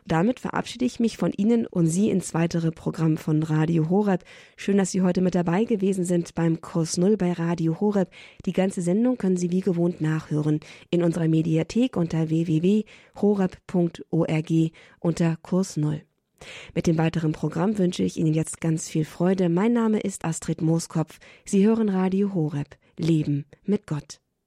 Damit 0.06 0.40
verabschiede 0.40 0.84
ich 0.84 1.00
mich 1.00 1.16
von 1.16 1.32
Ihnen 1.32 1.66
und 1.66 1.86
Sie 1.86 2.10
ins 2.10 2.34
weitere 2.34 2.70
Programm 2.70 3.16
von 3.16 3.42
Radio 3.42 3.88
Horeb. 3.90 4.24
Schön, 4.56 4.76
dass 4.76 4.90
Sie 4.90 5.02
heute 5.02 5.20
mit 5.20 5.34
dabei 5.34 5.64
gewesen 5.64 6.04
sind 6.04 6.34
beim 6.34 6.60
Kurs 6.60 6.96
Null 6.96 7.16
bei 7.16 7.32
Radio 7.32 7.80
Horeb. 7.80 8.10
Die 8.46 8.52
ganze 8.52 8.82
Sendung 8.82 9.16
können 9.18 9.36
Sie 9.36 9.50
wie 9.50 9.60
gewohnt 9.60 10.00
nachhören 10.00 10.60
in 10.90 11.02
unserer 11.02 11.28
Mediathek 11.28 11.96
unter 11.96 12.28
www.horeb.org 12.28 12.86
unter 15.00 15.36
Kurs 15.42 15.76
Null. 15.76 16.02
Mit 16.74 16.86
dem 16.86 16.98
weiteren 16.98 17.32
Programm 17.32 17.78
wünsche 17.78 18.02
ich 18.02 18.16
Ihnen 18.16 18.34
jetzt 18.34 18.60
ganz 18.60 18.88
viel 18.88 19.04
Freude. 19.04 19.48
Mein 19.48 19.72
Name 19.72 19.98
ist 20.00 20.24
Astrid 20.24 20.62
Mooskopf. 20.62 21.18
Sie 21.44 21.66
hören 21.66 21.88
Radio 21.88 22.34
Horeb. 22.34 22.76
Leben 22.96 23.44
mit 23.64 23.86
Gott. 23.86 24.20